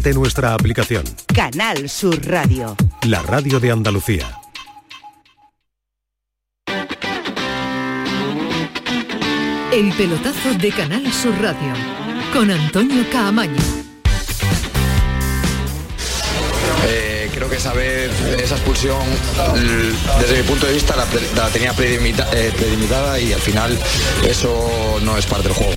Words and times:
de 0.00 0.14
nuestra 0.14 0.54
aplicación. 0.54 1.04
Canal 1.34 1.88
Sur 1.88 2.24
Radio. 2.26 2.76
La 3.06 3.22
radio 3.22 3.58
de 3.60 3.70
Andalucía. 3.70 4.38
El 9.72 9.92
pelotazo 9.92 10.54
de 10.58 10.70
Canal 10.70 11.12
Sur 11.12 11.34
Radio 11.40 11.72
con 12.32 12.50
Antonio 12.50 13.04
Caamaño. 13.12 13.60
Eh, 16.86 17.30
creo 17.34 17.48
que 17.50 17.56
esa 17.56 17.72
vez 17.74 18.10
esa 18.42 18.54
expulsión, 18.56 18.98
desde 20.20 20.38
mi 20.38 20.48
punto 20.48 20.66
de 20.66 20.72
vista, 20.72 20.96
la, 20.96 21.48
tenía 21.50 21.72
predimita- 21.74 22.28
eh, 22.32 22.52
predimitada 22.56 23.20
y 23.20 23.32
al 23.32 23.40
final 23.40 23.78
eso 24.26 24.98
no 25.02 25.16
es 25.16 25.26
parte 25.26 25.48
del 25.48 25.56
juego. 25.56 25.72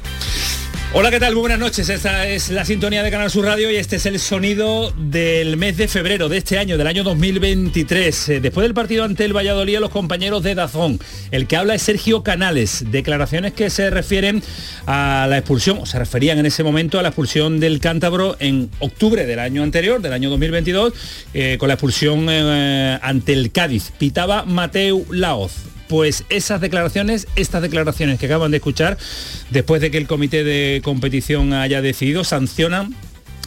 Hola, 0.94 1.10
¿qué 1.10 1.22
tal? 1.22 1.36
Muy 1.36 1.42
buenas 1.42 1.60
noches. 1.60 1.88
Esta 1.88 2.28
es 2.28 2.50
la 2.50 2.66
sintonía 2.66 3.02
de 3.02 3.10
Canal 3.10 3.32
Sur 3.32 3.46
Radio 3.46 3.72
y 3.72 3.78
este 3.78 3.96
es 3.96 4.06
el 4.06 4.20
sonido 4.20 4.92
del 4.98 5.56
mes 5.56 5.78
de 5.78 5.88
febrero 5.88 6.28
de 6.28 6.36
este 6.36 6.58
año, 6.58 6.78
del 6.78 6.86
año 6.86 7.06
2023. 7.06 8.28
Eh, 8.30 8.40
Después 8.42 8.66
del 8.66 8.74
partido 8.74 9.06
ante 9.06 9.24
el 9.24 9.34
Valladolid, 9.34 9.80
los 9.80 9.90
compañeros 9.90 10.44
de 10.44 10.54
Dazón. 10.54 11.00
El 11.32 11.48
que 11.48 11.56
habla 11.56 11.76
es 11.76 11.82
Sergio 11.84 12.24
Canales. 12.24 12.84
Declaraciones 12.92 13.54
que 13.54 13.70
se 13.70 13.90
refieren 13.90 14.44
a 14.86 15.28
la 15.30 15.38
expulsión, 15.38 15.78
o 15.78 15.86
se 15.86 15.98
referían 15.98 16.40
en 16.40 16.46
ese 16.46 16.62
momento 16.62 17.00
a 17.00 17.04
la 17.04 17.08
expulsión 17.08 17.62
del 17.62 17.80
cántabro 17.80 18.36
en 18.42 18.70
octubre 18.80 19.26
del 19.26 19.40
año 19.40 19.64
anterior, 19.64 20.02
del 20.02 20.12
año 20.12 20.30
2022, 20.30 20.92
eh, 21.34 21.56
con 21.58 21.70
la 21.70 21.76
expulsión 21.76 22.28
eh, 22.30 23.00
ante 23.02 23.32
el 23.32 23.54
Cádiz. 23.54 23.94
Pitaba 23.98 24.44
Mateu 24.44 25.06
Laoz 25.10 25.71
pues 25.92 26.24
esas 26.30 26.62
declaraciones, 26.62 27.28
estas 27.36 27.62
declaraciones 27.62 28.18
que 28.18 28.28
acaban 28.28 28.50
de 28.50 28.58
escuchar, 28.58 28.98
después 29.50 29.82
de 29.82 29.92
que 29.92 29.98
el 29.98 30.08
comité 30.08 30.46
de 30.46 30.80
competición 30.82 31.52
haya 31.52 31.82
decidido, 31.82 32.24
sancionan 32.24 32.96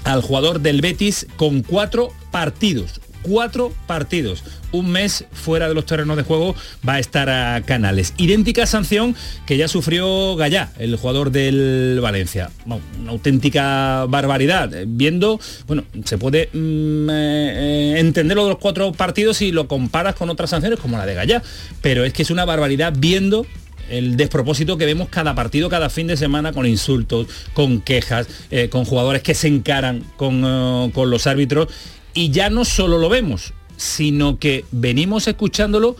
al 0.04 0.20
jugador 0.20 0.60
del 0.60 0.82
Betis 0.82 1.26
con 1.36 1.62
cuatro 1.62 2.12
partidos. 2.30 3.00
Cuatro 3.24 3.72
partidos. 3.86 4.44
Un 4.70 4.90
mes 4.90 5.24
fuera 5.32 5.66
de 5.66 5.72
los 5.72 5.86
terrenos 5.86 6.18
de 6.18 6.24
juego 6.24 6.54
va 6.86 6.94
a 6.94 6.98
estar 6.98 7.30
a 7.30 7.62
Canales. 7.62 8.12
Idéntica 8.18 8.66
sanción 8.66 9.16
que 9.46 9.56
ya 9.56 9.66
sufrió 9.66 10.36
Gallá, 10.36 10.72
el 10.78 10.94
jugador 10.96 11.30
del 11.30 12.00
Valencia. 12.02 12.50
Una 12.66 12.78
auténtica 13.08 14.04
barbaridad. 14.10 14.74
Eh, 14.74 14.84
Viendo, 14.86 15.40
bueno, 15.66 15.84
se 16.04 16.18
puede 16.18 16.50
mm, 16.52 17.08
eh, 17.10 17.94
entender 17.96 18.36
lo 18.36 18.44
de 18.44 18.50
los 18.50 18.58
cuatro 18.58 18.92
partidos 18.92 19.38
si 19.38 19.52
lo 19.52 19.68
comparas 19.68 20.16
con 20.16 20.28
otras 20.28 20.50
sanciones 20.50 20.78
como 20.78 20.98
la 20.98 21.06
de 21.06 21.14
Gallá. 21.14 21.42
Pero 21.80 22.04
es 22.04 22.12
que 22.12 22.22
es 22.22 22.30
una 22.30 22.44
barbaridad 22.44 22.92
viendo 22.94 23.46
el 23.88 24.18
despropósito 24.18 24.76
que 24.76 24.84
vemos 24.84 25.08
cada 25.08 25.34
partido, 25.34 25.70
cada 25.70 25.88
fin 25.88 26.08
de 26.08 26.18
semana 26.18 26.52
con 26.52 26.66
insultos, 26.66 27.26
con 27.54 27.80
quejas, 27.80 28.28
eh, 28.50 28.68
con 28.68 28.84
jugadores 28.84 29.22
que 29.22 29.34
se 29.34 29.48
encaran 29.48 30.04
con, 30.18 30.90
con 30.90 31.08
los 31.08 31.26
árbitros. 31.26 31.68
Y 32.14 32.30
ya 32.30 32.48
no 32.48 32.64
solo 32.64 32.98
lo 32.98 33.08
vemos, 33.08 33.52
sino 33.76 34.38
que 34.38 34.64
venimos 34.70 35.26
escuchándolo 35.26 35.96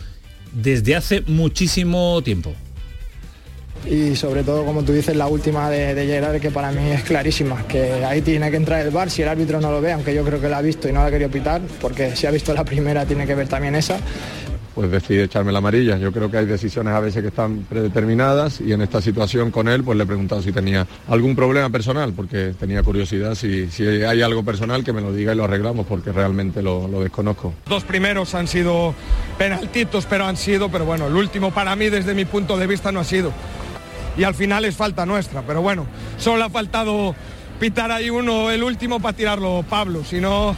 desde 0.53 0.95
hace 0.95 1.23
muchísimo 1.23 2.23
tiempo. 2.23 2.55
y 3.91 4.17
sobre 4.17 4.43
todo 4.45 4.65
como 4.65 4.83
tú 4.83 4.93
dices 4.93 5.15
la 5.15 5.27
última 5.27 5.69
de, 5.69 5.95
de 5.95 6.07
Gerard 6.07 6.41
que 6.41 6.51
para 6.51 6.73
mí 6.73 6.91
es 6.91 7.03
clarísima 7.03 7.67
que 7.67 8.03
ahí 8.05 8.23
tiene 8.23 8.51
que 8.51 8.57
entrar 8.57 8.81
el 8.81 8.91
bar 8.91 9.11
si 9.11 9.21
el 9.21 9.29
árbitro 9.29 9.61
no 9.61 9.71
lo 9.71 9.83
ve 9.83 9.93
aunque 9.93 10.15
yo 10.15 10.25
creo 10.25 10.41
que 10.41 10.49
la 10.49 10.59
ha 10.59 10.63
visto 10.63 10.89
y 10.89 10.93
no 10.93 11.01
la 11.01 11.09
ha 11.09 11.11
querido 11.11 11.29
pitar 11.31 11.61
porque 11.83 12.17
si 12.17 12.27
ha 12.27 12.31
visto 12.31 12.55
la 12.55 12.65
primera 12.65 13.05
tiene 13.05 13.27
que 13.27 13.35
ver 13.35 13.47
también 13.47 13.75
esa 13.75 13.99
pues 14.75 14.91
decide 14.91 15.25
echarme 15.25 15.53
la 15.53 15.59
amarilla. 15.59 15.97
Yo 15.99 16.13
creo 16.13 16.31
que 16.31 16.39
hay 16.39 16.47
decisiones 16.47 16.93
a 16.95 17.01
veces 17.01 17.23
que 17.23 17.29
están 17.29 17.61
predeterminadas 17.69 18.61
y 18.61 18.73
en 18.73 18.83
esta 18.83 19.01
situación 19.01 19.51
con 19.51 19.69
él 19.69 19.85
pues 19.85 19.97
le 19.97 20.05
he 20.05 20.07
preguntado 20.07 20.43
si 20.43 20.53
tenía 20.53 20.87
algún 21.09 21.37
problema 21.37 21.71
personal 21.71 22.13
porque 22.13 22.55
tenía 22.59 22.83
curiosidad 22.83 23.35
si, 23.35 23.71
si 23.71 23.85
hay 23.87 24.23
algo 24.23 24.45
personal 24.45 24.85
que 24.85 24.93
me 24.93 25.01
lo 25.01 25.13
diga 25.13 25.33
y 25.33 25.37
lo 25.37 25.45
arreglamos 25.45 25.87
porque 25.87 26.13
realmente 26.13 26.63
lo, 26.63 26.89
lo 26.89 27.01
desconozco. 27.01 27.55
Dos 27.69 27.85
primeros 27.85 28.35
han 28.35 28.49
sido 28.49 28.95
penaltitos, 29.39 30.07
pero 30.07 30.27
han 30.27 30.37
sido, 30.37 30.69
pero 30.71 30.85
bueno, 30.85 31.07
el 31.07 31.15
último 31.15 31.53
para 31.53 31.77
mí 31.77 31.89
desde 31.89 32.15
mi 32.15 32.25
punto 32.25 32.57
de 32.57 32.67
vista 32.67 32.91
no 32.93 33.01
ha 33.01 33.05
sido. 33.05 33.33
Y 34.17 34.25
al 34.25 34.35
final 34.35 34.65
es 34.65 34.77
falta 34.77 35.07
nuestra, 35.07 35.43
pero 35.43 35.61
bueno, 35.61 35.87
solo 36.19 36.45
ha 36.45 36.51
faltado 36.51 37.15
pitar 37.59 37.91
ahí 37.91 38.11
uno, 38.11 38.51
el 38.51 38.63
último 38.63 39.01
para 39.01 39.17
tirarlo 39.17 39.65
Pablo, 39.69 40.05
si 40.05 40.21
no... 40.21 40.57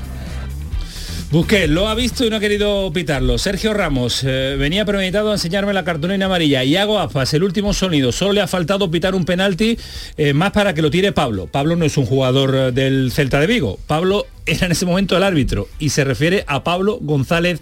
Busqué, 1.37 1.69
lo 1.69 1.87
ha 1.87 1.95
visto 1.95 2.25
y 2.25 2.31
no 2.31 2.37
ha 2.37 2.41
querido 2.41 2.91
pitarlo. 2.95 3.37
Sergio 3.37 3.75
Ramos 3.75 4.25
eh, 4.25 4.57
venía 4.59 4.87
premeditado 4.87 5.29
a 5.29 5.35
enseñarme 5.35 5.75
la 5.75 5.85
cartulina 5.85 6.25
amarilla. 6.25 6.65
Y 6.65 6.77
hago 6.77 6.99
Aspas, 6.99 7.35
el 7.35 7.43
último 7.43 7.75
sonido. 7.75 8.11
Solo 8.11 8.33
le 8.33 8.41
ha 8.41 8.47
faltado 8.47 8.91
pitar 8.91 9.15
un 9.15 9.27
penalti 9.27 9.77
eh, 10.17 10.33
más 10.33 10.53
para 10.53 10.73
que 10.73 10.81
lo 10.81 10.91
tire 10.91 11.13
Pablo. 11.13 11.47
Pablo 11.47 11.77
no 11.77 11.85
es 11.85 11.99
un 11.99 12.07
jugador 12.07 12.55
eh, 12.55 12.73
del 12.73 13.13
Celta 13.13 13.39
de 13.39 13.49
Vigo. 13.49 13.79
Pablo 13.87 14.25
era 14.47 14.65
en 14.65 14.73
ese 14.73 14.87
momento 14.87 15.15
el 15.15 15.23
árbitro 15.25 15.69
y 15.79 15.91
se 15.91 16.05
refiere 16.05 16.43
a 16.47 16.65
Pablo 16.65 16.97
González 17.03 17.61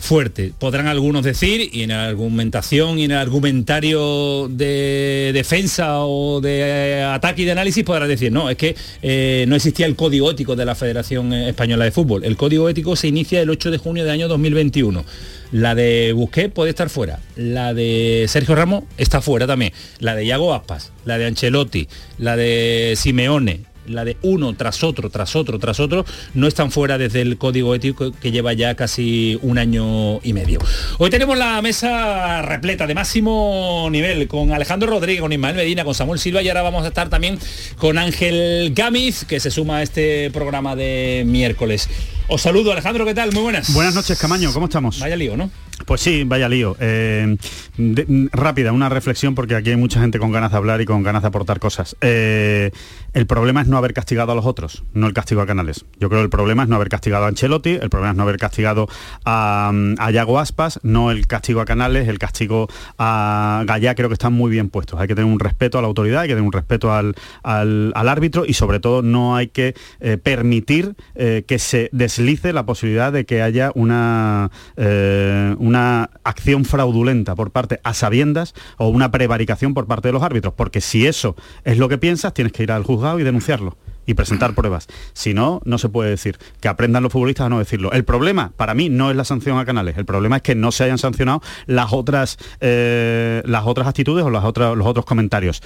fuerte. 0.00 0.52
Podrán 0.58 0.86
algunos 0.86 1.24
decir, 1.24 1.70
y 1.72 1.82
en 1.82 1.92
argumentación 1.92 2.98
y 2.98 3.04
en 3.04 3.12
el 3.12 3.18
argumentario 3.18 4.48
de 4.48 5.30
defensa 5.32 6.04
o 6.04 6.40
de 6.40 6.60
eh, 6.60 7.02
ataque 7.04 7.42
y 7.42 7.44
de 7.44 7.52
análisis 7.52 7.84
podrán 7.84 8.08
decir, 8.08 8.32
no, 8.32 8.50
es 8.50 8.56
que 8.56 8.74
eh, 9.02 9.44
no 9.46 9.54
existía 9.54 9.86
el 9.86 9.94
código 9.96 10.30
ético 10.30 10.56
de 10.56 10.64
la 10.64 10.74
Federación 10.74 11.32
Española 11.32 11.84
de 11.84 11.92
Fútbol. 11.92 12.24
El 12.24 12.36
código 12.36 12.68
ético 12.68 12.96
se 12.96 13.08
inicia 13.08 13.40
el 13.40 13.50
8 13.50 13.70
de 13.70 13.78
junio 13.78 14.02
del 14.02 14.12
año 14.12 14.28
2021. 14.28 15.04
La 15.52 15.74
de 15.74 16.12
Busquets 16.14 16.52
puede 16.52 16.70
estar 16.70 16.88
fuera. 16.88 17.20
La 17.36 17.74
de 17.74 18.26
Sergio 18.28 18.54
Ramos 18.54 18.84
está 18.96 19.20
fuera 19.20 19.46
también. 19.46 19.72
La 19.98 20.14
de 20.14 20.24
Iago 20.24 20.54
Aspas, 20.54 20.92
la 21.04 21.18
de 21.18 21.26
Ancelotti, 21.26 21.88
la 22.18 22.36
de 22.36 22.94
Simeone, 22.96 23.69
la 23.90 24.04
de 24.04 24.16
uno 24.22 24.54
tras 24.54 24.82
otro, 24.82 25.10
tras 25.10 25.36
otro, 25.36 25.58
tras 25.58 25.80
otro, 25.80 26.04
no 26.34 26.46
están 26.46 26.70
fuera 26.70 26.98
desde 26.98 27.20
el 27.20 27.36
código 27.38 27.74
ético 27.74 28.12
que 28.12 28.30
lleva 28.30 28.52
ya 28.52 28.74
casi 28.74 29.38
un 29.42 29.58
año 29.58 30.20
y 30.22 30.32
medio. 30.32 30.60
Hoy 30.98 31.10
tenemos 31.10 31.36
la 31.36 31.60
mesa 31.62 32.42
repleta 32.42 32.86
de 32.86 32.94
máximo 32.94 33.88
nivel 33.90 34.28
con 34.28 34.52
Alejandro 34.52 34.90
Rodríguez, 34.90 35.20
con 35.20 35.32
Ismael 35.32 35.56
Medina, 35.56 35.84
con 35.84 35.94
Samuel 35.94 36.18
Silva 36.18 36.42
y 36.42 36.48
ahora 36.48 36.62
vamos 36.62 36.84
a 36.84 36.88
estar 36.88 37.08
también 37.08 37.38
con 37.76 37.98
Ángel 37.98 38.72
Gámiz, 38.74 39.24
que 39.24 39.40
se 39.40 39.50
suma 39.50 39.78
a 39.78 39.82
este 39.82 40.30
programa 40.30 40.76
de 40.76 41.24
miércoles. 41.26 41.88
Os 42.28 42.42
saludo 42.42 42.72
Alejandro, 42.72 43.04
¿qué 43.04 43.14
tal? 43.14 43.32
Muy 43.32 43.42
buenas. 43.42 43.72
Buenas 43.72 43.94
noches, 43.94 44.18
Camaño, 44.18 44.52
¿cómo 44.52 44.66
estamos? 44.66 45.00
Vaya 45.00 45.16
lío, 45.16 45.36
¿no? 45.36 45.50
Pues 45.86 46.00
sí, 46.02 46.22
vaya 46.24 46.48
lío. 46.48 46.76
Eh, 46.78 47.36
rápida, 48.32 48.72
una 48.72 48.88
reflexión 48.88 49.34
porque 49.34 49.56
aquí 49.56 49.70
hay 49.70 49.76
mucha 49.76 50.00
gente 50.00 50.18
con 50.18 50.30
ganas 50.30 50.52
de 50.52 50.56
hablar 50.56 50.80
y 50.80 50.84
con 50.84 51.02
ganas 51.02 51.22
de 51.22 51.28
aportar 51.28 51.58
cosas. 51.58 51.96
Eh, 52.00 52.70
el 53.12 53.26
problema 53.26 53.60
es 53.62 53.66
no 53.66 53.76
haber 53.76 53.92
castigado 53.92 54.30
a 54.30 54.34
los 54.36 54.46
otros, 54.46 54.84
no 54.94 55.06
el 55.08 55.14
castigo 55.14 55.40
a 55.40 55.46
Canales. 55.46 55.84
Yo 55.98 56.08
creo 56.08 56.20
que 56.20 56.24
el 56.24 56.30
problema 56.30 56.62
es 56.62 56.68
no 56.68 56.76
haber 56.76 56.88
castigado 56.90 57.24
a 57.24 57.28
Ancelotti, 57.28 57.70
el 57.70 57.90
problema 57.90 58.10
es 58.12 58.16
no 58.16 58.22
haber 58.22 58.36
castigado 58.36 58.88
a, 59.24 59.72
a 59.98 60.10
Yago 60.12 60.38
Aspas, 60.38 60.78
no 60.84 61.10
el 61.10 61.26
castigo 61.26 61.60
a 61.60 61.64
Canales, 61.64 62.06
el 62.08 62.18
castigo 62.20 62.68
a 62.98 63.64
Gallá 63.66 63.94
creo 63.96 64.08
que 64.08 64.14
están 64.14 64.32
muy 64.32 64.50
bien 64.50 64.68
puestos. 64.70 65.00
Hay 65.00 65.08
que 65.08 65.14
tener 65.16 65.30
un 65.32 65.40
respeto 65.40 65.78
a 65.78 65.82
la 65.82 65.88
autoridad, 65.88 66.20
hay 66.22 66.28
que 66.28 66.34
tener 66.34 66.46
un 66.46 66.52
respeto 66.52 66.92
al, 66.92 67.14
al- 67.42 67.92
al 67.96 68.08
árbitro 68.08 68.44
y 68.46 68.52
sobre 68.54 68.78
todo 68.78 69.02
no 69.02 69.34
hay 69.34 69.48
que 69.48 69.74
eh, 70.00 70.18
permitir 70.18 70.94
que 71.14 71.58
se 71.58 71.88
deslice 71.92 72.52
la 72.52 72.64
posibilidad 72.64 73.12
de 73.12 73.24
que 73.24 73.42
haya 73.42 73.72
una, 73.74 74.50
una 75.70 76.10
acción 76.24 76.64
fraudulenta 76.64 77.34
por 77.34 77.50
parte 77.52 77.80
a 77.84 77.94
sabiendas 77.94 78.54
o 78.76 78.88
una 78.88 79.10
prevaricación 79.10 79.72
por 79.72 79.86
parte 79.86 80.08
de 80.08 80.12
los 80.12 80.22
árbitros, 80.22 80.54
porque 80.54 80.80
si 80.80 81.06
eso 81.06 81.36
es 81.64 81.78
lo 81.78 81.88
que 81.88 81.96
piensas, 81.96 82.34
tienes 82.34 82.52
que 82.52 82.64
ir 82.64 82.72
al 82.72 82.82
juzgado 82.82 83.18
y 83.20 83.22
denunciarlo 83.22 83.76
y 84.06 84.14
presentar 84.14 84.54
pruebas. 84.54 84.88
Si 85.12 85.34
no, 85.34 85.60
no 85.64 85.78
se 85.78 85.88
puede 85.88 86.10
decir. 86.10 86.38
Que 86.60 86.68
aprendan 86.68 87.02
los 87.02 87.12
futbolistas 87.12 87.46
a 87.46 87.48
no 87.48 87.58
decirlo. 87.58 87.92
El 87.92 88.04
problema, 88.04 88.52
para 88.56 88.74
mí, 88.74 88.88
no 88.88 89.10
es 89.10 89.16
la 89.16 89.24
sanción 89.24 89.58
a 89.58 89.64
Canales. 89.64 89.96
El 89.96 90.04
problema 90.04 90.36
es 90.36 90.42
que 90.42 90.54
no 90.54 90.72
se 90.72 90.84
hayan 90.84 90.98
sancionado 90.98 91.42
las 91.66 91.92
otras, 91.92 92.36
eh, 92.60 93.42
las 93.44 93.66
otras 93.66 93.86
actitudes 93.86 94.24
o 94.24 94.30
las 94.30 94.44
otras, 94.44 94.76
los 94.76 94.86
otros 94.86 95.06
comentarios. 95.06 95.62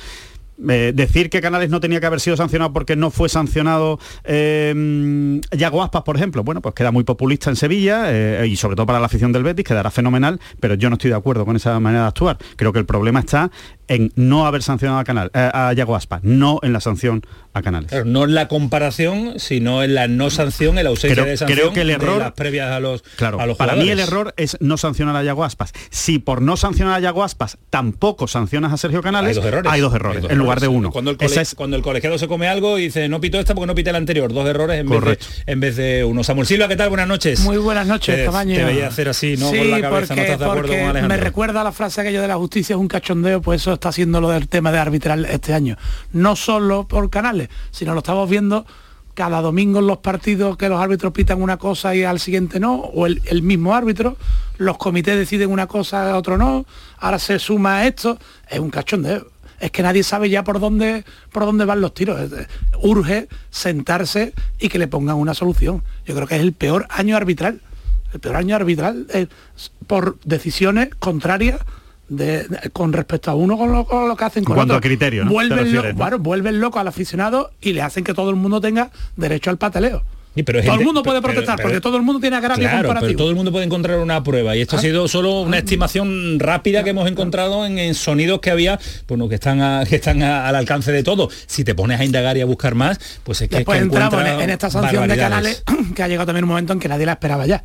Eh, 0.69 0.93
decir 0.95 1.31
que 1.31 1.41
Canales 1.41 1.69
no 1.69 1.81
tenía 1.81 1.99
que 1.99 2.07
haber 2.07 2.21
sido 2.21 2.37
sancionado 2.37 2.73
porque 2.73 2.95
no 2.95 3.11
fue 3.11 3.29
sancionado 3.29 3.99
eh, 4.23 5.41
Yago 5.51 5.83
Aspas, 5.83 6.03
por 6.03 6.17
ejemplo, 6.17 6.45
bueno, 6.45 6.62
pues 6.62 6.77
queda 6.77 6.93
muy 6.93 7.03
populista 7.03 7.51
en 7.51 7.56
Sevilla 7.56 8.05
eh, 8.06 8.47
y 8.47 8.55
sobre 8.55 8.77
todo 8.77 8.87
para 8.87 9.01
la 9.01 9.06
afición 9.06 9.33
del 9.33 9.43
Betis, 9.43 9.65
quedará 9.65 9.91
fenomenal, 9.91 10.41
pero 10.61 10.75
yo 10.75 10.91
no 10.91 10.95
estoy 10.95 11.11
de 11.11 11.17
acuerdo 11.17 11.45
con 11.45 11.56
esa 11.56 11.79
manera 11.81 12.03
de 12.03 12.09
actuar. 12.09 12.39
Creo 12.56 12.73
que 12.73 12.79
el 12.79 12.87
problema 12.87 13.21
está 13.21 13.51
en 13.89 14.13
no 14.17 14.47
haber 14.47 14.63
sancionado 14.63 14.99
a, 15.01 15.05
Canal, 15.05 15.31
eh, 15.35 15.51
a 15.53 15.73
Yago 15.73 15.97
Aspas, 15.97 16.23
no 16.25 16.59
en 16.63 16.73
la 16.73 16.81
sanción 16.81 17.23
a 17.53 17.63
Canales. 17.63 17.89
Claro, 17.91 18.05
no 18.07 18.25
en 18.25 18.35
la 18.35 18.49
comparación, 18.49 19.35
sino 19.39 19.83
en 19.85 19.95
la 19.95 20.09
no 20.09 20.31
sanción, 20.31 20.77
en 20.79 20.85
la 20.85 20.91
ausencia 20.91 21.15
Creo- 21.23 21.27
de 21.31 21.37
sanción 21.37 21.59
creo 21.59 21.73
que 21.73 21.83
el 21.83 21.87
de 21.89 21.93
error- 21.95 22.19
las 22.19 22.33
previas 22.33 22.71
a 22.71 22.81
los, 22.81 23.03
Claro, 23.17 23.41
a 23.41 23.47
los 23.47 23.57
para 23.57 23.77
mí 23.77 23.89
el 23.89 24.01
error 24.01 24.35
es 24.37 24.57
no 24.61 24.77
sancionar 24.77 25.15
a 25.17 25.23
Yago 25.23 25.45
Aspas. 25.45 25.73
Si 25.91 26.19
por 26.19 26.43
no 26.43 26.57
sancionar 26.57 26.95
a 26.95 27.01
Yago 27.01 27.23
Aspas 27.23 27.59
tampoco 27.71 28.27
sancionas 28.27 28.73
a 28.73 28.77
Sergio 28.77 29.03
Canales, 29.03 29.31
Hay 29.37 29.43
dos 29.43 29.45
errores. 29.47 29.73
hay 29.73 29.81
dos 29.81 29.95
errores, 29.95 30.17
Hay 30.17 30.23
dos 30.23 30.31
en 30.33 30.39
lugar 30.39 30.61
de 30.61 30.69
uno. 30.69 30.91
Cuando 30.91 31.11
el, 31.13 31.17
cole- 31.17 31.41
es- 31.41 31.55
cuando 31.55 31.77
el 31.77 31.83
colegiado 31.83 32.19
se 32.19 32.27
come 32.27 32.49
algo 32.49 32.79
y 32.79 32.83
dice 32.85 33.09
no 33.09 33.21
pito 33.21 33.39
esta 33.39 33.55
porque 33.55 33.67
no 33.67 33.75
pite 33.75 33.91
el 33.91 33.97
anterior. 33.97 34.33
Dos 34.33 34.47
errores 34.49 34.81
en, 34.81 34.89
vez 34.89 35.05
de, 35.05 35.19
en 35.53 35.61
vez 35.61 35.77
de 35.77 36.05
uno. 36.05 36.25
Samuel 36.25 36.47
Silva, 36.47 36.67
¿qué 36.69 36.77
tal? 36.77 36.89
Buenas 36.89 37.07
noches. 37.09 37.41
Muy 37.41 37.57
buenas 37.59 37.87
noches, 37.87 38.17
Te-. 38.17 38.45
Te 38.55 38.65
veía 38.65 38.89
hacer 38.89 39.09
así, 39.09 39.37
¿no? 39.37 39.51
Sí, 39.51 39.59
con 39.59 39.71
la 39.71 39.81
cabeza, 39.81 40.15
porque, 40.15 40.15
no 40.17 40.23
estás 40.23 40.39
de 40.39 40.45
acuerdo 40.45 40.69
con 40.69 40.79
Alejandro. 40.81 41.09
me 41.09 41.17
recuerda 41.17 41.65
la 41.65 41.73
frase 41.73 42.01
aquello 42.01 42.21
de 42.23 42.29
la 42.29 42.37
justicia 42.37 42.75
es 42.75 42.81
un 42.81 42.89
cachondeo, 42.89 43.41
pues 43.41 43.61
eso 43.61 43.74
está 43.75 43.91
haciendo 43.91 44.21
lo 44.21 44.31
del 44.31 44.49
tema 44.49 44.73
de 44.73 44.79
arbitral 44.79 45.25
este 45.26 45.55
año. 45.55 45.76
No 46.12 46.37
solo 46.37 46.87
por 46.87 47.11
canales, 47.11 47.49
sino 47.71 47.93
lo 47.93 47.99
estamos 47.99 48.29
viendo 48.29 48.67
cada 49.15 49.41
domingo 49.41 49.79
en 49.79 49.87
los 49.87 49.99
partidos 49.99 50.56
que 50.56 50.69
los 50.69 50.81
árbitros 50.81 51.12
pitan 51.12 51.41
una 51.41 51.56
cosa 51.56 51.94
y 51.94 52.03
al 52.03 52.21
siguiente 52.21 52.61
no, 52.61 52.75
o 52.75 53.06
el, 53.06 53.43
mismo 53.43 53.75
árbitro, 53.75 54.17
los 54.59 54.76
comités 54.76 55.17
deciden 55.17 55.50
una 55.50 55.67
cosa, 55.67 56.17
otro 56.17 56.37
no, 56.37 56.67
ahora 56.99 57.19
se 57.19 57.38
suma 57.38 57.87
esto, 57.87 58.19
es 58.49 58.59
un 58.59 58.71
cachondeo. 58.71 59.29
Es 59.61 59.71
que 59.71 59.82
nadie 59.82 60.03
sabe 60.03 60.29
ya 60.29 60.43
por 60.43 60.59
dónde, 60.59 61.05
por 61.31 61.44
dónde 61.44 61.65
van 61.65 61.81
los 61.81 61.94
tiros. 61.94 62.21
Urge 62.82 63.29
sentarse 63.50 64.35
y 64.59 64.69
que 64.69 64.79
le 64.79 64.88
pongan 64.88 65.17
una 65.17 65.32
solución. 65.32 65.82
Yo 66.05 66.15
creo 66.15 66.26
que 66.26 66.35
es 66.35 66.43
el 66.43 66.53
peor 66.53 66.87
año 66.91 67.17
arbitral. 67.17 67.61
El 68.12 68.21
peor 68.21 68.37
año 68.37 68.56
arbitral 68.56 69.06
por 69.87 70.19
decisiones 70.25 70.91
contrarias 70.99 71.61
de- 72.09 72.45
de- 72.45 72.71
con 72.73 72.93
respecto 72.93 73.31
a 73.31 73.35
uno 73.35 73.56
con 73.56 73.73
lo, 73.73 73.85
con 73.87 74.09
lo 74.09 74.17
que 74.17 74.25
hacen 74.25 74.45
con 74.45 74.55
cuanto 74.56 74.75
otro. 74.75 74.79
a 74.79 74.81
criterio, 74.83 75.25
¿no? 75.25 75.31
Vuelven, 75.31 75.59
lo- 75.59 75.65
refieres, 75.65 75.93
¿no? 75.95 75.99
claro, 75.99 76.19
vuelven 76.19 76.61
loco 76.61 76.79
al 76.79 76.89
aficionado 76.89 77.51
y 77.61 77.73
le 77.73 77.83
hacen 77.83 78.05
que 78.05 78.15
todo 78.15 78.31
el 78.31 78.37
mundo 78.37 78.61
tenga 78.61 78.91
derecho 79.17 79.51
al 79.51 79.56
pataleo. 79.59 80.03
Sí, 80.35 80.43
pero 80.43 80.59
todo 80.59 80.73
gente- 80.73 80.83
el 80.83 80.87
mundo 80.87 81.03
puede 81.05 81.21
pero- 81.21 81.33
protestar 81.33 81.56
pero- 81.59 81.69
porque 81.69 81.81
todo 81.81 81.97
el 81.97 82.03
mundo 82.03 82.21
tiene 82.21 82.35
agravio 82.37 82.65
Claro, 82.65 82.79
comparativo. 82.89 83.06
pero 83.06 83.19
todo 83.19 83.31
el 83.31 83.37
mundo 83.37 83.53
puede 83.53 83.67
encontrar 83.67 83.99
una 84.01 84.21
prueba 84.25 84.56
y 84.56 84.62
esto 84.62 84.77
ha 84.77 84.81
sido 84.81 85.06
solo 85.06 85.43
una 85.43 85.59
estimación 85.59 86.41
rápida 86.41 86.83
que 86.83 86.91
hemos 86.91 87.09
encontrado 87.09 87.65
en, 87.65 87.79
en 87.79 87.95
sonidos 87.95 88.41
que 88.41 88.50
había, 88.50 88.81
bueno, 89.07 89.29
que 89.29 89.37
están 89.37 89.61
a- 89.62 89.85
que 89.89 89.95
están 89.95 90.25
a- 90.25 90.49
al 90.49 90.57
alcance 90.57 90.91
de 90.91 91.05
todo. 91.05 91.29
Si 91.47 91.62
te 91.62 91.77
pones 91.77 92.00
a 92.00 92.05
indagar 92.05 92.37
y 92.37 92.41
a 92.41 92.47
buscar 92.47 92.75
más, 92.75 92.99
pues 93.23 93.43
es 93.43 93.49
que, 93.49 93.57
Después 93.59 93.79
que 93.79 93.85
entramos 93.85 94.21
en, 94.27 94.41
en 94.41 94.50
esta 94.50 94.71
sanción 94.71 95.07
de 95.09 95.17
canales 95.17 95.62
que 95.95 96.03
ha 96.03 96.09
llegado 96.09 96.27
también 96.27 96.43
un 96.43 96.49
momento 96.50 96.73
en 96.73 96.81
que 96.81 96.89
nadie 96.89 97.07
la 97.07 97.12
esperaba 97.12 97.47
ya. 97.47 97.62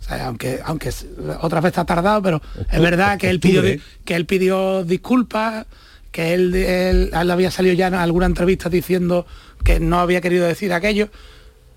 O 0.00 0.04
sea, 0.04 0.26
aunque, 0.26 0.60
aunque 0.64 0.88
s- 0.90 1.06
otra 1.40 1.60
vez 1.60 1.70
está 1.70 1.84
tardado, 1.84 2.22
pero 2.22 2.40
es 2.70 2.80
verdad 2.80 3.18
que 3.18 3.28
él 3.28 3.40
pidió 3.40 3.62
que 4.04 4.14
él 4.14 4.26
pidió 4.26 4.84
disculpas, 4.84 5.66
que 6.12 6.34
él, 6.34 6.54
él, 6.54 7.10
él 7.12 7.30
había 7.30 7.50
salido 7.50 7.74
ya 7.74 7.88
en 7.88 7.94
alguna 7.94 8.26
entrevista 8.26 8.68
diciendo 8.68 9.26
que 9.64 9.80
no 9.80 9.98
había 10.00 10.20
querido 10.20 10.46
decir 10.46 10.72
aquello, 10.72 11.08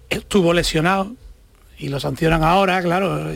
estuvo 0.09 0.53
lesionado 0.53 1.13
y 1.77 1.89
lo 1.89 2.00
sancionan 2.00 2.44
ahora, 2.44 2.81
claro. 2.81 3.31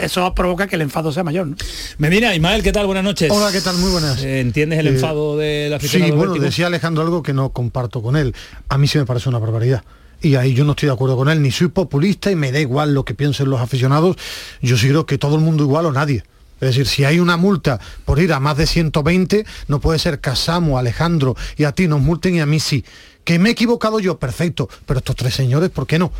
Eso 0.00 0.34
provoca 0.34 0.66
que 0.66 0.74
el 0.74 0.82
enfado 0.82 1.12
sea 1.12 1.22
mayor. 1.22 1.46
¿no? 1.46 1.56
Medina, 1.98 2.34
Ismael, 2.34 2.62
¿qué 2.62 2.72
tal? 2.72 2.86
Buenas 2.86 3.04
noches. 3.04 3.30
Hola, 3.30 3.52
¿qué 3.52 3.60
tal? 3.60 3.76
Muy 3.78 3.90
buenas. 3.92 4.20
Eh, 4.22 4.40
¿Entiendes 4.40 4.80
el 4.80 4.88
Eh, 4.88 4.90
enfado 4.90 5.36
del 5.36 5.72
aficionado? 5.72 6.12
Sí, 6.12 6.16
bueno, 6.18 6.34
decía 6.34 6.66
Alejandro 6.66 7.04
algo 7.04 7.22
que 7.22 7.32
no 7.32 7.50
comparto 7.50 8.02
con 8.02 8.16
él. 8.16 8.34
A 8.68 8.78
mí 8.78 8.88
sí 8.88 8.98
me 8.98 9.06
parece 9.06 9.28
una 9.28 9.38
barbaridad. 9.38 9.84
Y 10.22 10.34
ahí 10.36 10.54
yo 10.54 10.64
no 10.64 10.72
estoy 10.72 10.88
de 10.88 10.94
acuerdo 10.94 11.16
con 11.16 11.28
él, 11.28 11.42
ni 11.42 11.50
soy 11.50 11.68
populista 11.68 12.30
y 12.30 12.36
me 12.36 12.52
da 12.52 12.58
igual 12.58 12.94
lo 12.94 13.04
que 13.04 13.14
piensen 13.14 13.50
los 13.50 13.60
aficionados. 13.60 14.16
Yo 14.62 14.76
sí 14.76 14.88
creo 14.88 15.06
que 15.06 15.18
todo 15.18 15.36
el 15.36 15.42
mundo 15.42 15.64
igual 15.64 15.86
o 15.86 15.92
nadie. 15.92 16.24
Es 16.60 16.68
decir, 16.68 16.86
si 16.86 17.04
hay 17.04 17.20
una 17.20 17.36
multa 17.36 17.78
por 18.04 18.18
ir 18.18 18.32
a 18.32 18.40
más 18.40 18.56
de 18.56 18.66
120, 18.66 19.44
no 19.68 19.80
puede 19.80 19.98
ser 19.98 20.20
que 20.20 20.30
a 20.30 20.78
Alejandro 20.78 21.36
y 21.56 21.64
a 21.64 21.72
ti 21.72 21.86
nos 21.86 22.00
multen 22.00 22.34
y 22.34 22.40
a 22.40 22.46
mí 22.46 22.60
sí. 22.60 22.84
Que 23.24 23.38
me 23.38 23.50
he 23.50 23.52
equivocado 23.52 24.00
yo, 24.00 24.18
perfecto. 24.18 24.68
Pero 24.86 24.98
estos 24.98 25.16
tres 25.16 25.34
señores, 25.34 25.68
¿por 25.70 25.86
qué 25.86 25.98
no? 25.98 26.12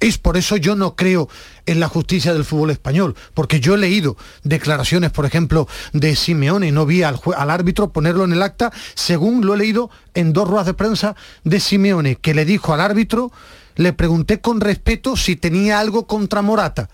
Es 0.00 0.18
por 0.18 0.36
eso 0.36 0.56
yo 0.56 0.76
no 0.76 0.94
creo 0.94 1.28
en 1.64 1.80
la 1.80 1.88
justicia 1.88 2.32
del 2.34 2.44
fútbol 2.44 2.70
español, 2.70 3.14
porque 3.34 3.60
yo 3.60 3.74
he 3.74 3.78
leído 3.78 4.16
declaraciones, 4.44 5.10
por 5.10 5.26
ejemplo, 5.26 5.68
de 5.92 6.14
Simeone 6.16 6.68
y 6.68 6.72
no 6.72 6.86
vi 6.86 7.02
al, 7.02 7.18
árbitro 7.36 7.90
ponerlo 7.92 8.24
en 8.24 8.32
el 8.32 8.42
acta, 8.42 8.72
según 8.94 9.44
lo 9.46 9.54
he 9.54 9.58
leído 9.58 9.90
en 10.14 10.32
dos 10.32 10.48
ruedas 10.48 10.66
de 10.66 10.74
prensa 10.74 11.16
de 11.44 11.60
Simeone, 11.60 12.16
que 12.16 12.34
le 12.34 12.44
dijo 12.44 12.72
al 12.74 12.80
árbitro, 12.80 13.32
le 13.76 13.92
pregunté 13.92 14.40
con 14.40 14.60
respeto 14.60 15.16
si 15.16 15.36
tenía 15.36 15.80
algo 15.80 16.06
contra 16.06 16.42
Morata. 16.42 16.88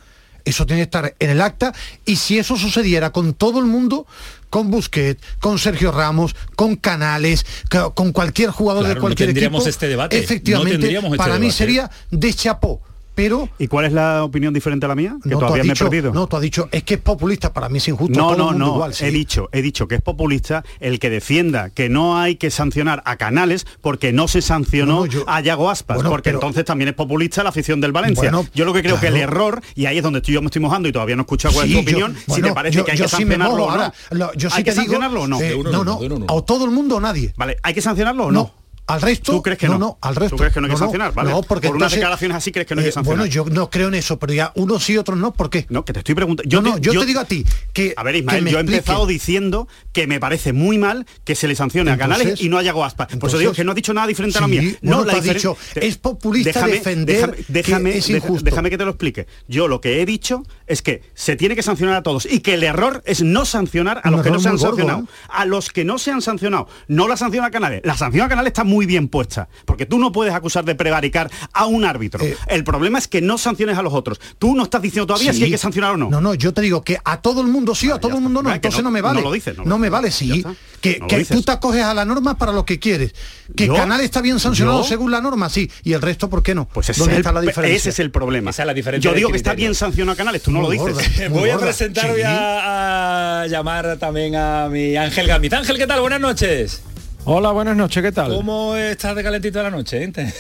Eso 0.44 0.66
tiene 0.66 0.80
que 0.80 0.84
estar 0.84 1.14
en 1.20 1.30
el 1.30 1.40
acta 1.40 1.72
y 2.04 2.16
si 2.16 2.36
eso 2.38 2.56
sucediera 2.56 3.10
con 3.12 3.32
todo 3.34 3.60
el 3.60 3.66
mundo, 3.66 4.06
con 4.50 4.70
Busquets, 4.72 5.22
con 5.38 5.58
Sergio 5.60 5.92
Ramos, 5.92 6.34
con 6.56 6.74
Canales, 6.74 7.46
ca- 7.68 7.90
con 7.90 8.10
cualquier 8.10 8.50
jugador 8.50 8.82
Claro, 8.82 8.94
de 8.94 8.94
no 8.96 9.00
cualquier 9.02 9.28
tendríamos 9.28 9.60
equipo, 9.60 9.70
este 9.70 9.88
debate, 9.88 10.16
no 10.16 10.22
efectivamente, 10.24 10.78
tendríamos 10.78 11.12
este 11.12 11.16
para 11.18 11.38
mí 11.38 11.50
sería 11.52 11.90
de 12.10 12.34
chapó. 12.34 12.80
Pero 13.14 13.48
¿Y 13.58 13.66
cuál 13.68 13.84
es 13.84 13.92
la 13.92 14.24
opinión 14.24 14.54
diferente 14.54 14.86
a 14.86 14.88
la 14.88 14.94
mía? 14.94 15.16
Que 15.22 15.28
no, 15.30 15.38
todavía 15.38 15.64
me 15.64 15.68
he 15.70 15.72
dicho, 15.72 15.84
perdido. 15.90 16.12
no, 16.14 16.26
tú 16.26 16.36
has 16.36 16.42
dicho, 16.42 16.68
es 16.72 16.82
que 16.82 16.94
es 16.94 17.00
populista, 17.00 17.52
para 17.52 17.68
mí 17.68 17.78
es 17.78 17.88
injusto. 17.88 18.18
No, 18.18 18.34
todo 18.34 18.52
no, 18.52 18.58
no. 18.58 18.74
igual, 18.74 18.94
sí. 18.94 19.04
He 19.04 19.10
dicho, 19.10 19.48
he 19.52 19.60
dicho 19.60 19.86
que 19.86 19.96
es 19.96 20.02
populista 20.02 20.64
el 20.80 20.98
que 20.98 21.10
defienda 21.10 21.70
que 21.70 21.88
no 21.90 22.18
hay 22.18 22.36
que 22.36 22.50
sancionar 22.50 23.02
a 23.04 23.16
Canales 23.16 23.66
porque 23.82 24.12
no 24.12 24.28
se 24.28 24.40
sancionó 24.40 24.94
No, 24.94 25.00
no, 25.00 25.06
yo- 25.06 25.24
a 25.26 25.40
Yago 25.40 25.70
Aspas, 25.70 25.96
Bueno, 25.96 26.10
porque 26.10 26.24
pero- 26.30 26.38
entonces 26.38 26.64
también 26.64 26.88
es 26.88 26.94
populista 26.94 27.42
la 27.42 27.50
afición 27.50 27.80
del 27.80 27.92
Valencia. 27.92 28.30
Bueno, 28.30 28.48
yo 28.54 28.64
lo 28.64 28.72
que 28.72 28.82
creo 28.82 28.98
que 28.98 29.08
el 29.08 29.14
claro. 29.14 29.32
error, 29.32 29.62
y 29.74 29.86
ahí 29.86 29.98
es 29.98 30.02
donde 30.02 30.20
tú 30.20 30.30
y 30.30 30.34
yo 30.34 30.40
me 30.40 30.46
estoy 30.46 30.62
mojando 30.62 30.88
y 30.88 30.92
todavía 30.92 31.14
no 31.16 31.22
he 31.22 31.24
escuchado 31.24 31.54
cuál 31.54 31.66
Sí, 31.68 31.78
es 31.78 31.84
tu 31.84 31.90
yo- 31.90 31.96
opinión, 31.98 32.16
si 32.18 32.24
bueno, 32.28 32.46
te 32.48 32.54
parece 32.54 32.76
yo- 32.78 32.84
que 32.84 32.92
hay 32.92 32.96
yo 32.98 33.04
que 33.04 33.08
sí 33.10 33.16
me 33.24 33.34
sancionarlo 33.36 33.56
mojo, 33.58 33.64
o 33.64 33.66
no. 33.76 33.82
ahora, 33.82 33.94
lo- 34.10 34.32
yo 34.34 34.48
sí 34.50 34.56
¿Hay 34.56 34.64
que 34.64 34.70
digo, 34.70 34.82
sancionarlo 34.82 35.22
o 35.22 35.26
no? 35.28 35.40
eh, 35.40 35.60
no, 35.70 35.84
no, 35.84 36.00
a 36.38 36.42
todo 36.46 36.64
el 36.64 36.70
mundo 36.70 36.96
o 36.96 37.00
nadie. 37.00 37.32
Vale, 37.36 37.56
¿hay 37.62 37.74
que 37.74 37.82
sancionarlo 37.82 38.26
o 38.26 38.32
no? 38.32 38.54
Al 38.86 39.00
resto. 39.00 39.32
¿Tú 39.32 39.42
crees 39.42 39.58
que 39.58 39.68
no? 39.68 39.78
No, 39.78 39.98
al 40.00 40.16
resto. 40.16 40.36
¿Tú 40.36 40.40
crees 40.40 40.52
que 40.52 40.60
no 40.60 40.66
hay 40.66 40.72
que 40.72 40.78
sancionar? 40.78 41.14
Vale. 41.14 41.30
No, 41.30 41.42
porque 41.42 41.68
Por 41.68 41.76
unas 41.76 41.92
declaraciones 41.92 42.36
así 42.36 42.50
crees 42.52 42.66
que 42.66 42.74
no 42.74 42.80
hay 42.80 42.86
que 42.86 42.88
eh, 42.90 42.92
sancionar. 42.92 43.18
Bueno, 43.18 43.32
yo 43.32 43.44
no 43.46 43.70
creo 43.70 43.88
en 43.88 43.94
eso, 43.94 44.18
pero 44.18 44.32
ya 44.32 44.52
unos 44.56 44.82
sí, 44.84 44.96
otros 44.98 45.16
no, 45.18 45.32
¿por 45.32 45.50
qué? 45.50 45.66
No, 45.68 45.84
que 45.84 45.92
te 45.92 46.00
estoy 46.00 46.14
preguntando. 46.14 46.48
Yo, 46.50 46.60
no, 46.60 46.78
yo, 46.78 46.92
te 46.98 47.06
digo 47.06 47.20
a 47.20 47.24
ti 47.24 47.44
que. 47.72 47.94
A 47.96 48.02
ver, 48.02 48.16
Ismael, 48.16 48.44
yo 48.44 48.58
he 48.58 48.60
explique. 48.60 48.78
empezado 48.78 49.06
diciendo 49.06 49.68
que 49.92 50.06
me 50.06 50.18
parece 50.20 50.52
muy 50.52 50.78
mal 50.78 51.06
que 51.24 51.34
se 51.34 51.46
le 51.48 51.54
sancione 51.54 51.90
a 51.92 51.96
Canales 51.96 52.40
y 52.40 52.48
no 52.48 52.58
a 52.58 52.62
Yago 52.62 52.84
Aspas. 52.84 53.08
Por 53.16 53.28
eso 53.28 53.38
digo 53.38 53.52
que 53.52 53.62
no 53.64 53.70
has 53.70 53.76
dicho 53.76 53.94
nada 53.94 54.06
diferente 54.06 54.38
a 54.38 54.40
la 54.42 54.48
mía. 54.48 54.62
No, 54.82 54.96
bueno, 54.98 55.12
la 55.12 55.18
diferen- 55.18 55.34
dicho, 55.34 55.56
te- 55.74 55.86
es 55.86 55.96
populista 55.98 56.66
defender 56.66 57.16
déjame, 57.16 57.36
que 57.36 57.44
déjame, 57.52 57.96
es 57.98 58.10
injusto. 58.10 58.44
déjame 58.44 58.68
que 58.70 58.78
te 58.78 58.84
lo 58.84 58.90
explique. 58.90 59.26
Yo 59.46 59.68
lo 59.68 59.80
que 59.80 60.02
he 60.02 60.06
dicho 60.06 60.42
es 60.72 60.82
que 60.82 61.02
se 61.14 61.36
tiene 61.36 61.54
que 61.54 61.62
sancionar 61.62 61.96
a 61.96 62.02
todos 62.02 62.26
y 62.26 62.40
que 62.40 62.54
el 62.54 62.64
error 62.64 63.02
es 63.06 63.22
no 63.22 63.44
sancionar 63.44 64.00
a 64.04 64.08
Un 64.08 64.16
los 64.16 64.22
que 64.24 64.30
no 64.30 64.40
se 64.40 64.48
han 64.48 64.56
gordo, 64.56 64.66
sancionado. 64.68 65.00
¿eh? 65.02 65.06
A 65.28 65.44
los 65.44 65.70
que 65.70 65.84
no 65.84 65.98
se 65.98 66.10
han 66.10 66.22
sancionado. 66.22 66.66
No 66.88 67.08
la 67.08 67.16
sanción 67.16 67.44
a 67.44 67.50
Canales. 67.50 67.82
La 67.84 67.96
sanción 67.96 68.24
a 68.26 68.28
Canales 68.28 68.50
está 68.50 68.64
muy 68.64 68.86
bien 68.86 69.08
puesta. 69.08 69.48
Porque 69.66 69.86
tú 69.86 69.98
no 69.98 70.12
puedes 70.12 70.32
acusar 70.34 70.64
de 70.64 70.74
prevaricar 70.74 71.30
a 71.52 71.66
un 71.66 71.84
árbitro. 71.84 72.24
Eh, 72.24 72.36
el 72.48 72.64
problema 72.64 72.98
es 72.98 73.06
que 73.08 73.20
no 73.20 73.38
sanciones 73.38 73.76
a 73.78 73.82
los 73.82 73.92
otros. 73.92 74.20
Tú 74.38 74.54
no 74.54 74.62
estás 74.64 74.82
diciendo 74.82 75.06
todavía 75.06 75.32
Sí. 75.32 75.38
si 75.38 75.44
hay 75.44 75.50
que 75.50 75.58
sancionar 75.58 75.92
o 75.92 75.96
no. 75.96 76.08
No, 76.10 76.20
no, 76.20 76.34
yo 76.34 76.52
te 76.54 76.62
digo 76.62 76.82
que 76.82 76.98
a 77.04 77.20
todo 77.20 77.42
el 77.42 77.48
mundo 77.48 77.74
sí, 77.74 77.90
a 77.90 77.98
todo 77.98 78.16
el 78.16 78.22
mundo 78.22 78.42
no. 78.42 78.52
Entonces 78.52 78.80
no- 78.82 78.88
no, 78.88 78.90
me 78.92 79.00
vale. 79.02 79.20
no 79.20 79.26
lo 79.28 79.32
dices, 79.32 79.56
no 79.58 79.64
No, 79.64 79.78
me 79.78 79.90
vale, 79.90 80.10
sí. 80.10 80.44
Que, 80.80 80.98
No 81.00 81.06
que 81.06 81.24
tú 81.24 81.42
te 81.42 81.52
acoges 81.52 81.82
a 81.84 81.94
la 81.94 82.04
norma 82.04 82.36
para 82.38 82.52
lo 82.52 82.64
que 82.64 82.78
quieres. 82.78 83.14
Que 83.54 83.66
¿Yo? 83.66 83.74
Canal 83.74 84.00
está 84.00 84.20
bien 84.20 84.40
sancionado 84.40 84.78
¿Yo? 84.82 84.88
según 84.88 85.10
la 85.10 85.20
norma, 85.20 85.48
sí. 85.50 85.70
Y 85.84 85.92
el 85.92 86.00
resto, 86.02 86.28
¿por 86.30 86.42
qué 86.42 86.54
no? 86.54 86.66
Pues 86.68 86.88
ese, 86.90 86.98
¿Dónde 87.00 87.12
es 87.14 87.16
el, 87.18 87.20
está 87.20 87.32
la 87.32 87.40
diferencia? 87.42 87.76
ese 87.76 87.90
es 87.90 87.98
el 87.98 88.10
problema. 88.10 88.50
Esa 88.50 88.62
es 88.62 88.66
la 88.66 88.74
diferencia 88.74 89.10
Yo 89.10 89.14
digo 89.16 89.30
que 89.30 89.36
está 89.36 89.54
bien 89.54 89.74
sancionado 89.74 90.12
a 90.14 90.16
Canales, 90.16 90.42
tú 90.42 90.50
no 90.50 90.61
lo 90.62 90.70
dices. 90.70 90.92
gorda. 90.94 91.28
Muy 91.30 91.38
Voy 91.40 91.50
a 91.50 91.58
presentar, 91.58 92.08
voy 92.10 92.16
Sí. 92.20 92.22
a, 92.26 93.42
a 93.42 93.46
llamar 93.46 93.96
también 93.98 94.34
a 94.36 94.68
mi 94.70 94.96
Ángel 94.96 95.26
Gamiz. 95.26 95.52
Ángel, 95.52 95.76
¿qué 95.78 95.86
tal? 95.86 96.00
Buenas 96.00 96.20
noches. 96.20 96.82
Hola, 97.24 97.52
buenas 97.52 97.76
noches, 97.76 98.02
¿qué 98.02 98.10
tal? 98.10 98.34
¿Cómo 98.34 98.74
estás 98.74 99.14
de 99.14 99.22
calentito 99.22 99.58
de 99.58 99.62
la 99.62 99.70
noche? 99.70 100.02
eh? 100.12 100.32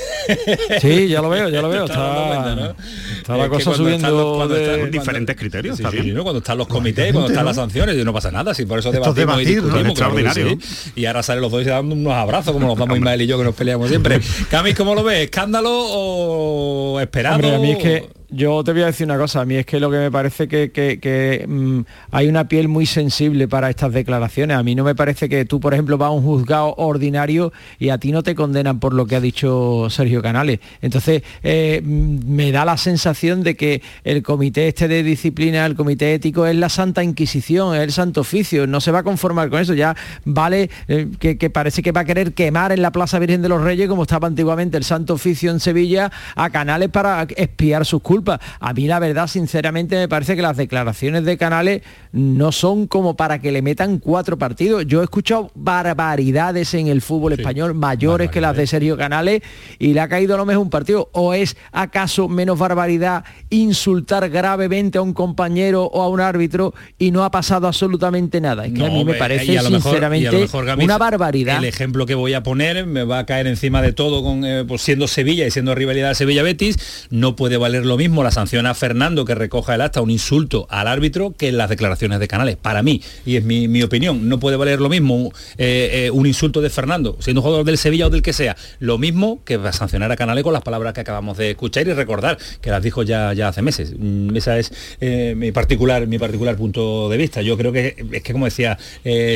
Sí, 0.80 1.06
ya 1.06 1.20
lo 1.22 1.28
veo, 1.28 1.48
ya 1.48 1.62
lo 1.62 1.68
veo. 1.68 1.84
Está, 1.86 1.94
cuenta, 2.26 2.54
¿no? 2.56 2.74
está 3.18 3.36
la 3.36 3.48
cosa 3.48 3.72
subiendo 3.72 3.94
están 4.08 4.12
los- 4.16 4.36
cuando 4.36 4.54
de- 4.56 4.60
están- 4.62 4.72
Con 4.74 4.80
cuando- 4.88 4.98
diferentes 4.98 5.36
criterios, 5.36 5.76
Sí, 5.76 5.84
está 5.84 5.96
sí, 5.96 6.02
bien. 6.02 6.16
¿no? 6.16 6.24
Cuando 6.24 6.38
están 6.40 6.58
los 6.58 6.66
comités, 6.66 7.12
cuando 7.12 7.30
están 7.30 7.44
las 7.46 7.54
sanciones, 7.54 7.96
y 7.96 8.02
no 8.04 8.12
pasa 8.12 8.32
nada, 8.32 8.52
sí, 8.52 8.66
por 8.66 8.80
eso 8.80 8.92
Esto 8.92 9.10
es 9.10 9.14
debatimos 9.14 9.42
y 9.42 9.44
debatir, 9.44 9.58
¿no? 9.58 9.64
discutimos. 9.78 9.90
Extraordinario. 9.92 10.58
sí. 10.60 10.92
Y 10.96 11.06
ahora 11.06 11.22
salen 11.22 11.42
los 11.42 11.52
dos 11.52 11.60
y 11.60 11.64
se 11.66 11.70
dan 11.70 11.92
unos 11.92 12.12
abrazos, 12.14 12.52
como 12.52 12.66
nos 12.66 12.76
damos 12.76 12.96
Ismael 12.98 13.22
y 13.22 13.26
yo, 13.28 13.38
que 13.38 13.44
nos 13.44 13.54
peleamos 13.54 13.88
siempre. 13.88 14.20
Camis, 14.50 14.74
¿cómo 14.74 14.96
lo 14.96 15.04
ves? 15.04 15.20
¿Escándalo 15.22 15.70
o 15.72 16.98
esperado? 17.00 17.36
Hombre, 17.36 17.54
a 17.54 17.58
mí 17.60 17.70
es 17.72 17.78
que 17.78 18.08
yo 18.32 18.64
te 18.64 18.72
voy 18.72 18.82
a 18.82 18.86
decir 18.86 19.06
una 19.06 19.18
cosa, 19.18 19.40
a 19.42 19.44
mí 19.44 19.54
es 19.56 19.66
que 19.66 19.78
lo 19.78 19.90
que 19.90 19.98
me 19.98 20.10
parece 20.10 20.48
que, 20.48 20.70
que- 20.72 21.44
mm, 21.46 21.80
hay 22.10 22.28
una 22.28 22.48
piel 22.48 22.68
muy 22.68 22.86
sensible 22.86 23.46
para 23.48 23.70
estas 23.70 23.92
declaraciones. 23.92 24.56
A 24.56 24.62
mí 24.62 24.74
no 24.74 24.84
me 24.84 24.94
parece 24.94 25.28
que 25.28 25.44
tú, 25.44 25.60
por 25.60 25.74
ejemplo, 25.74 25.98
vas 25.98 26.08
a 26.08 26.10
un 26.12 26.22
juzgado 26.22 26.74
ordinario 26.78 27.52
y 27.78 27.90
a 27.90 27.98
ti 27.98 28.10
no 28.12 28.22
te 28.22 28.34
condenan 28.34 28.80
por 28.80 28.94
lo 28.94 29.06
que 29.06 29.16
ha 29.16 29.20
dicho 29.20 29.88
Sergio 29.90 30.22
Canales. 30.22 30.60
Entonces, 30.80 31.22
eh, 31.42 31.82
mm, 31.84 32.18
me 32.26 32.52
da 32.52 32.64
la 32.64 32.76
sensación 32.76 33.42
de 33.42 33.54
que 33.56 33.82
el 34.04 34.22
comité 34.22 34.68
este 34.68 34.88
de 34.88 35.02
disciplina, 35.02 35.66
el 35.66 35.74
comité 35.76 36.14
ético, 36.14 36.46
es 36.46 36.56
la 36.56 36.68
Santa 36.70 37.02
Inquisición, 37.04 37.74
es 37.76 37.82
el 37.82 37.92
Santo 37.92 38.22
Oficio, 38.22 38.66
no 38.66 38.80
se 38.80 38.90
va 38.90 39.00
a 39.00 39.02
conformar 39.02 39.50
con 39.50 39.60
eso, 39.60 39.74
ya 39.74 39.94
vale 40.24 40.70
eh, 40.88 41.08
que, 41.18 41.36
que 41.36 41.50
parece 41.50 41.82
que 41.82 41.92
va 41.92 42.00
a 42.02 42.04
querer 42.04 42.32
quemar 42.32 42.72
en 42.72 42.80
la 42.82 42.92
Plaza 42.92 43.18
Virgen 43.18 43.42
de 43.42 43.48
los 43.50 43.60
Reyes, 43.62 43.88
como 43.88 44.02
estaba 44.02 44.26
antiguamente 44.26 44.76
el 44.78 44.84
Santo 44.84 45.14
Oficio 45.14 45.50
en 45.50 45.60
Sevilla, 45.60 46.10
a 46.34 46.50
Canales 46.50 46.88
para 46.88 47.26
espiar 47.36 47.84
sus 47.84 48.00
culpas. 48.00 48.21
A 48.60 48.72
mí 48.72 48.86
la 48.86 48.98
verdad, 48.98 49.26
sinceramente, 49.26 49.96
me 49.96 50.08
parece 50.08 50.36
que 50.36 50.42
las 50.42 50.56
declaraciones 50.56 51.24
de 51.24 51.36
Canales 51.36 51.82
no 52.12 52.52
son 52.52 52.86
como 52.86 53.16
para 53.16 53.40
que 53.40 53.52
le 53.52 53.62
metan 53.62 53.98
cuatro 53.98 54.38
partidos. 54.38 54.86
Yo 54.86 55.00
he 55.00 55.04
escuchado 55.04 55.50
barbaridades 55.54 56.74
en 56.74 56.86
el 56.88 57.02
fútbol 57.02 57.32
español, 57.34 57.74
mayores 57.74 58.30
que 58.30 58.40
las 58.40 58.56
de 58.56 58.66
Sergio 58.66 58.96
Canales, 58.96 59.42
y 59.78 59.92
le 59.94 60.00
ha 60.00 60.08
caído 60.08 60.34
a 60.34 60.38
lo 60.38 60.44
mejor 60.46 60.62
un 60.62 60.70
partido. 60.70 61.08
¿O 61.12 61.34
es 61.34 61.56
acaso 61.72 62.28
menos 62.28 62.58
barbaridad 62.58 63.24
insultar 63.50 64.28
gravemente 64.30 64.98
a 64.98 65.02
un 65.02 65.12
compañero 65.12 65.84
o 65.84 66.02
a 66.02 66.08
un 66.08 66.20
árbitro 66.20 66.74
y 66.98 67.10
no 67.10 67.24
ha 67.24 67.30
pasado 67.30 67.66
absolutamente 67.66 68.40
nada? 68.40 68.66
Es 68.66 68.72
que 68.72 68.84
a 68.84 68.90
mí 68.90 69.04
me 69.04 69.14
parece 69.14 69.46
y 69.52 69.56
a 69.56 69.62
lo 69.62 69.70
mejor- 69.70 69.94
y 69.94 70.04
a 70.04 70.08
lo 70.08 70.10
sinceramente 70.10 70.36
mejor, 70.40 70.64
Gamis, 70.66 70.84
una 70.84 70.98
barbaridad. 70.98 71.58
El 71.58 71.64
ejemplo 71.64 72.06
que 72.06 72.14
voy 72.14 72.34
a 72.34 72.42
poner 72.42 72.86
me 72.86 73.04
va 73.04 73.20
a 73.20 73.26
caer 73.26 73.46
encima 73.46 73.82
de 73.82 73.92
todo 73.92 74.22
con 74.22 74.44
eh, 74.44 74.64
pues 74.66 74.82
siendo 74.82 75.08
Sevilla 75.08 75.46
y 75.46 75.50
siendo 75.50 75.74
rivalidad 75.74 76.10
de 76.10 76.14
Sevilla 76.14 76.42
Betis, 76.42 77.06
no 77.10 77.36
puede 77.36 77.56
valer 77.56 77.86
lo 77.86 77.96
mismo 77.96 78.11
la 78.22 78.30
sanción 78.30 78.66
a 78.66 78.74
Fernando 78.74 79.24
que 79.24 79.34
recoja 79.34 79.74
el 79.74 79.80
acta 79.80 80.02
un 80.02 80.10
insulto 80.10 80.66
al 80.68 80.86
árbitro 80.86 81.34
que 81.36 81.50
las 81.52 81.70
declaraciones 81.70 82.20
de 82.20 82.28
Canales. 82.28 82.56
Para 82.56 82.82
mí, 82.82 83.00
y 83.24 83.36
es 83.36 83.44
mi, 83.44 83.82
opinión, 83.82 84.28
no 84.28 84.38
puede 84.38 84.56
valer 84.56 84.80
lo 84.80 84.90
mismo 84.90 85.32
eh, 85.56 86.06
eh, 86.06 86.10
un 86.10 86.26
insulto 86.26 86.60
de 86.60 86.68
Fernando, 86.68 87.16
siendo 87.20 87.40
jugador 87.40 87.64
del 87.64 87.78
Sevilla 87.78 88.08
o 88.08 88.10
del 88.10 88.20
que 88.20 88.34
sea, 88.34 88.56
lo 88.80 88.98
mismo 88.98 89.42
que 89.44 89.58
sancionar 89.72 90.12
a 90.12 90.16
Canales 90.16 90.44
con 90.44 90.52
las 90.52 90.62
palabras 90.62 90.92
que 90.92 91.00
acabamos 91.00 91.38
de 91.38 91.52
escuchar 91.52 91.88
y 91.88 91.92
recordar, 91.94 92.36
que 92.60 92.70
las 92.70 92.82
dijo 92.82 93.02
ya, 93.02 93.30
hace 93.30 93.62
meses. 93.62 93.94
Mm, 93.98 94.36
Esa 94.36 94.58
es 94.58 94.72
eh, 95.00 95.34
mi, 95.34 95.52
particular, 95.52 96.06
mi 96.06 96.18
particular 96.18 96.56
punto 96.56 97.08
de 97.08 97.16
vista. 97.16 97.40
Yo 97.40 97.56
creo 97.56 97.72
que 97.72 98.04
es 98.12 98.22
que, 98.22 98.32
como 98.32 98.44
decía 98.44 98.76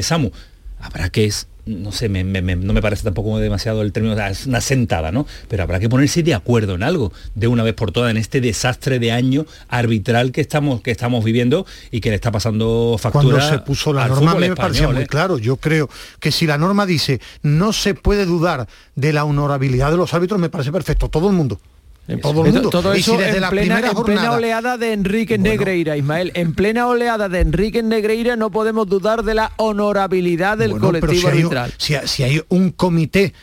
Samu, 0.03 0.31
habrá 0.81 1.09
que 1.09 1.25
es 1.25 1.49
no 1.67 1.91
sé, 1.93 2.09
me- 2.09 2.25
me- 2.25 2.43
me- 2.43 2.57
no 2.57 2.73
me 2.73 2.81
parece 2.81 3.03
tampoco 3.03 3.39
demasiado 3.39 3.83
el 3.83 3.93
término, 3.93 4.19
es 4.27 4.47
una 4.47 4.61
sentada, 4.61 5.11
¿no? 5.13 5.27
Pero 5.49 5.65
habrá 5.65 5.81
que 5.81 5.89
ponerse 5.89 6.23
de 6.23 6.33
acuerdo 6.33 6.75
en 6.77 6.83
algo, 6.85 7.13
de 7.35 7.49
una 7.49 7.63
vez 7.65 7.75
por 7.75 7.91
todas, 7.93 8.11
en 8.11 8.17
este 8.17 8.41
desastre 8.41 8.99
de 9.01 9.11
año 9.13 9.47
arbitral 9.69 10.31
que 10.33 10.41
estamos, 10.41 10.81
que 10.81 10.93
estamos 10.93 11.25
viviendo 11.25 11.67
y 11.91 12.01
que 12.01 12.11
le 12.11 12.15
está 12.15 12.31
pasando 12.31 12.97
factura 13.01 13.37
Cuando 13.39 13.49
se 13.49 13.59
puso 13.59 13.93
la 13.93 14.05
al 14.05 14.11
norma 14.11 14.35
me 14.37 14.55
parecía 14.55 14.83
español, 14.83 14.95
muy 14.95 15.05
¿eh? 15.05 15.07
claro. 15.07 15.39
Yo 15.39 15.57
creo 15.57 15.91
que 16.21 16.31
si 16.31 16.47
la 16.47 16.57
norma 16.57 16.87
dice 16.87 17.21
no 17.43 17.73
se 17.73 17.95
puede 17.95 18.27
dudar 18.27 18.69
de 18.95 19.13
la 19.13 19.25
honorabilidad 19.25 19.91
de 19.91 19.97
los 19.97 20.15
árbitros, 20.15 20.41
me 20.41 20.49
parece 20.49 20.71
perfecto. 20.73 21.09
Todo 21.09 21.29
el 21.29 21.35
mundo. 21.35 21.61
Todo 22.23 22.43
el 22.43 22.47
Esto- 22.49 22.61
mundo. 22.63 22.71
Todo 22.71 22.93
eso 22.93 23.17
si 23.19 23.23
en, 23.25 23.41
la 23.41 23.51
plena, 23.51 23.81
en 23.81 24.19
oleada 24.29 24.77
de 24.79 24.93
Enrique 24.93 25.39
Negreira, 25.39 25.97
Ismael. 25.97 26.31
En 26.35 26.55
plena 26.55 26.87
oleada 26.87 27.29
de 27.29 27.41
Enrique 27.41 27.83
Negreira 27.83 28.37
no 28.37 28.51
podemos 28.51 28.87
dudar 28.87 29.25
de 29.25 29.35
la 29.35 29.53
honorabilidad 29.57 30.57
del 30.59 30.71
Bueno, 30.73 30.87
colectivo 30.87 31.21
si 31.21 31.27
arbitral. 31.27 31.75
si, 31.79 31.95
hay- 31.97 32.07
si 32.09 32.23
hay 32.23 32.43
un 32.49 32.71
comité 32.71 33.35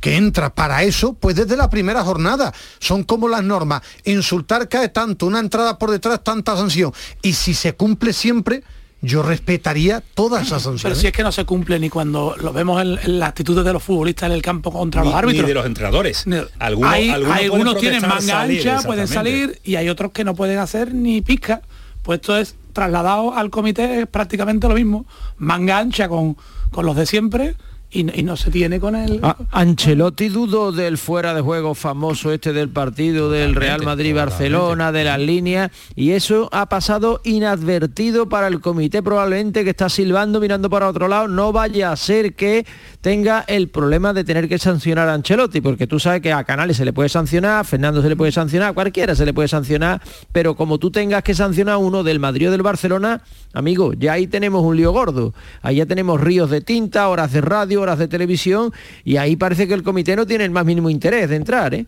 que 0.00 0.16
entra 0.16 0.54
para 0.54 0.82
eso, 0.82 1.14
pues 1.14 1.34
desde 1.36 1.56
la 1.56 1.70
primera 1.70 2.04
jornada. 2.04 2.52
Son 2.78 3.02
como 3.02 3.28
las 3.28 3.42
normas. 3.42 3.80
Insultar 4.04 4.68
cae 4.68 4.90
tanto, 4.90 5.24
una 5.26 5.40
entrada 5.40 5.78
por 5.78 5.90
detrás, 5.90 6.22
tanta 6.22 6.54
sanción. 6.56 6.92
Y 7.22 7.32
si 7.32 7.54
se 7.54 7.72
cumple 7.72 8.12
siempre, 8.12 8.62
yo 9.04 9.22
respetaría 9.22 10.02
todas 10.14 10.46
esas 10.46 10.62
Pero 10.62 10.72
sanciones. 10.72 10.98
si 10.98 11.06
es 11.08 11.12
que 11.12 11.22
no 11.22 11.30
se 11.32 11.44
cumple 11.44 11.78
ni 11.78 11.90
cuando 11.90 12.34
lo 12.40 12.52
vemos 12.52 12.80
en, 12.82 12.98
en 13.02 13.18
las 13.18 13.28
actitudes 13.30 13.64
de 13.64 13.72
los 13.72 13.82
futbolistas 13.82 14.28
en 14.28 14.32
el 14.34 14.42
campo 14.42 14.72
contra 14.72 15.02
Ni- 15.02 15.08
los 15.08 15.16
árbitros. 15.16 15.42
ni 15.42 15.48
de 15.48 15.54
los 15.54 15.66
entrenadores. 15.66 16.24
Algunos, 16.58 16.92
hay, 16.92 17.10
algunos 17.10 17.36
hay 17.36 17.48
pueden 17.48 17.66
algunos 17.66 17.76
tienen 17.80 18.00
manga 18.02 18.40
ancha, 18.42 18.82
pueden 18.82 19.08
salir 19.08 19.60
y 19.64 19.76
hay 19.76 19.88
otros 19.88 20.12
que 20.12 20.24
no 20.24 20.34
pueden 20.34 20.58
hacer 20.58 20.94
ni 20.94 21.20
pizca. 21.20 21.60
Pues 22.02 22.20
esto 22.20 22.36
es 22.36 22.54
trasladado 22.72 23.34
al 23.34 23.50
comité 23.50 24.00
es 24.02 24.06
prácticamente 24.06 24.68
lo 24.68 24.74
mismo. 24.74 25.06
Manga 25.38 25.78
ancha 25.78 26.08
con, 26.08 26.36
con 26.70 26.86
los 26.86 26.96
de 26.96 27.06
siempre 27.06 27.54
y, 27.94 28.18
y 28.20 28.22
no 28.22 28.36
se 28.36 28.50
tiene 28.50 28.80
con 28.80 28.96
el... 28.96 29.20
A- 29.22 29.36
Ancelotti 29.52 30.28
dudó 30.28 30.72
del 30.72 30.98
fuera 30.98 31.32
de 31.32 31.40
juego 31.40 31.74
famoso 31.74 32.32
este 32.32 32.52
del 32.52 32.68
partido 32.68 33.30
del 33.30 33.54
Real 33.54 33.82
Madrid-Barcelona, 33.82 34.92
de 34.92 35.04
las 35.04 35.18
líneas, 35.20 35.70
y 35.96 36.10
eso 36.10 36.48
ha 36.52 36.66
pasado 36.68 37.20
inadvertido 37.24 38.28
para 38.28 38.48
el 38.48 38.60
comité 38.60 39.02
probablemente 39.02 39.64
que 39.64 39.70
está 39.70 39.88
silbando, 39.88 40.40
mirando 40.40 40.68
para 40.68 40.88
otro 40.88 41.08
lado, 41.08 41.28
no 41.28 41.52
vaya 41.52 41.92
a 41.92 41.96
ser 41.96 42.34
que 42.34 42.66
tenga 43.04 43.44
el 43.48 43.68
problema 43.68 44.14
de 44.14 44.24
tener 44.24 44.48
que 44.48 44.56
sancionar 44.56 45.10
a 45.10 45.12
Ancelotti, 45.12 45.60
porque 45.60 45.86
tú 45.86 46.00
sabes 46.00 46.22
que 46.22 46.32
a 46.32 46.42
Canales 46.44 46.78
se 46.78 46.86
le 46.86 46.94
puede 46.94 47.10
sancionar, 47.10 47.60
a 47.60 47.64
Fernando 47.64 48.00
se 48.00 48.08
le 48.08 48.16
puede 48.16 48.32
sancionar, 48.32 48.70
a 48.70 48.72
cualquiera 48.72 49.14
se 49.14 49.26
le 49.26 49.34
puede 49.34 49.46
sancionar, 49.46 50.00
pero 50.32 50.56
como 50.56 50.78
tú 50.78 50.90
tengas 50.90 51.22
que 51.22 51.34
sancionar 51.34 51.74
a 51.74 51.76
uno 51.76 52.02
del 52.02 52.18
Madrid 52.18 52.48
o 52.48 52.50
del 52.50 52.62
Barcelona, 52.62 53.20
amigo, 53.52 53.92
ya 53.92 54.14
ahí 54.14 54.26
tenemos 54.26 54.64
un 54.64 54.78
lío 54.78 54.90
gordo, 54.92 55.34
ahí 55.60 55.76
ya 55.76 55.84
tenemos 55.84 56.18
ríos 56.18 56.48
de 56.48 56.62
tinta, 56.62 57.06
horas 57.10 57.30
de 57.30 57.42
radio, 57.42 57.82
horas 57.82 57.98
de 57.98 58.08
televisión, 58.08 58.72
y 59.04 59.18
ahí 59.18 59.36
parece 59.36 59.68
que 59.68 59.74
el 59.74 59.82
comité 59.82 60.16
no 60.16 60.24
tiene 60.24 60.44
el 60.44 60.50
más 60.50 60.64
mínimo 60.64 60.88
interés 60.88 61.28
de 61.28 61.36
entrar, 61.36 61.74
¿eh? 61.74 61.84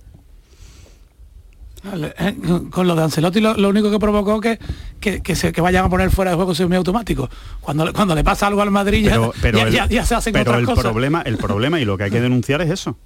Eh, 2.18 2.34
Con 2.70 2.86
lo 2.86 2.94
de 2.96 3.02
Ancelotti 3.04 3.40
lo, 3.40 3.54
lo 3.54 3.68
único 3.68 3.90
que 3.90 3.98
provocó 3.98 4.40
que, 4.40 4.58
que, 5.00 5.20
que 5.22 5.34
se, 5.36 5.52
que 5.52 5.60
vayan 5.60 5.84
a 5.84 5.88
poner 5.88 6.10
fuera 6.10 6.30
de 6.32 6.36
juego 6.36 6.54
semiautomático. 6.54 7.28
Cuando, 7.60 7.92
cuando 7.92 8.14
le 8.14 8.24
pasa 8.24 8.46
algo 8.46 8.62
al 8.62 8.70
Madrid 8.70 9.04
ya, 9.04 9.10
pero, 9.12 9.32
pero 9.40 9.58
ya, 9.58 9.64
el, 9.66 9.72
ya- 9.72 9.86
ya 9.88 10.04
se 10.04 10.14
hacen 10.14 10.32
pero 10.32 10.50
otras 10.50 10.60
el 10.60 10.66
cosas. 10.66 10.84
problema 10.84 11.22
el 11.22 11.36
problema 11.38 11.80
y 11.80 11.84
lo 11.84 11.96
que 11.96 12.04
hay 12.04 12.10
que 12.10 12.20
denunciar 12.28 12.60
es 12.62 12.70
eso 12.70 12.96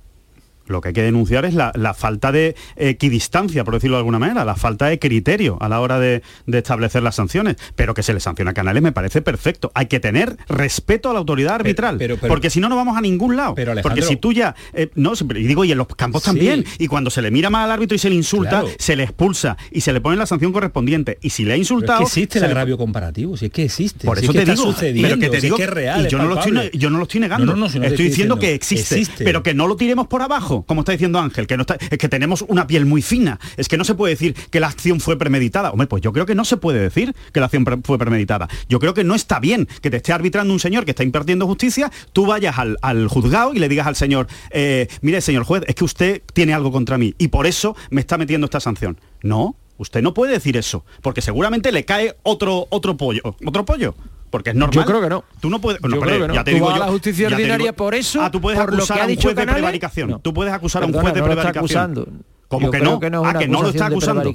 lo 0.71 0.81
que 0.81 0.89
hay 0.89 0.95
que 0.95 1.03
denunciar 1.03 1.45
es 1.45 1.55
la, 1.55 1.73
la 1.75 1.95
falta 1.95 2.33
de 2.33 2.55
equidistancia, 2.77 3.65
por 3.65 3.75
decirlo 3.75 3.97
de 3.97 4.01
alguna 4.01 4.19
manera, 4.19 4.45
la 4.45 4.57
falta 4.57 4.87
de 4.87 4.99
criterio 4.99 5.57
a 5.61 5.69
la 5.69 5.81
hora 5.81 5.99
de, 5.99 6.23
de 6.47 6.59
establecer 6.59 7.03
las 7.03 7.15
sanciones. 7.15 7.57
Pero 7.77 7.95
que 7.95 8.03
se 8.03 8.13
le 8.13 8.21
sanciona 8.21 8.51
a 8.51 8.55
Canales 8.55 8.83
me 8.83 8.93
parece 8.93 9.23
perfecto. 9.23 9.71
Hay 9.75 9.87
que 9.87 10.01
tener 10.01 10.37
respeto 10.49 11.11
a 11.11 11.13
la 11.13 11.19
autoridad 11.21 11.55
arbitral, 11.57 11.97
pero- 11.99 12.17
pero- 12.17 12.29
porque 12.29 12.51
si 12.51 12.61
no, 12.61 12.69
no 12.69 12.77
vamos 12.77 12.97
a 12.97 13.01
ningún 13.01 13.37
lado. 13.37 13.55
Pero, 13.55 13.75
porque 13.83 14.03
si 14.03 14.17
tú 14.17 14.33
ya, 14.33 14.55
eh, 14.73 14.89
no, 14.95 15.13
y 15.35 15.47
digo, 15.47 15.65
y 15.65 15.73
en 15.73 15.79
los 15.79 15.87
campos 15.89 16.23
Sí. 16.23 16.27
también, 16.31 16.65
y 16.79 16.87
cuando 16.87 17.11
se 17.11 17.23
le 17.23 17.31
mira 17.31 17.51
mal 17.51 17.65
al 17.65 17.71
árbitro 17.73 17.95
y 17.97 17.99
se 17.99 18.09
le 18.11 18.17
insulta, 18.17 18.61
Claro. 18.61 18.69
se 18.79 18.97
le 18.97 19.05
expulsa 19.05 19.57
y 19.71 19.81
se 19.81 19.93
le 19.93 20.01
pone 20.01 20.17
la 20.17 20.27
sanción 20.27 20.53
correspondiente. 20.53 21.19
Y 21.23 21.31
si 21.31 21.45
le 21.45 21.51
ha 21.51 21.55
Pero 21.55 21.61
insultado... 21.61 22.03
es 22.03 22.13
que 22.13 22.21
existe 22.21 22.39
el 22.39 22.45
le- 22.45 22.49
agravio 22.51 22.77
comparativo, 22.79 23.37
si 23.37 23.47
es 23.47 23.53
que 23.53 23.65
existe. 23.65 24.07
por 24.07 24.19
si 24.19 24.25
eso 24.25 24.33
es 24.33 24.39
que 24.39 24.45
te 24.45 24.53
digo, 24.53 24.75
pero 25.09 25.19
que 25.19 25.29
te 25.31 25.37
si 25.41 25.47
digo, 25.47 25.57
es 25.57 25.59
que 25.59 25.65
es 25.65 25.71
real, 25.71 26.07
y 26.07 26.09
yo 26.11 26.19
no, 26.19 26.25
lo 26.27 26.39
estoy, 26.39 26.71
yo 26.75 26.91
no 26.91 26.99
lo 26.99 27.05
estoy 27.05 27.21
negando. 27.21 27.47
No, 27.47 27.57
no, 27.57 27.69
si 27.69 27.79
estoy 27.79 28.07
diciendo 28.07 28.39
que 28.39 28.55
existe. 28.55 29.01
pero 29.25 29.43
que 29.43 29.55
no 29.55 29.67
lo 29.67 29.77
tiremos 29.77 30.07
por 30.07 30.23
abajo, 30.23 30.60
como 30.67 30.83
está 30.83 30.93
diciendo 30.93 31.19
Ángel, 31.19 31.47
que 31.47 31.57
no 31.57 31.63
está, 31.63 31.77
es 31.79 31.99
que 31.99 32.09
tenemos 32.09 32.45
una 32.49 32.67
piel 32.67 32.87
muy 32.87 33.03
fina. 33.03 33.39
Es 33.57 33.69
que 33.69 33.77
no 33.77 33.85
se 33.85 33.95
puede 33.95 34.15
decir 34.15 34.35
que 34.51 34.61
la 34.61 34.69
acción 34.69 35.01
fue 35.01 35.19
premeditada. 35.19 35.71
Hombre, 35.71 35.87
pues 35.87 36.03
yo 36.03 36.13
creo 36.13 36.27
que 36.27 36.35
no 36.35 36.45
se 36.45 36.57
puede 36.57 36.81
decir 36.81 37.15
que 37.33 37.41
la 37.41 37.47
acción 37.47 37.65
fue 37.85 37.99
premeditada. 37.99 38.49
Yo 38.69 38.79
creo 38.79 38.95
que 38.95 39.05
no 39.05 39.15
está 39.15 39.41
bien 39.41 39.69
que 39.81 39.91
te 39.91 39.99
esté 39.99 40.13
arbitrando 40.13 40.53
un 40.53 40.61
señor 40.61 40.85
que 40.85 40.93
está 40.93 41.03
impartiendo 41.03 41.47
justicia, 41.47 41.91
tú 42.13 42.27
vayas 42.27 42.59
al, 42.59 42.77
al 42.83 43.09
juzgado 43.09 43.55
y 43.55 43.59
le 43.59 43.69
digas 43.69 43.87
al 43.87 43.97
señor, 43.97 44.27
eh, 44.51 44.89
mire 45.03 45.21
señor 45.21 45.45
juez, 45.45 45.63
es 45.67 45.75
que 45.75 45.85
usted 45.85 46.23
tiene 46.33 46.55
algo 46.55 46.73
contra 46.73 46.99
mí 46.99 47.15
y 47.19 47.29
por 47.29 47.47
eso 47.47 47.77
me 47.91 48.01
está 48.01 48.19
metiendo 48.19 48.47
esta 48.47 48.61
sanción. 48.61 49.01
No, 49.23 49.57
usted 49.79 50.03
no 50.03 50.15
puede 50.15 50.33
decir 50.33 50.57
eso, 50.57 50.85
porque 51.03 51.23
seguramente 51.23 51.73
le 51.73 51.85
cae 51.85 52.17
otro, 52.23 52.67
otro 52.71 52.97
pollo, 52.97 53.23
otro 53.45 53.65
pollo. 53.65 53.95
Porque 54.31 54.51
es 54.51 54.57
normal. 54.57 54.75
Yo 54.75 54.85
creo 54.85 55.01
que 55.03 55.09
no. 55.09 55.25
Tú 55.41 55.51
no 55.51 55.61
puedes. 55.61 55.81
no, 55.83 55.89
Yo 55.89 56.01
pero 56.01 56.07
creo 56.07 56.21
que 56.23 56.29
no. 56.29 56.35
ya 56.35 56.45
te 56.45 56.53
Tú 56.53 56.55
digo 56.55 56.67
vas 56.67 56.75
a 56.77 56.79
yo- 56.79 56.85
la 56.87 56.91
justicia 56.93 57.27
ordinaria 57.29 57.57
digo- 57.59 57.73
por 57.77 57.95
eso, 57.95 58.23
Ah, 58.23 58.31
tú 58.31 58.41
puedes 58.41 58.61
por 58.61 58.71
lo 58.71 58.77
acusar 58.77 58.97
que 58.97 59.01
ha 59.01 59.03
a 59.03 59.07
un 59.07 59.11
dicho 59.11 59.23
juez 59.23 59.37
de 59.37 59.47
prevaricación. 59.47 60.11
No. 60.11 60.19
Tú 60.21 60.33
puedes 60.35 60.53
acusar 60.53 60.83
a 60.83 60.87
un 60.87 60.93
juez 60.93 61.13
de 61.15 61.21
no 61.21 61.27
lo 61.27 61.33
está 61.33 61.43
prevaricación. 61.53 61.83
acusando. 61.83 62.23
¿Cómo 62.49 62.67
Yo 62.67 62.71
que 62.73 62.81
no? 62.81 62.99
que 63.01 63.11
no 63.11 63.25
ah, 63.25 63.35
que 63.39 63.49
no 63.49 63.63
lo 63.63 63.69
está 63.69 63.87
acusando. 63.87 64.33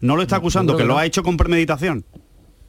No 0.00 0.16
lo 0.16 0.22
está 0.22 0.36
acusando, 0.36 0.76
que 0.76 0.82
que 0.82 0.86
lo 0.88 0.96
ha 0.98 1.04
hecho 1.06 1.22
con 1.22 1.36
premeditación. 1.36 2.04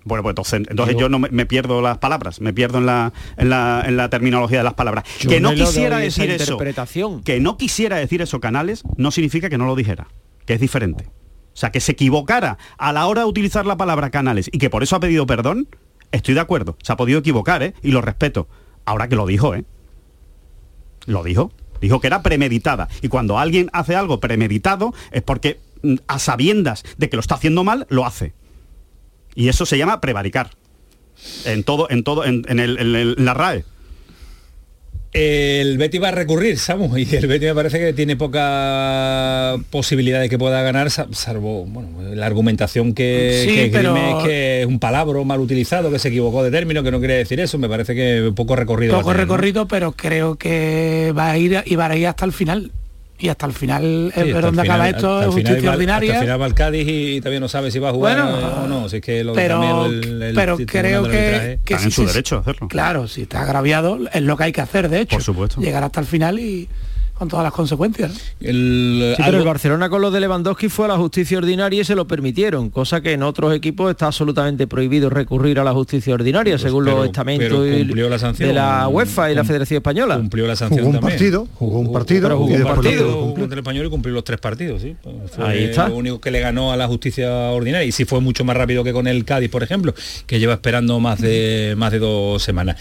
Bueno, 0.05 0.23
pues 0.23 0.31
entonces, 0.31 0.61
entonces 0.69 0.95
Yo- 0.95 1.01
yo 1.01 1.09
no 1.09 1.19
me, 1.19 1.29
me 1.29 1.45
pierdo 1.45 1.81
las 1.81 1.97
palabras, 1.97 2.39
me 2.41 2.53
pierdo 2.53 2.77
en 2.79 2.85
la, 2.85 3.11
en 3.37 3.49
la, 3.49 3.83
en 3.85 3.97
la 3.97 4.09
terminología 4.09 4.59
de 4.59 4.63
las 4.63 4.73
palabras. 4.73 5.03
Yo 5.19 5.29
que 5.29 5.39
no 5.41 5.51
lo 5.51 5.57
quisiera 5.65 5.97
decir 5.97 6.31
eso, 6.31 6.57
que 7.23 7.39
no 7.41 7.57
quisiera 7.57 7.97
decir 7.97 8.21
eso 8.21 8.39
Canales, 8.39 8.83
no 8.95 9.11
significa 9.11 9.49
que 9.49 9.57
no 9.57 9.65
lo 9.65 9.75
dijera, 9.75 10.07
que 10.45 10.53
es 10.53 10.59
diferente. 10.61 11.05
O 11.53 11.57
sea, 11.59 11.71
que 11.71 11.81
se 11.81 11.91
equivocara 11.91 12.57
a 12.77 12.93
la 12.93 13.05
hora 13.07 13.21
de 13.21 13.27
utilizar 13.27 13.65
la 13.65 13.75
palabra 13.75 14.09
Canales 14.09 14.49
y 14.51 14.57
que 14.57 14.69
por 14.69 14.83
eso 14.83 14.95
ha 14.95 14.99
pedido 15.01 15.25
perdón, 15.27 15.67
estoy 16.11 16.33
de 16.33 16.39
acuerdo. 16.39 16.77
Se 16.81 16.91
ha 16.91 16.97
podido 16.97 17.19
equivocar, 17.19 17.63
¿eh? 17.63 17.73
Y 17.81 17.91
lo 17.91 18.01
respeto. 18.01 18.47
Ahora 18.85 19.07
que 19.07 19.15
lo 19.15 19.25
dijo, 19.25 19.55
¿eh? 19.55 19.65
Lo 21.05 21.23
dijo. 21.23 21.51
Dijo 21.81 22.01
que 22.01 22.07
era 22.07 22.23
premeditada. 22.23 22.87
Y 23.01 23.07
cuando 23.07 23.39
alguien 23.39 23.69
hace 23.73 23.95
algo 23.95 24.19
premeditado 24.19 24.93
es 25.11 25.21
porque 25.21 25.59
mm, 25.81 25.95
a 26.07 26.19
sabiendas 26.19 26.83
de 26.97 27.09
que 27.09 27.15
lo 27.15 27.21
está 27.21 27.35
haciendo 27.35 27.63
mal, 27.63 27.85
lo 27.89 28.05
hace. 28.05 28.33
Y 29.35 29.47
eso 29.49 29.65
se 29.65 29.77
llama 29.77 30.01
prevaricar. 30.01 30.51
En 31.45 31.63
todo, 31.63 31.89
en 31.89 32.03
todo, 32.03 32.23
en, 32.25 32.45
la 33.25 33.33
RAE. 33.33 33.65
El 35.11 35.79
Betty 35.79 35.97
va 35.97 36.09
a 36.09 36.11
recurrir, 36.11 36.59
Samu, 36.59 36.95
y 36.95 37.07
el 37.15 37.25
Betty 37.25 37.45
me 37.47 37.55
parece 37.55 37.79
que 37.79 37.93
tiene 37.93 38.15
poca 38.15 39.55
posibilidad 39.71 40.19
de 40.21 40.29
que 40.29 40.37
pueda 40.37 40.61
ganar, 40.61 40.91
sa- 40.91 41.07
salvo 41.11 41.65
bueno, 41.65 41.89
la 42.13 42.25
argumentación 42.27 42.93
que, 42.93 43.43
Sí, 43.47 43.55
que 43.55 43.65
esgrime 43.65 43.93
pero- 43.93 44.19
es 44.19 44.25
que 44.25 44.61
es 44.61 44.67
un 44.67 44.79
palabro 44.79 45.25
mal 45.25 45.39
utilizado, 45.39 45.89
que 45.91 45.97
se 45.99 46.09
equivocó 46.09 46.43
de 46.43 46.51
término, 46.51 46.83
que 46.83 46.91
no 46.91 46.99
quiere 46.99 47.15
decir 47.15 47.39
eso, 47.39 47.57
me 47.57 47.67
parece 47.67 47.95
que 47.95 48.31
poco 48.35 48.55
recorrido. 48.55 48.93
Poco 48.97 49.11
tener, 49.11 49.25
¿no? 49.27 49.33
recorrido, 49.33 49.67
pero 49.67 49.93
creo 49.93 50.35
que 50.35 51.11
va 51.17 51.31
a 51.31 51.37
ir 51.37 51.63
y 51.65 51.75
va 51.75 51.87
a 51.87 51.95
ir 51.97 52.05
hasta 52.07 52.25
el 52.25 52.31
final. 52.33 52.71
Y 53.21 53.27
hasta 53.27 53.45
el 53.47 53.51
final 53.53 54.11
Sí, 54.15 54.21
es 54.21 54.41
dónde 54.41 54.61
acaba 54.61 54.85
final- 54.85 54.95
esto, 54.95 55.19
es 55.21 55.25
final 55.25 55.31
justicia 55.43 55.69
va- 55.69 55.75
ordinaria. 55.75 56.09
Hasta 56.11 56.19
el 56.19 56.25
final 56.25 56.41
va 56.41 56.45
el 56.47 56.53
Cádiz 56.53 56.87
y 56.87 57.19
todavía 57.19 57.39
no 57.41 57.49
sabe 57.49 57.69
si 57.71 57.79
va 57.79 57.89
a 57.89 57.91
jugar 57.91 58.21
Bueno, 58.21 58.37
o 58.63 58.67
no. 58.67 58.87
Si 58.89 58.95
es 58.97 59.01
que 59.01 59.23
lo 59.25 59.33
pero, 59.33 59.59
también 59.59 60.03
el- 60.13 60.21
el 60.23 60.35
pero 60.35 60.57
creo 60.65 61.03
que, 61.03 61.59
que 61.65 61.73
Están 61.73 61.83
en 61.87 61.91
sí, 61.91 62.01
su 62.01 62.05
derecho 62.07 62.37
a 62.37 62.39
hacerlo. 62.39 62.67
Claro, 62.69 63.07
si 63.09 63.23
está 63.23 63.41
agraviado 63.41 63.99
es 64.13 64.21
lo 64.21 64.37
que 64.37 64.43
hay 64.45 64.51
que 64.53 64.61
hacer, 64.61 64.87
de 64.89 65.01
hecho. 65.01 65.17
Por 65.17 65.23
supuesto. 65.23 65.59
Llegar 65.59 65.83
hasta 65.83 65.99
el 65.99 66.05
final 66.05 66.39
y 66.39 66.69
con 67.19 67.27
todas 67.27 67.43
las 67.43 67.53
consecuencias. 67.53 68.11
¿no? 68.11 68.47
el- 68.49 69.13
Sí, 69.17 69.23
pero 69.25 69.37
el 69.39 69.43
Barcelona 69.45 69.89
con 69.89 70.01
lo 70.01 70.09
de 70.09 70.19
Lewandowski 70.21 70.69
fue 70.69 70.85
a 70.85 70.87
la 70.87 70.97
justicia 70.97 71.37
ordinaria 71.37 71.81
y 71.81 71.83
se 71.85 71.93
lo 71.95 72.07
permitieron, 72.07 72.69
cosa 72.69 73.01
que 73.01 73.11
en 73.13 73.23
otros 73.23 73.53
equipos 73.53 73.91
está 73.91 74.07
absolutamente 74.07 74.65
prohibido 74.67 75.09
recurrir 75.09 75.59
a 75.59 75.63
la 75.63 75.73
justicia 75.73 76.13
ordinaria, 76.13 76.53
Pues, 76.53 76.61
según 76.63 76.85
pero- 76.85 76.97
los 76.97 77.05
estamentos 77.07 77.67
la 78.09 78.17
sanción. 78.19 78.47
de 78.49 78.55
la 78.55 78.87
UEFA 78.87 79.31
y 79.31 79.35
la 79.35 79.43
Federación 79.43 79.77
Española. 79.77 80.15
cumplió 80.17 80.47
la 80.47 80.55
sanción 80.55 80.79
Jugó 80.79 80.89
un 80.89 80.95
también. 80.99 81.17
partido, 81.17 81.47
jugó 81.55 81.79
un 81.79 81.93
partido 81.93 82.21
pero 82.23 82.37
jugó 82.37 82.49
y 82.51 82.55
un 82.55 82.63
partido, 82.63 83.11
jugó 83.13 83.33
contra 83.35 83.53
el 83.53 83.59
español 83.59 83.85
y 83.85 83.89
cumplió 83.89 84.15
los 84.15 84.23
tres 84.23 84.39
partidos, 84.39 84.81
sí. 84.81 84.95
Fue 85.35 85.45
Ahí 85.45 85.63
está. 85.65 85.89
lo 85.89 85.95
único 85.97 86.21
que 86.21 86.31
le 86.31 86.39
ganó 86.39 86.71
a 86.71 86.77
la 86.77 86.87
justicia 86.87 87.29
ordinaria 87.51 87.85
y 87.85 87.91
sí 87.91 88.05
fue 88.05 88.21
mucho 88.21 88.45
más 88.45 88.55
rápido 88.55 88.83
que 88.83 88.93
con 88.93 89.07
el 89.07 89.25
Cádiz, 89.25 89.49
por 89.49 89.61
ejemplo, 89.63 89.93
que 90.25 90.39
lleva 90.39 90.53
esperando 90.53 90.99
más 91.01 91.19
de 91.19 91.73
más 91.77 91.91
de 91.91 91.99
dos 91.99 92.41
semanas. 92.41 92.77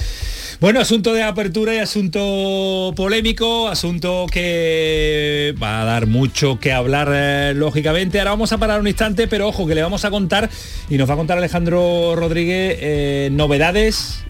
Bueno, 0.61 0.80
asunto 0.80 1.12
de 1.12 1.23
apertura 1.23 1.75
y 1.75 1.78
asunto 1.78 2.92
polémico, 2.97 3.68
asunto 3.68 4.26
que 4.30 5.54
va 5.62 5.82
a 5.82 5.85
dar 5.85 6.06
mucho 6.06 6.58
que 6.61 6.73
hablar, 6.73 7.08
eh, 7.12 7.52
lógicamente. 7.54 8.18
Ahora 8.18 8.30
vamos 8.32 8.52
a 8.52 8.58
parar 8.58 8.80
un 8.80 8.87
instante, 8.88 9.26
pero 9.28 9.49
ojo, 9.49 9.66
que 9.66 9.75
le 9.75 9.82
vamos 9.82 10.04
a 10.04 10.11
contar, 10.11 10.49
y 10.88 10.97
nos 10.99 11.08
va 11.08 11.14
a 11.14 11.16
contar 11.16 11.38
Alejandro 11.38 12.14
Rodríguez, 12.16 12.78
eh, 12.80 13.28
novedades 13.32 14.25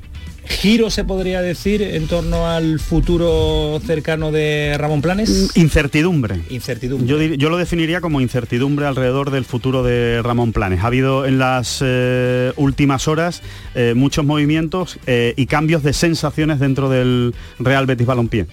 giro 0.50 0.88
se 0.88 1.04
podría 1.04 1.42
decir 1.42 1.82
en 1.82 2.06
torno 2.08 2.48
al 2.48 2.80
futuro 2.80 3.78
cercano 3.86 4.32
de 4.32 4.76
Ramón 4.78 5.02
Planes? 5.02 5.50
Incertidumbre. 5.56 6.40
Incertidumbre. 6.48 7.06
Yo, 7.06 7.20
dir- 7.20 7.36
yo 7.36 7.50
lo 7.50 7.58
definiría 7.58 8.00
como 8.00 8.22
incertidumbre 8.22 8.86
alrededor 8.86 9.30
del 9.30 9.44
futuro 9.44 9.82
de 9.82 10.22
Ramón 10.22 10.54
Planes. 10.54 10.82
Ha 10.82 10.86
habido 10.86 11.26
en 11.26 11.38
las 11.38 11.80
eh, 11.84 12.52
últimas 12.56 13.08
horas 13.08 13.42
eh, 13.74 13.92
muchos 13.94 14.24
movimientos 14.24 14.98
eh, 15.06 15.34
y 15.36 15.44
cambios 15.44 15.82
de 15.82 15.92
sensaciones 15.92 16.60
dentro 16.60 16.88
del 16.88 17.34
Real 17.58 17.84
Betis 17.84 18.06
Balompié. 18.06 18.46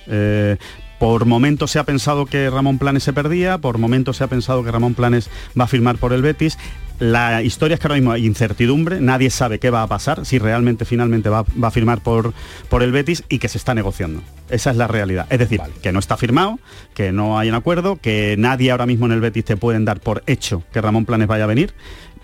Por 0.99 1.25
momentos 1.25 1.71
se 1.71 1.79
ha 1.79 1.83
pensado 1.83 2.25
que 2.25 2.49
Ramón 2.49 2.79
Planes 2.79 3.03
se 3.03 3.13
perdía, 3.13 3.57
por 3.57 3.77
momentos 3.77 4.17
se 4.17 4.23
ha 4.23 4.27
pensado 4.27 4.63
que 4.63 4.71
Ramón 4.71 4.93
Planes 4.93 5.29
va 5.59 5.65
a 5.65 5.67
firmar 5.67 5.97
por 5.97 6.13
el 6.13 6.21
Betis. 6.21 6.57
La 6.99 7.43
historia 7.43 7.75
es 7.75 7.81
que 7.81 7.87
ahora 7.87 7.95
mismo 7.95 8.13
hay 8.13 8.25
incertidumbre, 8.25 9.01
nadie 9.01 9.29
sabe 9.29 9.59
qué 9.59 9.69
va 9.69 9.83
a 9.83 9.87
pasar, 9.87 10.25
si 10.25 10.39
realmente 10.39 10.85
finalmente 10.85 11.27
va, 11.27 11.43
va 11.61 11.67
a 11.67 11.71
firmar 11.71 12.01
por, 12.01 12.33
por 12.69 12.83
el 12.83 12.93
Betis 12.93 13.25
y 13.27 13.39
que 13.39 13.49
se 13.49 13.57
está 13.57 13.73
negociando. 13.73 14.21
Esa 14.49 14.71
es 14.71 14.77
la 14.77 14.87
realidad. 14.87 15.27
Es 15.29 15.39
decir, 15.39 15.59
que 15.81 15.91
no 15.91 15.99
está 15.99 16.15
firmado, 16.15 16.57
que 16.93 17.11
no 17.11 17.37
hay 17.37 17.49
un 17.49 17.55
acuerdo, 17.55 17.97
que 17.97 18.35
nadie 18.37 18.71
ahora 18.71 18.85
mismo 18.85 19.07
en 19.07 19.11
el 19.11 19.19
Betis 19.19 19.43
te 19.43 19.57
pueden 19.57 19.83
dar 19.83 19.99
por 19.99 20.23
hecho 20.25 20.63
que 20.71 20.79
Ramón 20.79 21.03
Planes 21.03 21.27
vaya 21.27 21.43
a 21.43 21.47
venir, 21.47 21.73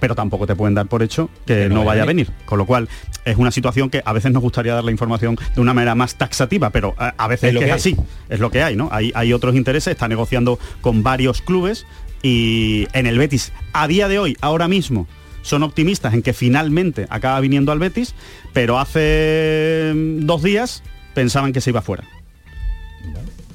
pero 0.01 0.15
tampoco 0.15 0.46
te 0.46 0.55
pueden 0.55 0.74
dar 0.75 0.88
por 0.88 1.01
hecho 1.03 1.29
que, 1.46 1.70
no, 1.70 1.86
vaya 1.86 2.03
a 2.03 2.05
venir. 2.05 2.29
Con 2.46 2.58
lo 2.58 2.65
cual, 2.65 2.89
es 3.24 3.38
una 3.38 3.51
situación 3.51 3.89
que 3.89 4.01
a 4.03 4.12
veces 4.12 4.31
nos 4.34 4.41
gustaría 4.41 4.74
dar 4.74 4.84
la 4.84 4.91
información 4.91 5.38
de 5.55 5.62
una 5.62 5.74
manera 5.74 5.96
más 5.96 6.15
taxativa, 6.15 6.72
pero 6.72 6.93
a, 6.98 7.13
a 7.17 7.27
veces 7.29 7.50
Es 7.50 7.53
lo 7.53 7.60
que 7.62 7.67
que 7.67 7.72
es 7.72 7.86
hay. 7.86 7.93
así, 7.93 8.01
es 8.27 8.39
lo 8.41 8.51
que 8.51 8.63
hay, 8.63 8.75
¿no? 8.75 8.89
Hay, 8.91 9.12
hay 9.15 9.31
otros 9.31 9.55
intereses, 9.55 9.91
está 9.91 10.08
negociando 10.10 10.60
con 10.81 11.03
varios 11.03 11.41
clubes 11.41 11.86
y 12.24 12.88
en 12.93 13.05
el 13.05 13.17
Betis, 13.17 13.53
a 13.74 13.88
día 13.88 14.08
de 14.08 14.20
hoy, 14.20 14.36
ahora 14.41 14.67
mismo, 14.67 15.08
son 15.43 15.63
optimistas 15.63 16.13
en 16.13 16.22
que 16.24 16.34
finalmente 16.34 17.05
acaba 17.10 17.39
viniendo 17.39 17.72
al 17.72 17.79
Betis, 17.79 18.13
pero 18.53 18.79
hace 18.79 19.91
dos 19.96 20.43
días 20.43 20.84
pensaban 21.13 21.53
que 21.53 21.62
se 21.62 21.70
iba 21.70 21.81
fuera. 21.81 22.03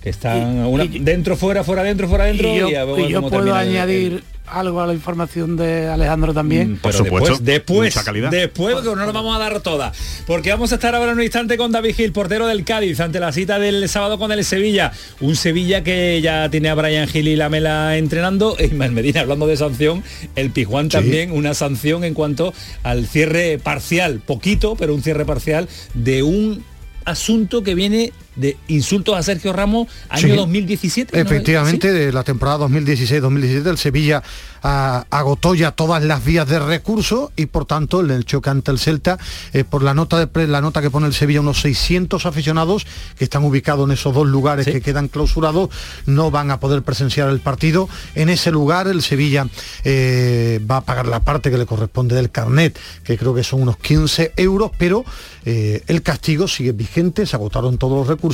Que 0.02 0.10
están 0.10 0.58
una- 0.66 0.84
dentro, 0.84 1.36
fuera, 1.36 1.64
fuera, 1.64 1.82
dentro, 1.82 2.08
fuera, 2.08 2.24
dentro. 2.26 2.48
y 2.48 2.58
yo, 2.58 2.68
y 2.68 3.12
puedo 3.28 3.42
el- 3.42 3.52
añadir 3.52 4.22
algo 4.46 4.80
a 4.80 4.86
la 4.86 4.94
información 4.94 5.56
de 5.56 5.88
Alejandro 5.88 6.32
también. 6.32 6.72
Mm, 6.72 6.78
Pero 6.82 6.98
después, 6.98 7.44
después, 7.44 7.94
después, 8.30 8.74
porque 8.74 8.88
no 8.88 8.96
nos 8.96 9.12
vamos 9.12 9.36
a 9.36 9.38
dar 9.38 9.60
toda. 9.60 9.92
Porque 10.26 10.50
vamos 10.50 10.72
a 10.72 10.76
estar 10.76 10.94
ahora 10.94 11.12
en 11.12 11.18
un 11.18 11.24
instante 11.24 11.56
con 11.56 11.72
David 11.72 11.94
Gil, 11.94 12.12
portero 12.12 12.46
del 12.46 12.64
Cádiz, 12.64 13.00
ante 13.00 13.20
la 13.20 13.32
cita 13.32 13.58
del 13.58 13.88
sábado 13.88 14.18
con 14.18 14.32
el 14.32 14.44
Sevilla. 14.44 14.92
Un 15.20 15.36
Sevilla 15.36 15.82
que 15.82 16.20
ya 16.20 16.48
tiene 16.50 16.68
a 16.68 16.74
Brian 16.74 17.08
Gil 17.08 17.28
y 17.28 17.36
Lamela 17.36 17.96
entrenando. 17.96 18.56
E 18.58 18.66
Ismael 18.66 18.92
Medina, 18.92 19.20
hablando 19.20 19.46
de 19.46 19.56
sanción, 19.56 20.02
el 20.34 20.50
Pijuán 20.50 20.88
también, 20.88 21.32
una 21.32 21.54
sanción 21.54 22.04
en 22.04 22.14
cuanto 22.14 22.54
al 22.82 23.06
cierre 23.06 23.58
parcial, 23.58 24.20
poquito, 24.24 24.76
pero 24.76 24.94
un 24.94 25.02
cierre 25.02 25.24
parcial 25.24 25.68
de 25.94 26.22
un 26.22 26.64
asunto 27.04 27.62
que 27.62 27.74
viene 27.74 28.12
de 28.36 28.56
insultos 28.68 29.16
a 29.16 29.22
Sergio 29.22 29.52
Ramos 29.52 29.88
año 30.08 30.28
Sí. 30.28 30.36
2017. 30.36 31.16
¿no? 31.16 31.22
Efectivamente, 31.22 31.92
de 31.92 32.12
la 32.12 32.22
temporada 32.22 32.66
2016-2017 32.66 33.66
el 33.66 33.78
Sevilla 33.78 34.22
ah, 34.62 35.06
agotó 35.10 35.54
ya 35.54 35.72
todas 35.72 36.02
las 36.02 36.24
vías 36.24 36.48
de 36.48 36.58
recurso 36.58 37.32
y 37.36 37.46
por 37.46 37.64
tanto 37.66 38.00
el 38.00 38.24
choque 38.24 38.50
ante 38.50 38.70
el 38.70 38.78
Celta, 38.78 39.18
eh, 39.52 39.64
por 39.64 39.82
la 39.82 39.94
nota 39.94 40.24
de 40.26 40.46
la 40.46 40.60
nota 40.60 40.82
que 40.82 40.90
pone 40.90 41.06
el 41.06 41.14
Sevilla, 41.14 41.40
unos 41.40 41.60
600 41.60 42.26
aficionados 42.26 42.86
que 43.16 43.24
están 43.24 43.44
ubicados 43.44 43.86
en 43.86 43.92
esos 43.92 44.14
dos 44.14 44.26
lugares 44.26 44.66
que 44.66 44.80
quedan 44.80 45.08
clausurados, 45.08 45.70
no 46.06 46.30
van 46.30 46.50
a 46.50 46.60
poder 46.60 46.82
presenciar 46.82 47.30
el 47.30 47.40
partido. 47.40 47.88
En 48.14 48.28
ese 48.28 48.50
lugar 48.50 48.88
el 48.88 49.02
Sevilla 49.02 49.46
eh, 49.84 50.60
va 50.68 50.78
a 50.78 50.80
pagar 50.82 51.06
la 51.06 51.20
parte 51.20 51.50
que 51.50 51.58
le 51.58 51.66
corresponde 51.66 52.14
del 52.14 52.30
carnet, 52.30 52.78
que 53.04 53.16
creo 53.16 53.34
que 53.34 53.44
son 53.44 53.62
unos 53.62 53.76
15 53.78 54.32
euros, 54.36 54.70
pero 54.76 55.04
eh, 55.44 55.82
el 55.86 56.02
castigo 56.02 56.48
sigue 56.48 56.72
vigente, 56.72 57.24
se 57.24 57.36
agotaron 57.36 57.78
todos 57.78 57.98
los 57.98 58.06
recursos, 58.08 58.25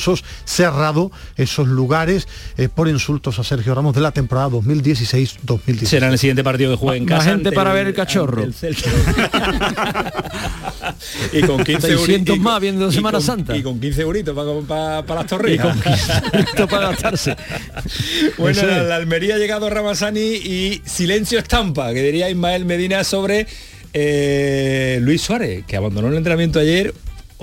cerrado 0.44 1.10
esos 1.36 1.68
lugares 1.68 2.26
eh, 2.56 2.68
por 2.68 2.88
insultos 2.88 3.38
a 3.38 3.44
Sergio 3.44 3.74
Ramos 3.74 3.94
de 3.94 4.00
la 4.00 4.12
temporada 4.12 4.48
2016-2017. 4.50 5.84
Será 5.86 6.06
en 6.06 6.12
el 6.14 6.18
siguiente 6.18 6.42
partido 6.44 6.70
que 6.72 6.76
juegue 6.76 6.98
en 6.98 7.04
Más 7.04 7.18
casa. 7.18 7.30
gente 7.30 7.48
ante 7.48 7.56
para 7.56 7.72
ver 7.72 7.86
el 7.88 7.94
cachorro. 7.94 8.42
el 8.44 8.54
y 11.32 11.40
con 11.42 11.62
15 11.64 11.80
600 11.88 12.08
euritos- 12.08 12.38
más 12.38 12.60
viendo 12.60 12.90
Semana 12.92 13.18
con- 13.18 13.26
Santa. 13.26 13.56
Y 13.56 13.62
con 13.62 13.80
15 13.80 14.02
euritos 14.02 14.34
para, 14.34 14.60
para, 14.66 15.06
para 15.06 15.20
las 15.22 15.26
Y 15.26 15.28
torrijas. 15.28 15.76
con 15.76 15.82
15 15.92 16.12
euritos 16.32 16.70
para 16.70 16.88
gastarse. 16.90 17.36
Bueno, 18.38 18.62
la 18.66 18.96
Almería 18.96 19.36
ha 19.36 19.38
llegado 19.38 19.68
Ramazani 19.70 20.20
y 20.20 20.82
silencio 20.84 21.38
estampa, 21.38 21.92
que 21.92 22.02
diría 22.02 22.28
Ismael 22.30 22.64
Medina 22.64 23.04
sobre 23.04 23.46
eh, 23.92 24.98
Luis 25.02 25.22
Suárez, 25.22 25.64
que 25.66 25.76
abandonó 25.76 26.08
el 26.08 26.14
entrenamiento 26.16 26.58
ayer. 26.58 26.92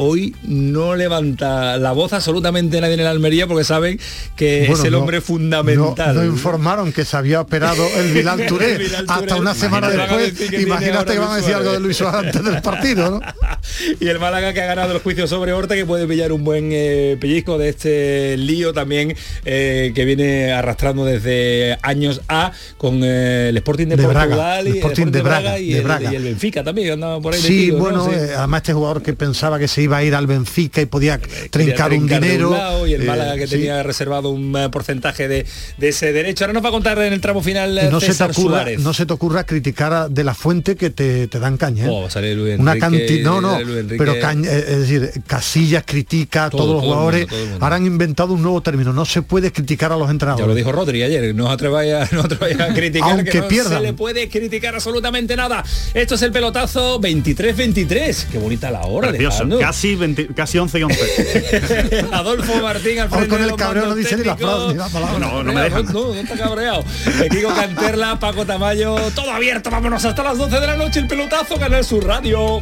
Hoy 0.02 0.34
no 0.44 0.96
levanta 0.96 1.78
la 1.78 1.92
voz 1.92 2.14
absolutamente 2.14 2.80
nadie 2.80 2.94
en 2.94 3.04
la 3.04 3.10
Almería 3.10 3.48
porque 3.48 3.66
saben 3.66 4.00
que 4.38 4.72
es 4.72 4.84
el 4.86 4.92
no- 4.94 5.00
hombre 5.00 5.20
fundamental. 5.20 6.16
No, 6.16 6.22
no 6.22 6.26
informaron 6.26 6.94
que 6.94 7.04
se 7.04 7.18
había 7.18 7.42
operado 7.42 7.84
el 7.98 8.12
Bilal 8.14 8.46
Touré 8.48 8.76
El 8.76 8.96
hasta 9.08 9.36
una 9.36 9.54
semana 9.54 9.90
después. 9.90 10.32
que 10.50 10.62
Imagínate 10.62 11.14
que 11.14 11.20
van 11.20 11.32
a 11.32 11.36
decir 11.36 11.54
algo 11.54 11.74
de. 11.74 11.80
Luis 11.82 11.98
Suárez 11.98 12.28
antes 12.36 12.44
del 12.46 12.62
partido, 12.62 13.12
¿no? 13.12 13.20
y 14.00 14.08
el 14.08 14.20
Málaga 14.20 14.54
que 14.54 14.62
ha 14.62 14.68
ganado 14.68 14.94
el 14.94 15.00
juicio 15.00 15.28
sobre 15.28 15.52
Horta 15.54 15.76
que 15.76 15.86
puede 15.86 16.08
pillar 16.08 16.32
un 16.32 16.44
buen 16.44 16.70
eh, 16.72 17.18
pellizco 17.20 17.58
de 17.58 17.70
este 17.70 18.38
lío 18.38 18.72
también 18.74 19.16
eh, 19.46 19.92
que 19.94 20.06
viene 20.06 20.52
arrastrando 20.54 21.04
desde 21.06 21.78
años 21.82 22.22
A 22.30 22.52
con 22.78 23.02
eh, 23.04 23.50
el 23.50 23.58
Sporting 23.58 23.88
de, 23.88 23.98
De 23.98 24.08
Braga, 24.08 24.28
Portugal 24.28 24.68
el 24.68 24.76
y 24.76 24.78
Sporting 24.80 25.04
el 25.08 25.12
de 25.12 25.22
Braga, 25.22 25.40
Braga, 25.42 25.60
y, 25.60 25.72
de 25.74 25.78
el, 25.80 25.84
Braga. 25.84 26.12
y 26.12 26.16
el 26.16 26.24
Benfica 26.24 26.64
también 26.64 26.88
que 26.88 26.94
andaba 26.94 27.20
por 27.20 27.34
ahí 27.34 27.42
Sí, 27.42 27.52
metido, 27.72 27.78
¿no? 27.78 27.84
bueno, 27.84 28.06
Sí. 28.06 28.32
además 28.38 28.60
este 28.62 28.74
jugador 28.74 29.02
que 29.04 29.14
pensaba 29.14 29.60
que 29.60 29.68
se 29.68 29.82
iba 29.82 29.89
a 29.98 30.04
ir 30.04 30.16
al 30.16 30.28
Benfica 30.28 30.82
y 30.82 30.86
podía 30.86 31.18
Quería 31.20 31.50
trincar 31.50 31.94
un 31.94 32.08
dinero. 32.08 32.52
lado 32.52 32.88
y 32.88 32.94
el 32.94 33.02
eh, 33.04 33.06
Málaga 33.06 33.36
que 33.36 33.48
sí. 33.48 33.56
tenía 33.56 33.84
reservado 33.84 34.30
un 34.30 34.56
eh, 34.58 34.70
porcentaje 34.70 35.28
de, 35.28 35.46
de 35.78 35.90
ese 35.90 36.12
derecho. 36.14 36.44
Ahora 36.46 36.54
nos 36.54 36.64
va 36.64 36.70
a 36.70 36.72
contar 36.72 36.98
en 37.00 37.14
el 37.14 37.22
tramo 37.22 37.42
final 37.42 37.78
eh, 37.78 37.90
no 37.92 38.00
se, 38.00 38.14
te 38.14 38.24
ocurra, 38.24 38.34
Suárez. 38.60 38.80
no 38.80 38.94
se 38.94 39.06
te 39.06 39.14
ocurra 39.14 39.44
criticar 39.46 39.94
a 39.94 40.10
de 40.10 40.24
la 40.24 40.34
fuente 40.34 40.76
que 40.76 40.90
te, 40.90 41.28
te 41.28 41.40
dan 41.40 41.58
caña. 41.58 41.86
¿eh? 41.86 41.90
Oh, 41.92 42.10
sale 42.10 42.36
Luis 42.36 42.58
Una 42.60 42.74
Enrique, 42.74 42.80
cantidad, 43.06 43.24
no, 43.32 43.42
no, 43.42 43.58
pero 43.98 44.20
caña- 44.20 44.50
eh, 44.52 44.66
es 44.70 44.80
decir, 44.80 45.12
Casillas 45.28 45.84
critica 45.86 46.46
a 46.46 46.50
Todo, 46.50 46.62
todos 46.62 46.74
los 46.76 46.82
todo 46.84 46.92
jugadores. 46.94 47.22
mundo, 47.22 47.30
todo 47.36 47.44
el 47.44 47.50
mundo. 47.52 47.66
Ahora 47.66 47.76
han 47.78 47.86
inventado 47.86 48.34
un 48.34 48.42
nuevo 48.42 48.62
término, 48.62 48.94
no 48.94 49.06
se 49.06 49.22
puede 49.22 49.52
criticar 49.52 49.92
a 49.92 49.98
los 49.98 50.10
entrenadores. 50.10 50.44
Ya 50.46 50.48
lo 50.48 50.56
dijo 50.56 50.72
Rodri 50.72 51.04
ayer, 51.04 51.34
no 51.36 51.46
os 51.48 51.52
atreváis 51.54 51.94
a, 51.94 52.08
no 52.12 52.20
os 52.20 52.26
atreváis 52.26 52.60
a 52.60 52.74
criticar 52.74 53.12
Aunque 53.12 53.30
que 53.32 53.40
no 53.42 53.48
pierdan. 53.48 53.74
se 53.74 53.80
le 53.82 53.94
puede 53.94 54.30
criticar 54.30 54.74
absolutamente 54.76 55.36
nada. 55.36 55.64
Esto 55.94 56.16
es 56.16 56.22
el 56.22 56.32
pelotazo 56.32 57.00
23-23. 57.02 58.26
Qué 58.32 58.38
bonita 58.38 58.72
la 58.72 58.82
hora, 58.82 59.10
Precioso. 59.10 59.44
Casi, 59.80 59.96
20 59.96 60.28
casi 60.36 60.58
11 60.58 60.78
y 60.78 60.84
11. 60.84 62.06
Adolfo 62.12 62.62
Martín 62.62 63.00
al 63.00 63.10
frente 63.10 63.30
con 63.30 63.42
de 63.42 63.48
el 63.48 63.56
cabreo 63.56 63.86
no 63.86 63.96
dice 63.96 64.18
ni 64.18 64.26
la 64.26 64.36
frase 64.36 64.68
ni 64.68 64.74
la 64.74 64.90
palabra. 64.90 65.20
No, 65.20 65.42
no 65.42 65.54
me 65.54 65.62
dejan. 65.62 65.86
No, 65.86 66.08
no 66.08 66.16
está 66.16 66.36
cabreado. 66.36 66.84
Kiko 67.32 67.56
Canterla, 67.56 68.20
Paco 68.20 68.46
Tamayo, 68.46 68.98
todo 69.16 69.32
abierto. 69.32 69.70
Vámonos 69.70 70.04
hasta 70.04 70.22
las 70.22 70.38
12 70.38 70.60
de 70.60 70.68
la 70.68 70.76
noche. 70.76 71.00
El 71.00 71.08
pelotazo, 71.08 71.56
Canal 71.56 71.86
Sur 71.86 72.06
Radio. 72.06 72.62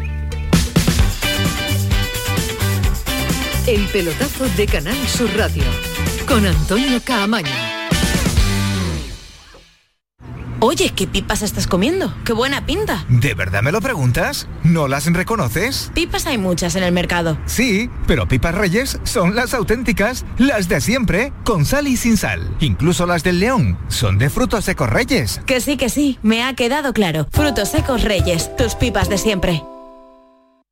El 3.65 3.87
pelotazo 3.87 4.45
de 4.55 4.67
Canal 4.67 5.07
Sur 5.07 5.35
Radio 5.35 5.63
con 6.27 6.45
Antonio 6.45 7.01
Caamaño. 7.03 7.76
Oye, 10.59 10.91
¿qué 10.95 11.05
pipas 11.05 11.43
estás 11.43 11.67
comiendo? 11.67 12.11
¡Qué 12.25 12.33
buena 12.33 12.65
pinta! 12.65 13.05
¿De 13.09 13.35
verdad 13.35 13.61
me 13.61 13.71
lo 13.71 13.79
preguntas? 13.79 14.47
¿No 14.63 14.87
las 14.87 15.05
reconoces? 15.13 15.91
Pipas 15.93 16.25
hay 16.25 16.39
muchas 16.39 16.75
en 16.75 16.81
el 16.81 16.91
mercado. 16.91 17.37
Sí, 17.45 17.91
pero 18.07 18.27
Pipas 18.27 18.55
Reyes 18.55 18.99
son 19.03 19.35
las 19.35 19.53
auténticas, 19.53 20.25
las 20.39 20.67
de 20.67 20.81
siempre, 20.81 21.31
con 21.43 21.63
sal 21.63 21.87
y 21.87 21.95
sin 21.95 22.17
sal. 22.17 22.55
Incluso 22.59 23.05
las 23.05 23.23
del 23.23 23.39
León 23.39 23.77
son 23.87 24.17
de 24.17 24.31
frutos 24.31 24.65
secos 24.65 24.89
Reyes. 24.89 25.41
Que 25.45 25.61
sí, 25.61 25.77
que 25.77 25.89
sí, 25.89 26.17
me 26.23 26.43
ha 26.43 26.55
quedado 26.55 26.91
claro. 26.91 27.27
Frutos 27.31 27.69
secos 27.69 28.03
Reyes, 28.03 28.55
tus 28.57 28.73
pipas 28.73 29.09
de 29.09 29.19
siempre. 29.19 29.61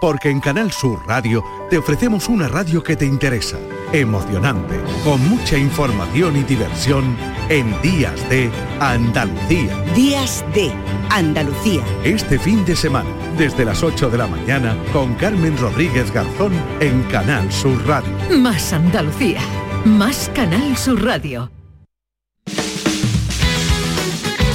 porque 0.00 0.30
en 0.30 0.40
Canal 0.40 0.72
Sur 0.72 1.00
Radio 1.06 1.44
te 1.70 1.78
ofrecemos 1.78 2.28
una 2.28 2.48
radio 2.48 2.82
que 2.82 2.96
te 2.96 3.06
interesa, 3.06 3.58
emocionante, 3.92 4.80
con 5.04 5.26
mucha 5.28 5.56
información 5.56 6.36
y 6.36 6.42
diversión 6.42 7.16
en 7.48 7.80
Días 7.82 8.28
de 8.28 8.50
Andalucía. 8.80 9.76
Días 9.94 10.44
de 10.54 10.72
Andalucía. 11.10 11.82
Este 12.04 12.38
fin 12.38 12.64
de 12.64 12.76
semana, 12.76 13.08
desde 13.36 13.64
las 13.64 13.82
8 13.82 14.10
de 14.10 14.18
la 14.18 14.26
mañana, 14.26 14.76
con 14.92 15.14
Carmen 15.14 15.56
Rodríguez 15.58 16.12
Garzón 16.12 16.52
en 16.80 17.02
Canal 17.04 17.50
Sur 17.52 17.86
Radio. 17.86 18.12
Más 18.38 18.72
Andalucía. 18.72 19.40
Más 19.84 20.30
Canal 20.34 20.76
Sur 20.76 21.04
Radio. 21.04 21.50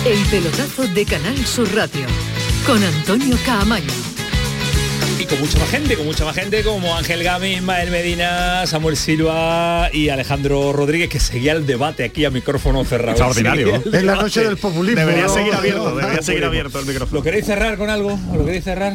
El 0.03 0.19
pelotazo 0.31 0.87
de 0.87 1.05
Canal 1.05 1.37
Sur 1.45 1.73
Radio. 1.75 2.07
Con 2.65 2.83
Antonio 2.83 3.37
Caamaño. 3.45 4.00
Y 5.19 5.25
con 5.25 5.39
mucha 5.39 5.59
más 5.59 5.69
gente, 5.69 5.95
con 5.95 6.05
mucha 6.05 6.25
más 6.25 6.35
gente 6.35 6.63
como 6.63 6.95
Ángel 6.95 7.23
Gami, 7.23 7.53
Ismael 7.53 7.91
Medina, 7.91 8.65
Samuel 8.65 8.97
Silva 8.97 9.89
y 9.93 10.09
Alejandro 10.09 10.73
Rodríguez, 10.73 11.09
que 11.09 11.19
seguía 11.19 11.51
el 11.53 11.65
debate 11.67 12.03
aquí 12.03 12.25
a 12.25 12.31
micrófono 12.31 12.83
cerrado. 12.85 13.11
Extraordinario. 13.11 13.75
El 13.85 13.93
Es 13.95 14.03
la 14.03 14.15
noche 14.15 14.43
del 14.43 14.57
populismo. 14.57 14.99
Debería 14.99 15.23
¿no? 15.23 15.33
seguir 15.33 15.53
abierto, 15.53 15.95
debería 15.95 16.21
seguir 16.21 16.45
abierto 16.45 16.79
el 16.79 16.85
micrófono. 16.85 17.19
¿Lo 17.19 17.23
queréis 17.23 17.45
cerrar 17.45 17.77
con 17.77 17.89
algo? 17.89 18.17
¿O 18.31 18.37
lo 18.37 18.45
queréis 18.45 18.63
cerrar? 18.63 18.93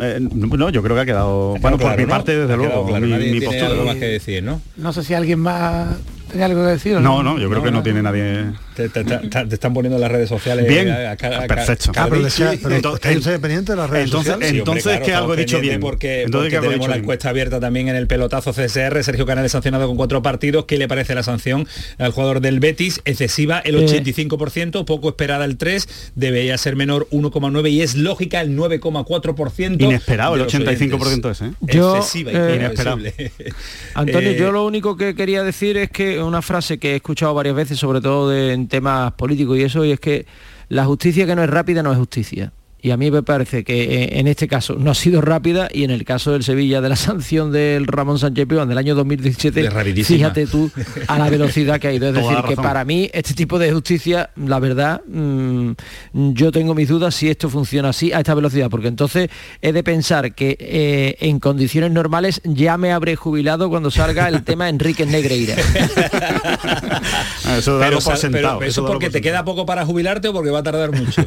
Eh, 0.00 0.18
no, 0.20 0.70
yo 0.70 0.82
creo 0.82 0.96
que 0.96 1.02
ha 1.02 1.06
quedado, 1.06 1.56
bueno, 1.60 1.78
por 1.78 1.96
mi 1.96 2.02
¿no? 2.02 2.08
parte, 2.08 2.36
desde 2.36 2.56
luego, 2.56 2.84
claro, 2.86 3.06
mi, 3.06 3.12
nadie 3.12 3.26
mi 3.32 3.38
tiene 3.38 3.46
postura. 3.46 3.66
algo 3.70 3.84
más 3.84 3.96
que 3.96 4.06
decir, 4.06 4.42
¿no? 4.42 4.60
No 4.76 4.92
sé 4.92 5.04
si 5.04 5.14
alguien 5.14 5.38
más 5.38 5.96
tenía 6.30 6.46
algo 6.46 6.64
que 6.64 6.70
decir. 6.72 6.96
¿o 6.96 7.00
No, 7.00 7.22
no, 7.22 7.38
yo 7.38 7.48
creo 7.48 7.62
que 7.62 7.70
no 7.70 7.82
tiene 7.82 8.02
nadie. 8.02 8.46
Te, 8.74 8.88
te- 8.88 9.04
te- 9.04 9.18
te 9.28 9.54
están 9.54 9.72
poniendo 9.72 9.96
en 9.96 10.00
las 10.02 10.10
redes 10.10 10.28
sociales. 10.28 10.66
Bien, 10.68 10.90
a- 10.90 11.12
a 11.12 11.16
ca- 11.16 11.28
a 11.28 11.46
ca- 11.46 11.46
perfecto. 11.54 11.92
Ah, 11.96 12.06
pero, 12.08 12.22
Cardichi. 12.22 12.24
decía- 12.42 12.58
pero 12.62 12.74
Entonces- 12.76 13.04
¿está 13.06 13.18
usted 13.18 13.40
pendiente 13.40 13.72
de 13.72 13.76
las 13.76 13.90
redes 13.90 14.04
entonces- 14.06 14.32
sociales? 14.32 14.48
Sí, 14.50 14.58
hombre, 14.60 14.72
Entonces, 14.72 14.98
¿qué 14.98 15.04
estamos 15.04 15.20
algo 15.22 15.34
he 15.34 15.36
dicho 15.36 15.60
bien? 15.60 15.80
Porque, 15.80 16.22
Entonces, 16.22 16.32
porque 16.32 16.50
¿qué 16.50 16.56
algo 16.56 16.66
he 16.66 16.68
tenemos 16.70 16.88
la 16.88 16.94
bien? 16.96 17.04
encuesta 17.04 17.28
abierta 17.28 17.60
también 17.60 17.88
en 17.88 17.96
el 17.96 18.06
pelotazo 18.06 18.52
CSR. 18.52 19.02
Sergio 19.04 19.26
Canales 19.26 19.52
sancionado 19.52 19.86
con 19.86 19.96
cuatro 19.96 20.22
partidos. 20.22 20.64
¿Qué 20.66 20.76
le 20.78 20.88
parece 20.88 21.14
la 21.14 21.22
sanción 21.22 21.66
al 21.98 22.10
jugador 22.12 22.40
del 22.40 22.60
Betis? 22.60 23.00
Excesiva 23.04 23.60
el 23.60 23.76
Eh. 23.76 23.84
85%, 23.84 24.84
poco 24.84 25.08
esperada 25.10 25.44
el 25.44 25.56
3, 25.56 25.88
debería 26.14 26.58
ser 26.58 26.76
menor 26.76 27.06
1,9 27.10 27.70
y 27.70 27.80
es 27.82 27.94
lógica 27.94 28.40
el 28.40 28.56
9,4%. 28.56 29.84
Inesperado 29.84 30.34
el 30.34 30.40
de 30.40 30.44
los 30.44 30.54
85% 30.54 31.06
oyentes. 31.06 31.40
ese. 31.40 31.46
¿eh? 31.46 31.52
Yo, 31.60 31.96
Excesiva, 31.96 32.30
eh, 32.32 32.56
incomprensible. 32.56 33.32
Antonio, 33.94 34.30
Eh, 34.34 34.36
yo 34.38 34.52
lo 34.52 34.64
único 34.64 34.96
que 34.96 35.14
quería 35.14 35.42
decir 35.42 35.76
es 35.76 35.90
que 35.90 36.20
una 36.22 36.40
frase 36.42 36.78
que 36.78 36.92
he 36.92 36.96
escuchado 36.96 37.34
varias 37.34 37.54
veces, 37.54 37.78
sobre 37.78 38.00
todo 38.00 38.30
de- 38.30 38.52
temas 38.68 39.12
políticos 39.12 39.58
y 39.58 39.62
eso, 39.62 39.84
y 39.84 39.92
es 39.92 40.00
que 40.00 40.26
la 40.68 40.84
justicia 40.84 41.26
que 41.26 41.34
no 41.36 41.42
es 41.42 41.50
rápida 41.50 41.82
no 41.82 41.92
es 41.92 41.98
justicia. 41.98 42.52
Y 42.84 42.90
a 42.90 42.98
mí 42.98 43.10
me 43.10 43.22
parece 43.22 43.64
que 43.64 43.82
eh, 43.84 44.18
en 44.20 44.28
este 44.28 44.46
caso 44.46 44.74
no 44.74 44.90
ha 44.90 44.94
sido 44.94 45.22
rápida 45.22 45.70
y 45.72 45.84
en 45.84 45.90
el 45.90 46.04
caso 46.04 46.32
del 46.32 46.44
Sevilla 46.44 46.82
de 46.82 46.90
la 46.90 46.96
sanción 47.08 47.50
del 47.50 47.86
Ramón 47.86 48.18
Sánchez 48.18 48.46
Pío 48.46 48.66
del 48.66 48.76
año 48.76 48.94
2017, 48.94 49.62
Es 49.62 49.72
rapidísima. 49.72 50.18
fíjate 50.18 50.46
tú 50.46 50.70
a 51.08 51.18
la 51.18 51.30
velocidad 51.30 51.80
que 51.80 51.88
ha 51.88 51.92
ido. 51.94 52.08
Es 52.08 52.14
Toda 52.20 52.28
decir, 52.28 52.44
que 52.46 52.56
para 52.56 52.84
mí 52.84 53.08
este 53.14 53.32
tipo 53.32 53.58
de 53.58 53.72
justicia, 53.72 54.28
la 54.36 54.58
verdad, 54.58 55.00
mm, 55.06 55.72
yo 56.12 56.52
tengo 56.52 56.74
mis 56.74 56.86
dudas 56.86 57.14
si 57.14 57.30
esto 57.30 57.48
funciona 57.48 57.88
así 57.88 58.12
a 58.12 58.18
esta 58.18 58.34
velocidad, 58.34 58.68
porque 58.68 58.88
entonces 58.88 59.30
he 59.62 59.72
de 59.72 59.82
pensar 59.82 60.34
que 60.34 60.54
eh, 60.60 61.16
en 61.20 61.40
condiciones 61.40 61.90
normales 61.90 62.42
ya 62.44 62.76
me 62.76 62.92
habré 62.92 63.16
jubilado 63.16 63.70
cuando 63.70 63.90
salga 63.90 64.28
el 64.28 64.42
tema 64.44 64.68
Enrique 64.68 65.06
Negreira. 65.06 65.54
Eso 67.56 67.78
pero, 67.80 67.98
por 68.00 68.18
sentado. 68.18 68.58
pero 68.58 68.68
eso 68.70 68.84
porque 68.84 69.06
por 69.06 69.12
te 69.12 69.20
sentado. 69.20 69.22
queda 69.22 69.44
poco 69.46 69.64
para 69.64 69.86
jubilarte 69.86 70.28
o 70.28 70.34
porque 70.34 70.50
va 70.50 70.58
a 70.58 70.62
tardar 70.62 70.92
mucho. 70.92 71.24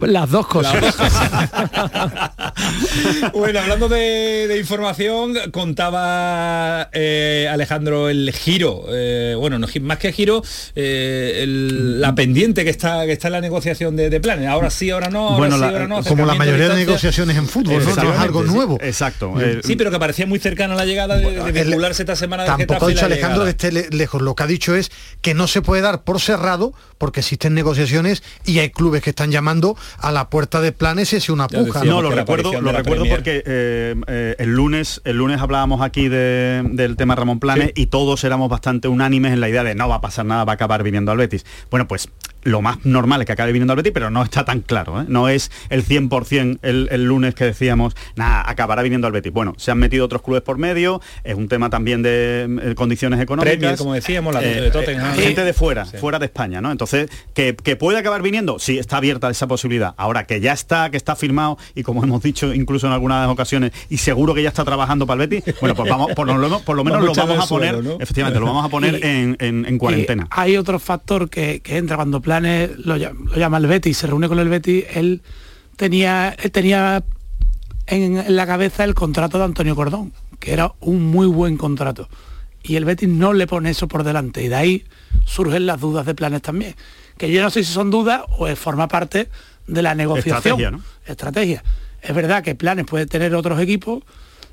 Las 0.00 0.30
dos 0.30 0.46
cosas. 0.46 0.74
bueno, 3.34 3.60
hablando 3.60 3.88
de, 3.88 4.46
de 4.48 4.58
información, 4.58 5.34
contaba 5.52 6.88
eh, 6.92 7.48
Alejandro 7.50 8.08
el 8.08 8.32
giro, 8.32 8.84
eh, 8.90 9.34
bueno, 9.38 9.58
no, 9.58 9.66
más 9.82 9.98
que 9.98 10.12
giro, 10.12 10.42
eh, 10.74 11.40
el- 11.42 12.00
la 12.00 12.14
pendiente 12.14 12.64
que 12.64 12.70
está 12.70 13.06
que 13.06 13.12
está 13.12 13.28
en 13.28 13.32
la 13.32 13.40
negociación 13.40 13.96
de, 13.96 14.10
de 14.10 14.20
planes. 14.20 14.48
Ahora 14.48 14.70
sí, 14.70 14.90
ahora 14.90 15.08
no, 15.10 15.28
ahora 15.28 15.36
Bueno, 15.38 15.54
sí, 15.56 15.60
la- 15.60 15.68
ahora 15.68 15.86
no. 15.88 16.02
Como 16.02 16.26
la 16.26 16.34
mayoría 16.34 16.68
de 16.68 16.76
negociaciones 16.76 17.36
en 17.36 17.46
fútbol, 17.48 17.84
¿no? 17.84 17.94
No 17.94 18.12
es 18.14 18.18
algo 18.20 18.42
sí, 18.44 18.52
nuevo. 18.52 18.78
Exacto. 18.80 19.40
eh, 19.40 19.60
Sí, 19.64 19.76
pero 19.76 19.90
que 19.90 19.98
parecía 19.98 20.26
muy 20.26 20.38
cercana 20.38 20.74
a 20.74 20.76
la 20.76 20.84
llegada 20.84 21.16
de, 21.16 21.30
de 21.30 21.60
El- 21.60 21.66
vincularse 21.68 22.02
esta 22.02 22.16
semana 22.16 22.42
de 22.44 22.48
Tampoco 22.48 22.86
ha 22.86 22.88
dicho 22.88 23.04
Alejandro 23.06 23.44
que 23.44 23.50
esté 23.50 23.72
le- 23.72 23.88
lejos. 23.90 24.22
Lo 24.22 24.34
que 24.34 24.42
ha 24.42 24.46
dicho 24.46 24.74
es 24.74 24.90
que 25.22 25.34
no 25.34 25.46
se 25.48 25.62
puede 25.62 25.82
dar 25.82 26.02
por 26.02 26.20
cerrado 26.20 26.72
porque 26.98 27.20
existen 27.20 27.54
negociaciones 27.54 28.22
y 28.44 28.58
hay 28.58 28.70
clubes 28.70 29.02
que 29.02 29.10
están 29.10 29.30
llamando 29.30 29.76
a 29.98 30.10
la 30.12 30.28
puerta 30.30 30.60
de 30.60 30.72
planes 30.72 31.12
y 31.12 31.16
es 31.16 31.28
una 31.28 31.46
puja. 31.48 31.80
decía, 31.80 31.90
No, 31.92 32.02
lo 32.02 32.10
la 32.10 32.24
recuerdo, 32.52 32.72
lo 32.72 32.78
recuerdo 32.78 33.02
Premier. 33.04 33.16
porque 33.16 33.42
eh, 33.46 33.94
eh, 34.06 34.36
el 34.38 34.50
lunes 34.54 35.00
el 35.04 35.16
lunes 35.16 35.40
hablábamos 35.40 35.80
aquí 35.82 36.08
de- 36.08 36.62
del 36.72 36.96
tema 36.96 37.14
Ramón 37.14 37.40
Planes 37.40 37.72
y 37.74 37.86
todos 37.86 38.22
éramos 38.24 38.48
bastante 38.48 38.88
unánimes 38.88 39.32
en 39.32 39.40
la 39.40 39.48
idea 39.48 39.64
de 39.64 39.74
no 39.74 39.88
va 39.88 39.96
a 39.96 40.00
pasar 40.00 40.26
nada, 40.26 40.44
va 40.44 40.52
a 40.52 40.54
acabar 40.54 40.82
viniendo 40.82 41.12
al 41.12 41.18
Betis. 41.18 41.44
Bueno, 41.70 41.86
pues 41.88 42.08
lo 42.48 42.62
más 42.62 42.78
normal 42.84 43.20
es 43.20 43.26
que 43.26 43.32
acabe 43.32 43.52
viniendo 43.52 43.72
al 43.72 43.76
Betis, 43.76 43.92
pero 43.92 44.10
no 44.10 44.22
está 44.22 44.44
tan 44.44 44.60
claro. 44.60 45.00
¿eh? 45.00 45.04
No 45.08 45.28
es 45.28 45.50
el 45.70 45.84
100% 45.84 46.58
el, 46.62 46.88
el 46.90 47.04
lunes 47.04 47.34
que 47.34 47.44
decíamos, 47.44 47.94
nada, 48.16 48.44
acabará 48.48 48.82
viniendo 48.82 49.06
al 49.06 49.12
Betis. 49.12 49.32
Bueno, 49.32 49.54
se 49.56 49.70
han 49.70 49.78
metido 49.78 50.04
otros 50.04 50.22
clubes 50.22 50.42
por 50.42 50.58
medio, 50.58 51.00
es 51.24 51.34
un 51.34 51.48
tema 51.48 51.70
también 51.70 52.02
de 52.02 52.44
eh, 52.62 52.74
condiciones 52.74 53.20
económicas. 53.20 53.56
Premier, 53.58 53.76
como 53.78 53.94
decíamos, 53.94 54.34
la 54.34 54.42
Eh, 54.42 54.60
de 54.60 54.70
Tottenham. 54.70 55.14
gente 55.14 55.44
de 55.44 55.52
fuera, 55.52 55.84
Sí. 55.84 55.96
fuera 55.98 56.18
de 56.18 56.26
España, 56.26 56.60
¿no? 56.60 56.70
Entonces, 56.72 57.10
¿que, 57.34 57.54
que 57.54 57.76
puede 57.76 57.98
acabar 57.98 58.22
viniendo, 58.22 58.58
sí, 58.58 58.78
está 58.78 58.96
abierta 58.98 59.28
esa 59.30 59.46
posibilidad. 59.46 59.94
Ahora 59.96 60.24
que 60.24 60.40
ya 60.40 60.52
está, 60.52 60.90
que 60.90 60.96
está 60.96 61.16
firmado 61.16 61.58
y 61.74 61.82
como 61.82 62.02
hemos 62.02 62.22
dicho 62.22 62.52
incluso 62.54 62.86
en 62.86 62.92
algunas 62.92 63.28
ocasiones, 63.28 63.72
y 63.88 63.98
seguro 63.98 64.34
que 64.34 64.42
ya 64.42 64.48
está 64.48 64.64
trabajando 64.64 65.06
para 65.06 65.22
el 65.22 65.28
Betis, 65.28 65.54
bueno, 65.60 65.74
pues 65.74 65.90
vamos, 65.90 66.12
por 66.14 66.26
lo, 66.26 66.34
menos- 66.36 66.62
por 66.62 66.76
lo 66.76 66.84
menos 66.84 67.00
Vamos 67.00 67.16
lo 67.16 67.26
vamos 67.26 67.44
a 67.44 67.46
suelo, 67.46 67.76
poner, 67.78 67.84
¿no? 67.98 68.02
efectivamente, 68.02 68.40
lo 68.40 68.46
vamos 68.46 68.64
a 68.64 68.68
poner 68.68 68.94
Y- 68.94 69.02
en, 69.06 69.36
en- 69.40 69.66
en 69.66 69.78
cuarentena. 69.78 70.26
Hay 70.30 70.56
otro 70.56 70.78
factor 70.78 71.28
que, 71.28 71.60
que 71.60 71.76
entra 71.76 71.96
cuando 71.96 72.20
Planes 72.40 72.78
lo, 72.78 72.96
ll- 72.96 73.12
lo 73.30 73.36
llama 73.36 73.58
el 73.58 73.66
Betis, 73.66 73.98
se 73.98 74.06
reúne 74.06 74.28
con 74.28 74.38
el 74.38 74.48
Betis, 74.48 74.84
él 74.94 75.22
tenía, 75.76 76.30
él 76.42 76.50
tenía 76.50 77.02
en, 77.86 78.18
en 78.18 78.36
la 78.36 78.46
cabeza 78.46 78.84
el 78.84 78.94
contrato 78.94 79.38
de 79.38 79.44
Antonio 79.44 79.74
Cordón, 79.74 80.12
que 80.38 80.52
era 80.52 80.72
un 80.80 81.04
muy 81.06 81.26
buen 81.26 81.56
contrato. 81.56 82.08
Y 82.62 82.76
el 82.76 82.84
Betis 82.84 83.08
no 83.08 83.32
le 83.32 83.46
pone 83.46 83.70
eso 83.70 83.88
por 83.88 84.04
delante. 84.04 84.42
Y 84.44 84.48
de 84.48 84.54
ahí 84.54 84.84
surgen 85.24 85.66
las 85.66 85.80
dudas 85.80 86.04
de 86.06 86.14
Planes 86.14 86.42
también. 86.42 86.74
Que 87.16 87.30
yo 87.32 87.42
no 87.42 87.50
sé 87.50 87.64
si 87.64 87.72
son 87.72 87.90
dudas 87.90 88.22
o 88.38 88.46
es- 88.48 88.58
forma 88.58 88.88
parte 88.88 89.28
de 89.66 89.82
la 89.82 89.94
negociación. 89.94 90.36
Estrategia, 90.60 90.70
¿no? 90.70 90.82
Estrategia. 91.06 91.64
Es 92.02 92.14
verdad 92.14 92.42
que 92.42 92.54
Planes 92.54 92.84
puede 92.86 93.06
tener 93.06 93.34
otros 93.34 93.60
equipos, 93.60 94.02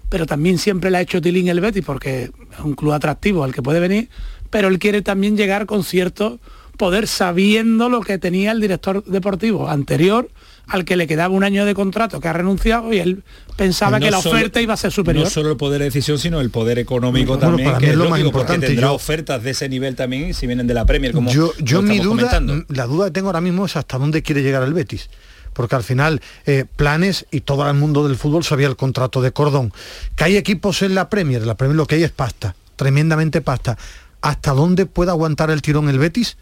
pero 0.10 0.26
también 0.26 0.58
siempre 0.58 0.90
le 0.92 0.98
ha 0.98 1.02
hecho 1.02 1.22
tilín 1.22 1.48
el 1.50 1.62
Betis 1.62 1.84
porque 1.86 2.24
es 2.24 2.60
un 2.64 2.74
club 2.74 2.94
atractivo 2.94 3.44
al 3.44 3.54
que 3.54 3.62
puede 3.62 3.80
venir, 3.80 4.10
pero 4.50 4.68
él 4.70 4.80
quiere 4.80 5.02
también 5.02 5.36
llegar 5.38 5.66
con 5.66 5.84
cierto 5.84 6.40
poder 6.78 7.08
sabiendo 7.08 7.90
lo 7.90 8.02
que 8.02 8.18
tenía 8.18 8.52
el 8.52 8.62
director 8.62 9.04
deportivo 9.06 9.70
anterior 9.70 10.30
al 10.68 10.84
que 10.84 10.96
le 10.96 11.06
quedaba 11.06 11.34
un 11.34 11.44
año 11.44 11.64
de 11.66 11.76
contrato 11.76 12.20
que 12.20 12.28
ha 12.28 12.34
renunciado 12.34 12.92
y 12.92 12.98
él 13.00 13.24
pensaba 13.56 14.00
No 14.00 14.06
que 14.06 14.12
la 14.12 14.22
solo- 14.22 14.36
oferta 14.36 14.62
iba 14.62 14.74
a 14.74 14.78
ser 14.78 14.92
superior. 14.92 15.24
No 15.26 15.30
solo 15.30 15.52
el 15.52 15.58
poder 15.58 15.80
de 15.80 15.86
decisión, 15.86 16.18
sino 16.18 16.42
el 16.42 16.50
poder 16.50 16.80
económico 16.80 17.34
Bueno, 17.34 17.48
también, 17.50 17.68
para 17.70 17.78
que 17.80 17.86
mí 17.86 17.90
es 17.90 17.94
es 17.94 17.98
lo 17.98 18.04
más 18.06 18.20
lógico, 18.20 18.32
porque 18.32 18.42
importante. 18.54 18.68
tendrá 18.68 18.88
Yo- 18.88 18.94
ofertas 18.96 19.44
de 19.44 19.52
ese 19.52 19.70
nivel 19.70 19.96
también 19.96 20.34
si 20.34 20.48
vienen 20.48 20.66
de 20.66 20.74
la 20.74 20.86
Premier, 20.86 21.12
como 21.14 21.30
yo 21.32 21.54
yo 21.60 21.82
mi 21.84 21.98
duda, 22.00 22.08
comentando. 22.30 22.64
la 22.70 22.86
duda 22.88 23.06
que 23.06 23.12
tengo 23.12 23.28
ahora 23.28 23.42
mismo 23.42 23.66
es 23.68 23.76
hasta 23.76 23.98
dónde 24.00 24.24
quiere 24.24 24.42
llegar 24.42 24.64
el 24.64 24.74
Betis. 24.74 25.10
Porque 25.54 25.76
al 25.76 25.84
final, 25.84 26.20
eh, 26.48 26.66
planes 26.76 27.28
y 27.32 27.40
todo 27.42 27.70
el 27.70 27.76
mundo 27.78 28.06
del 28.08 28.18
fútbol 28.18 28.44
sabía 28.44 28.68
el 28.68 28.76
contrato 28.76 29.22
de 29.22 29.32
Cordón. 29.32 29.72
Que 30.18 30.26
hay 30.26 30.36
equipos 30.36 30.82
en 30.82 30.96
la 30.96 31.10
Premier, 31.10 31.46
la 31.46 31.56
Premier 31.56 31.78
lo 31.78 31.86
que 31.86 31.96
hay 31.96 32.04
es 32.04 32.12
pasta, 32.12 32.56
tremendamente 32.76 33.40
pasta. 33.40 33.78
¿Hasta 34.22 34.52
dónde 34.52 34.86
puede 34.88 35.12
aguantar 35.12 35.52
el 35.52 35.62
tirón 35.62 35.88
el 35.88 35.98
Betis? 36.00 36.38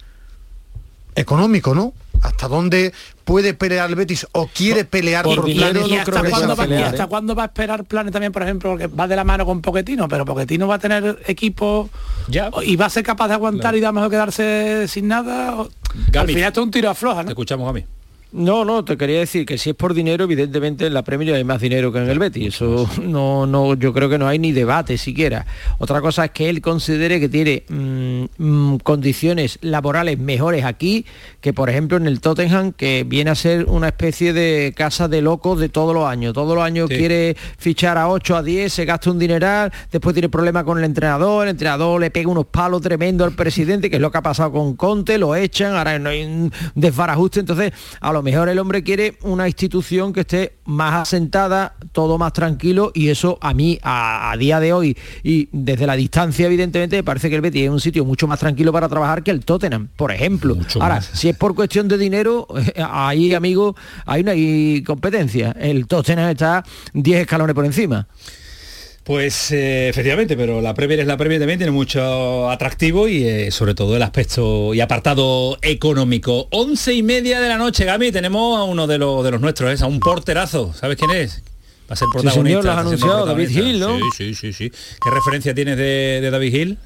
Económico, 1.16 1.74
¿no? 1.76 1.94
¿Hasta 2.22 2.48
dónde 2.48 2.94
puede 3.26 3.54
pelear 3.54 3.90
el 3.90 3.96
Betis 3.96 4.26
o 4.32 4.48
quiere 4.48 4.86
pelear 4.86 5.26
por 5.26 5.36
por, 5.42 5.50
no 5.50 5.96
hasta, 6.00 6.30
cuándo 6.30 6.56
va, 6.56 6.64
pelear, 6.64 6.84
hasta 6.86 7.04
¿eh? 7.04 7.08
cuándo 7.08 7.36
va 7.36 7.44
a 7.44 7.46
esperar 7.48 7.84
planes 7.84 8.14
también, 8.14 8.32
por 8.32 8.44
ejemplo, 8.44 8.70
porque 8.72 8.88
va 8.88 9.08
de 9.08 9.16
la 9.16 9.24
mano 9.26 9.46
con 9.46 9.62
Poquetino, 9.62 10.08
pero 10.08 10.24
Poquetino 10.26 10.68
va 10.68 10.76
a 10.76 10.80
tener 10.80 11.20
equipo 11.28 11.90
Ya. 12.30 12.50
y 12.64 12.76
va 12.78 12.86
a 12.86 12.90
ser 12.90 13.04
capaz 13.04 13.28
de 13.28 13.34
aguantar 13.34 13.76
y 13.76 13.82
da 13.82 13.92
mejor 13.92 14.10
quedarse 14.10 14.88
sin 14.88 15.08
nada. 15.10 15.56
o- 15.60 15.70
Al 16.18 16.28
final 16.28 16.44
esto 16.44 16.62
es 16.62 16.66
un 16.66 16.72
tiro 16.72 16.90
a 16.90 16.96
floja, 16.96 17.20
Te 17.22 17.26
¿no? 17.26 17.30
escuchamos 17.32 17.70
a 17.70 17.74
mí. 17.74 17.84
No, 18.34 18.66
no, 18.66 18.84
te 18.84 18.98
quería 18.98 19.20
decir 19.20 19.46
que 19.46 19.60
si 19.60 19.70
es 19.70 19.76
por 19.76 19.94
dinero, 19.94 20.24
evidentemente 20.24 20.88
en 20.88 20.94
la 20.96 21.04
Premier 21.04 21.36
hay 21.36 21.44
más 21.44 21.62
dinero 21.62 21.92
que 21.92 22.00
en 22.00 22.10
el 22.10 22.18
Betis. 22.18 22.56
Eso 22.56 22.90
no, 23.04 23.46
no, 23.46 23.76
yo 23.76 23.94
creo 23.94 24.10
que 24.10 24.18
no 24.18 24.28
hay 24.28 24.40
ni 24.40 24.52
debate 24.52 24.98
siquiera. 24.98 25.46
Otra 25.78 26.02
cosa 26.02 26.26
es 26.26 26.32
que 26.32 26.50
él 26.50 26.60
considere 26.60 27.20
que 27.20 27.30
tiene 27.30 27.64
mm, 27.70 28.24
mm, 28.38 28.78
condiciones 28.80 29.60
laborales 29.62 30.18
mejores 30.18 30.66
aquí 30.66 31.06
que, 31.42 31.54
por 31.54 31.70
ejemplo, 31.70 31.98
en 31.98 32.08
el 32.08 32.22
Tottenham, 32.22 32.72
que 32.72 33.06
viene 33.08 33.30
a 33.30 33.36
ser 33.36 33.66
una 33.66 33.90
especie 33.90 34.34
de 34.34 34.74
casa 34.76 35.08
de 35.08 35.22
locos 35.22 35.60
de 35.60 35.70
todos 35.70 35.94
los 35.94 36.08
años. 36.08 36.34
Todos 36.34 36.56
los 36.56 36.64
años 36.64 36.90
Sí. 36.90 36.98
quiere 36.98 37.38
fichar 37.58 38.00
a 38.00 38.10
8, 38.10 38.36
a 38.38 38.42
10, 38.42 38.74
se 38.74 38.86
gasta 38.86 39.12
un 39.12 39.20
dineral, 39.20 39.72
después 39.92 40.14
tiene 40.14 40.30
problemas 40.30 40.64
con 40.64 40.80
el 40.80 40.86
entrenador, 40.86 41.44
el 41.46 41.52
entrenador 41.52 42.02
le 42.02 42.10
pega 42.10 42.30
unos 42.30 42.48
palos 42.48 42.82
tremendos 42.82 43.28
al 43.28 43.36
presidente, 43.36 43.92
que 43.92 43.98
es 43.98 44.02
lo 44.02 44.12
que 44.12 44.18
ha 44.18 44.22
pasado 44.24 44.52
con 44.52 44.76
Conte, 44.76 45.20
lo 45.20 45.36
echan, 45.36 45.76
ahora 45.76 46.00
no 46.00 46.10
hay 46.10 46.24
un 46.24 46.52
desbarajuste, 46.74 47.42
entonces 47.42 47.72
a 48.02 48.12
lo 48.12 48.23
lo 48.24 48.32
mejor 48.32 48.48
el 48.48 48.58
hombre 48.58 48.84
quiere 48.84 49.18
una 49.24 49.50
institución 49.50 50.14
que 50.14 50.22
esté 50.22 50.54
más 50.64 50.94
asentada, 50.94 51.76
todo 51.92 52.18
más 52.18 52.32
tranquilo 52.32 52.94
y 52.94 53.10
eso 53.10 53.38
a 53.42 53.54
mí 53.54 53.80
a, 53.84 54.34
día 54.40 54.62
de 54.62 54.72
hoy 54.72 54.98
y 55.24 55.50
desde 55.52 55.86
la 55.86 55.98
distancia 55.98 56.46
evidentemente 56.46 56.96
me 56.96 57.04
parece 57.04 57.30
que 57.30 57.36
el 57.36 57.42
Betis 57.42 57.64
es 57.64 57.70
un 57.70 57.82
sitio 57.82 58.06
mucho 58.06 58.26
más 58.26 58.40
tranquilo 58.40 58.72
para 58.72 58.88
trabajar 58.88 59.24
que 59.24 59.32
el 59.32 59.44
Tottenham, 59.44 59.90
por 59.98 60.14
ejemplo. 60.14 60.56
Ahora, 60.80 61.02
si 61.02 61.28
es 61.28 61.36
por 61.36 61.54
cuestión 61.54 61.90
de 61.90 61.98
dinero, 61.98 62.48
ahí 62.90 63.34
amigo, 63.34 63.76
hay 64.06 64.22
una 64.22 64.86
competencia. 64.86 65.54
El 65.60 65.86
Tottenham 65.86 66.30
está 66.30 66.64
10 66.94 67.24
escalones 67.24 67.54
por 67.54 67.66
encima. 67.66 68.08
Pues 69.04 69.52
eh, 69.52 69.90
efectivamente, 69.90 70.38
pero 70.38 70.62
la 70.62 70.74
Premier 70.74 71.02
es 71.02 71.08
la 71.08 71.18
Premier 71.18 71.42
también, 71.42 71.60
tiene 71.60 71.74
mucho 71.74 72.50
atractivo 72.50 73.10
y 73.10 73.26
eh, 73.26 73.52
sobre 73.52 73.76
todo 73.76 73.98
el 73.98 74.02
aspecto 74.02 74.74
y 74.74 74.80
apartado 74.80 75.58
económico. 75.62 76.48
Once 76.52 76.94
y 76.94 77.04
media 77.04 77.42
de 77.42 77.50
la 77.50 77.58
noche, 77.58 77.84
Gami, 77.84 78.14
tenemos 78.14 78.58
a 78.58 78.64
uno 78.64 78.88
de, 78.88 78.98
los 78.98 79.26
de 79.26 79.32
los 79.32 79.42
nuestros, 79.42 79.78
¿eh? 79.78 79.84
a 79.84 79.88
un 79.88 80.00
porterazo. 80.00 80.74
¿Sabes 80.74 80.96
quién 80.96 81.12
es? 81.12 81.44
Va 81.90 81.94
a 81.94 81.96
ser 81.98 82.08
protagonista. 82.14 82.62
Sí, 82.62 82.66
lo 82.66 82.72
has 82.72 82.78
anunciado, 82.78 83.26
David 83.26 83.50
Hill, 83.50 83.80
¿no? 83.82 83.98
Sí, 83.98 84.04
sí, 84.16 84.36
sí, 84.36 84.54
sí. 84.54 84.70
¿Qué 84.70 85.10
referencia 85.12 85.54
tienes 85.54 85.76
de, 85.76 86.20
de 86.22 86.32
David 86.32 86.54
Hill? 86.56 86.78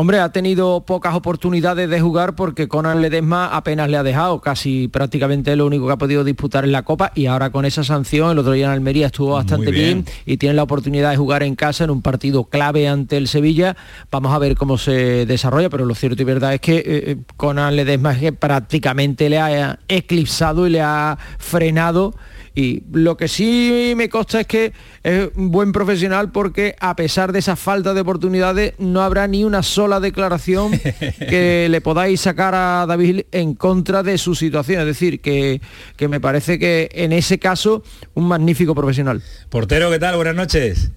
Hombre, 0.00 0.18
ha 0.18 0.32
tenido 0.32 0.80
pocas 0.80 1.14
oportunidades 1.14 1.90
de 1.90 2.00
jugar 2.00 2.34
porque 2.34 2.68
Conan 2.68 3.02
Ledesma 3.02 3.54
apenas 3.54 3.90
le 3.90 3.98
ha 3.98 4.02
dejado, 4.02 4.40
casi 4.40 4.88
prácticamente 4.88 5.54
lo 5.56 5.66
único 5.66 5.86
que 5.86 5.92
ha 5.92 5.98
podido 5.98 6.24
disputar 6.24 6.64
en 6.64 6.72
la 6.72 6.84
Copa 6.84 7.12
y 7.14 7.26
ahora 7.26 7.50
con 7.50 7.66
esa 7.66 7.84
sanción, 7.84 8.30
el 8.30 8.38
otro 8.38 8.52
día 8.52 8.64
en 8.64 8.70
Almería 8.70 9.08
estuvo 9.08 9.34
bastante 9.34 9.70
bien. 9.70 10.06
y 10.24 10.38
tiene 10.38 10.54
la 10.54 10.62
oportunidad 10.62 11.10
de 11.10 11.18
jugar 11.18 11.42
en 11.42 11.54
casa 11.54 11.84
en 11.84 11.90
un 11.90 12.00
partido 12.00 12.44
clave 12.44 12.88
ante 12.88 13.18
el 13.18 13.28
Sevilla. 13.28 13.76
Vamos 14.10 14.32
a 14.32 14.38
ver 14.38 14.56
cómo 14.56 14.78
se 14.78 15.26
desarrolla, 15.26 15.68
pero 15.68 15.84
lo 15.84 15.94
cierto 15.94 16.22
y 16.22 16.24
verdad 16.24 16.54
es 16.54 16.62
que 16.62 16.78
eh, 16.78 16.82
eh, 16.86 17.16
Conan 17.36 17.76
Ledesma 17.76 18.16
prácticamente 18.38 19.28
le 19.28 19.38
ha 19.38 19.80
eclipsado 19.86 20.66
y 20.66 20.70
le 20.70 20.80
ha 20.80 21.18
frenado 21.36 22.14
y 22.54 22.82
lo 22.92 23.16
que 23.16 23.28
sí 23.28 23.94
me 23.96 24.08
consta 24.08 24.40
es 24.40 24.46
que 24.46 24.72
es 25.02 25.28
un 25.36 25.50
buen 25.50 25.72
profesional 25.72 26.32
porque 26.32 26.74
a 26.80 26.96
pesar 26.96 27.32
de 27.32 27.38
esa 27.38 27.56
falta 27.56 27.94
de 27.94 28.00
oportunidades 28.00 28.74
no 28.78 29.02
habrá 29.02 29.26
ni 29.28 29.44
una 29.44 29.62
sola 29.62 30.00
declaración 30.00 30.72
que 31.18 31.68
le 31.70 31.80
podáis 31.80 32.20
sacar 32.20 32.54
a 32.54 32.86
David 32.86 33.22
en 33.32 33.54
contra 33.54 34.02
de 34.02 34.18
su 34.18 34.34
situación. 34.34 34.80
Es 34.80 34.86
decir, 34.86 35.20
que, 35.20 35.60
que 35.96 36.08
me 36.08 36.20
parece 36.20 36.58
que 36.58 36.88
en 36.92 37.12
ese 37.12 37.38
caso 37.38 37.82
un 38.14 38.26
magnífico 38.28 38.74
profesional. 38.74 39.22
Portero, 39.48 39.90
¿qué 39.90 39.98
tal? 39.98 40.16
Buenas 40.16 40.34
noches. 40.34 40.90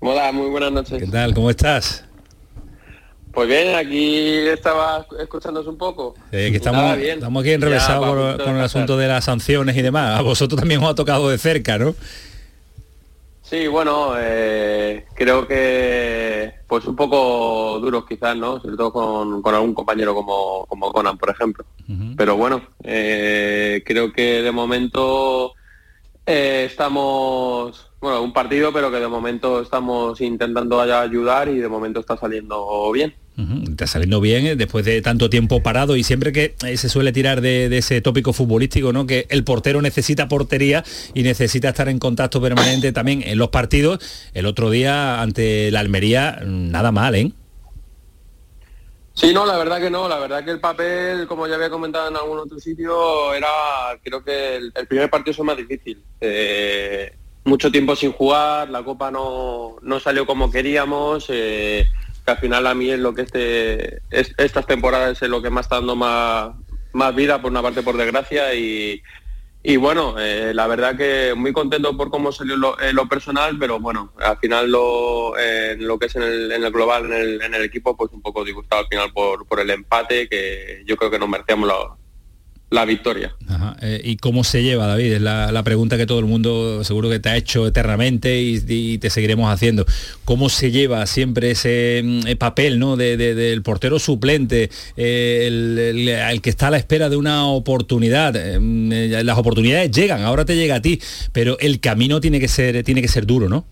Hola, 0.00 0.30
muy 0.32 0.50
buenas 0.50 0.72
noches. 0.72 1.02
¿Qué 1.02 1.10
tal? 1.10 1.34
¿Cómo 1.34 1.50
estás? 1.50 2.04
Pues 3.36 3.48
bien, 3.50 3.74
aquí 3.74 4.48
estaba 4.48 5.06
escuchándose 5.20 5.68
un 5.68 5.76
poco. 5.76 6.14
estamos, 6.32 6.96
estamos 6.96 7.42
aquí 7.42 7.52
enrevesados 7.52 8.40
con, 8.42 8.56
el 8.56 8.62
asunto 8.62 8.96
de 8.96 9.08
las 9.08 9.26
sanciones 9.26 9.76
y 9.76 9.82
demás. 9.82 10.18
A 10.18 10.22
vosotros 10.22 10.58
también 10.58 10.82
os 10.82 10.88
ha 10.88 10.94
tocado 10.94 11.28
de 11.28 11.36
cerca, 11.36 11.76
¿no? 11.76 11.94
Sí, 13.42 13.66
bueno, 13.66 14.14
eh, 14.16 15.04
creo 15.14 15.46
que 15.46 16.50
pues 16.66 16.86
un 16.86 16.96
poco 16.96 17.78
duros 17.78 18.06
quizás, 18.08 18.34
¿no? 18.38 18.58
Sobre 18.58 18.74
todo 18.74 18.90
con, 18.90 19.54
algún 19.54 19.74
compañero 19.74 20.14
como, 20.14 20.64
como 20.64 20.90
Conan, 20.90 21.18
por 21.18 21.28
ejemplo. 21.28 21.66
Pero 22.16 22.38
bueno, 22.38 22.62
eh, 22.84 23.82
creo 23.84 24.14
que 24.14 24.40
de 24.40 24.50
momento 24.50 25.52
eh, 26.24 26.64
estamos, 26.70 27.85
bueno, 28.00 28.22
un 28.22 28.32
partido, 28.32 28.72
pero 28.72 28.90
que 28.90 28.98
de 28.98 29.08
momento 29.08 29.60
estamos 29.60 30.20
intentando 30.20 30.80
ayudar 30.80 31.48
y 31.48 31.58
de 31.58 31.68
momento 31.68 32.00
está 32.00 32.16
saliendo 32.16 32.90
bien. 32.92 33.14
Está 33.68 33.86
saliendo 33.86 34.20
bien 34.20 34.46
eh, 34.46 34.56
después 34.56 34.84
de 34.86 35.02
tanto 35.02 35.28
tiempo 35.28 35.62
parado 35.62 35.96
y 35.96 36.02
siempre 36.02 36.32
que 36.32 36.54
eh, 36.64 36.76
se 36.78 36.88
suele 36.88 37.12
tirar 37.12 37.42
de, 37.42 37.66
ese 37.76 38.00
tópico 38.00 38.32
futbolístico, 38.32 38.94
¿no? 38.94 39.06
Que 39.06 39.26
el 39.28 39.44
portero 39.44 39.82
necesita 39.82 40.26
portería 40.26 40.84
y 41.12 41.22
necesita 41.22 41.68
estar 41.68 41.88
en 41.90 41.98
contacto 41.98 42.40
permanente 42.40 42.92
también 42.92 43.22
en 43.22 43.36
los 43.36 43.48
partidos. 43.48 44.30
El 44.32 44.46
otro 44.46 44.70
día 44.70 45.20
ante 45.20 45.70
la 45.70 45.80
Almería, 45.80 46.40
nada 46.46 46.92
mal, 46.92 47.14
¿eh? 47.14 47.32
Sí, 49.12 49.32
no, 49.32 49.46
la 49.46 49.56
verdad 49.56 49.80
que 49.80 49.90
no, 49.90 50.08
la 50.08 50.18
verdad 50.18 50.44
que 50.44 50.50
el 50.50 50.60
papel, 50.60 51.26
como 51.26 51.46
ya 51.46 51.54
había 51.54 51.70
comentado 51.70 52.08
en 52.08 52.16
algún 52.16 52.38
otro 52.38 52.58
sitio, 52.58 53.32
era, 53.34 53.48
creo 54.02 54.22
que 54.22 54.56
el, 54.56 54.72
primer 54.88 55.08
partido 55.08 55.32
es 55.32 55.40
más 55.40 55.56
difícil. 55.56 56.02
Eh, 56.20 57.14
mucho 57.46 57.70
tiempo 57.70 57.94
sin 57.94 58.12
jugar, 58.12 58.68
la 58.70 58.82
copa 58.82 59.10
no, 59.10 59.76
no 59.80 60.00
salió 60.00 60.26
como 60.26 60.50
queríamos, 60.50 61.26
eh, 61.28 61.88
que 62.24 62.30
al 62.30 62.38
final 62.38 62.66
a 62.66 62.74
mí 62.74 62.90
es 62.90 62.98
lo 62.98 63.14
que 63.14 63.22
este, 63.22 64.02
estas 64.10 64.66
temporadas 64.66 65.22
es 65.22 65.28
lo 65.28 65.40
que 65.40 65.48
me 65.48 65.60
está 65.60 65.76
dando 65.76 65.94
más, 65.94 66.50
más 66.92 67.14
vida, 67.14 67.40
por 67.40 67.52
una 67.52 67.62
parte 67.62 67.82
por 67.82 67.96
desgracia, 67.96 68.52
y, 68.52 69.00
y 69.62 69.76
bueno, 69.76 70.16
eh, 70.18 70.52
la 70.54 70.66
verdad 70.66 70.96
que 70.96 71.34
muy 71.36 71.52
contento 71.52 71.96
por 71.96 72.10
cómo 72.10 72.32
salió 72.32 72.56
lo, 72.56 72.76
lo 72.92 73.08
personal, 73.08 73.56
pero 73.60 73.78
bueno, 73.78 74.12
al 74.18 74.38
final 74.38 74.68
lo, 74.68 75.34
lo 75.78 75.98
que 76.00 76.06
es 76.06 76.16
en 76.16 76.22
el, 76.24 76.50
en 76.50 76.64
el 76.64 76.72
global, 76.72 77.04
en 77.06 77.12
el, 77.12 77.42
en 77.42 77.54
el, 77.54 77.62
equipo, 77.62 77.96
pues 77.96 78.10
un 78.12 78.22
poco 78.22 78.44
disgustado 78.44 78.82
al 78.82 78.88
final 78.88 79.12
por, 79.12 79.46
por 79.46 79.60
el 79.60 79.70
empate, 79.70 80.28
que 80.28 80.82
yo 80.84 80.96
creo 80.96 81.12
que 81.12 81.18
nos 81.20 81.28
merecíamos 81.28 81.68
la, 81.68 81.96
la 82.68 82.84
victoria. 82.84 83.34
Eh, 83.80 84.00
¿Y 84.02 84.16
cómo 84.16 84.42
se 84.42 84.62
lleva, 84.62 84.86
David? 84.86 85.14
Es 85.14 85.20
la, 85.20 85.62
pregunta 85.62 85.96
que 85.96 86.06
todo 86.06 86.18
el 86.18 86.24
mundo 86.24 86.82
seguro 86.82 87.08
que 87.08 87.20
te 87.20 87.28
ha 87.28 87.36
hecho 87.36 87.66
eternamente 87.66 88.40
y, 88.40 88.98
te 88.98 89.10
seguiremos 89.10 89.52
haciendo. 89.52 89.86
¿Cómo 90.24 90.48
se 90.48 90.70
lleva 90.70 91.06
siempre 91.06 91.52
ese 91.52 92.02
mm, 92.04 92.36
papel 92.38 92.78
¿no? 92.78 92.96
del 92.96 93.62
portero 93.62 93.98
suplente, 93.98 94.70
eh, 94.96 95.46
el, 95.46 96.42
que 96.42 96.50
está 96.50 96.68
a 96.68 96.70
la 96.70 96.78
espera 96.78 97.08
de 97.08 97.16
una 97.16 97.46
oportunidad? 97.46 98.34
Eh, 98.34 98.58
mm, 98.58 99.24
las 99.24 99.38
oportunidades 99.38 99.90
llegan, 99.92 100.22
ahora 100.22 100.44
te 100.44 100.56
llega 100.56 100.76
a 100.76 100.82
ti, 100.82 101.00
pero 101.32 101.58
el 101.60 101.78
camino 101.80 102.20
tiene 102.20 102.40
que 102.40 102.48
ser, 102.48 102.82
tiene 102.82 103.00
que 103.00 103.08
ser 103.08 103.26
duro, 103.26 103.48
¿no? 103.48 103.64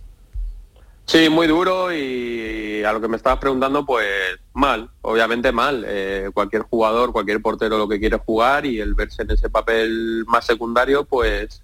Sí, 1.07 1.29
muy 1.29 1.47
duro 1.47 1.93
y 1.93 2.83
a 2.85 2.93
lo 2.93 3.01
que 3.01 3.09
me 3.09 3.17
estabas 3.17 3.39
preguntando, 3.39 3.85
pues 3.85 4.07
mal, 4.55 4.89
obviamente 5.03 5.53
mal. 5.53 5.85
Eh, 5.87 6.31
cualquier 6.33 6.63
jugador, 6.63 7.13
cualquier 7.13 7.43
portero 7.43 7.77
lo 7.77 7.89
que 7.89 8.01
quiere 8.01 8.19
jugar 8.19 8.65
y 8.65 8.81
el 8.81 8.95
verse 8.95 9.23
en 9.23 9.33
ese 9.33 9.51
papel 9.51 10.25
más 10.27 10.47
secundario, 10.47 11.05
pues 11.05 11.63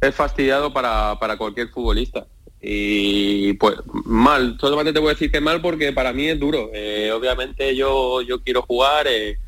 es 0.00 0.14
fastidiado 0.14 0.72
para, 0.72 1.16
cualquier 1.38 1.68
futbolista. 1.68 2.26
Y 2.60 3.54
pues 3.54 3.76
mal, 4.04 4.56
solamente 4.60 4.92
te 4.92 5.00
voy 5.00 5.08
a 5.08 5.14
decir 5.14 5.32
que 5.32 5.40
mal 5.40 5.62
porque 5.62 5.92
para 5.92 6.12
mí 6.12 6.28
es 6.28 6.38
duro. 6.38 6.70
Eh, 6.74 7.10
obviamente 7.12 7.74
yo, 7.74 8.20
yo 8.20 8.40
quiero 8.42 8.62
jugar. 8.62 9.06
Eh, 9.08 9.38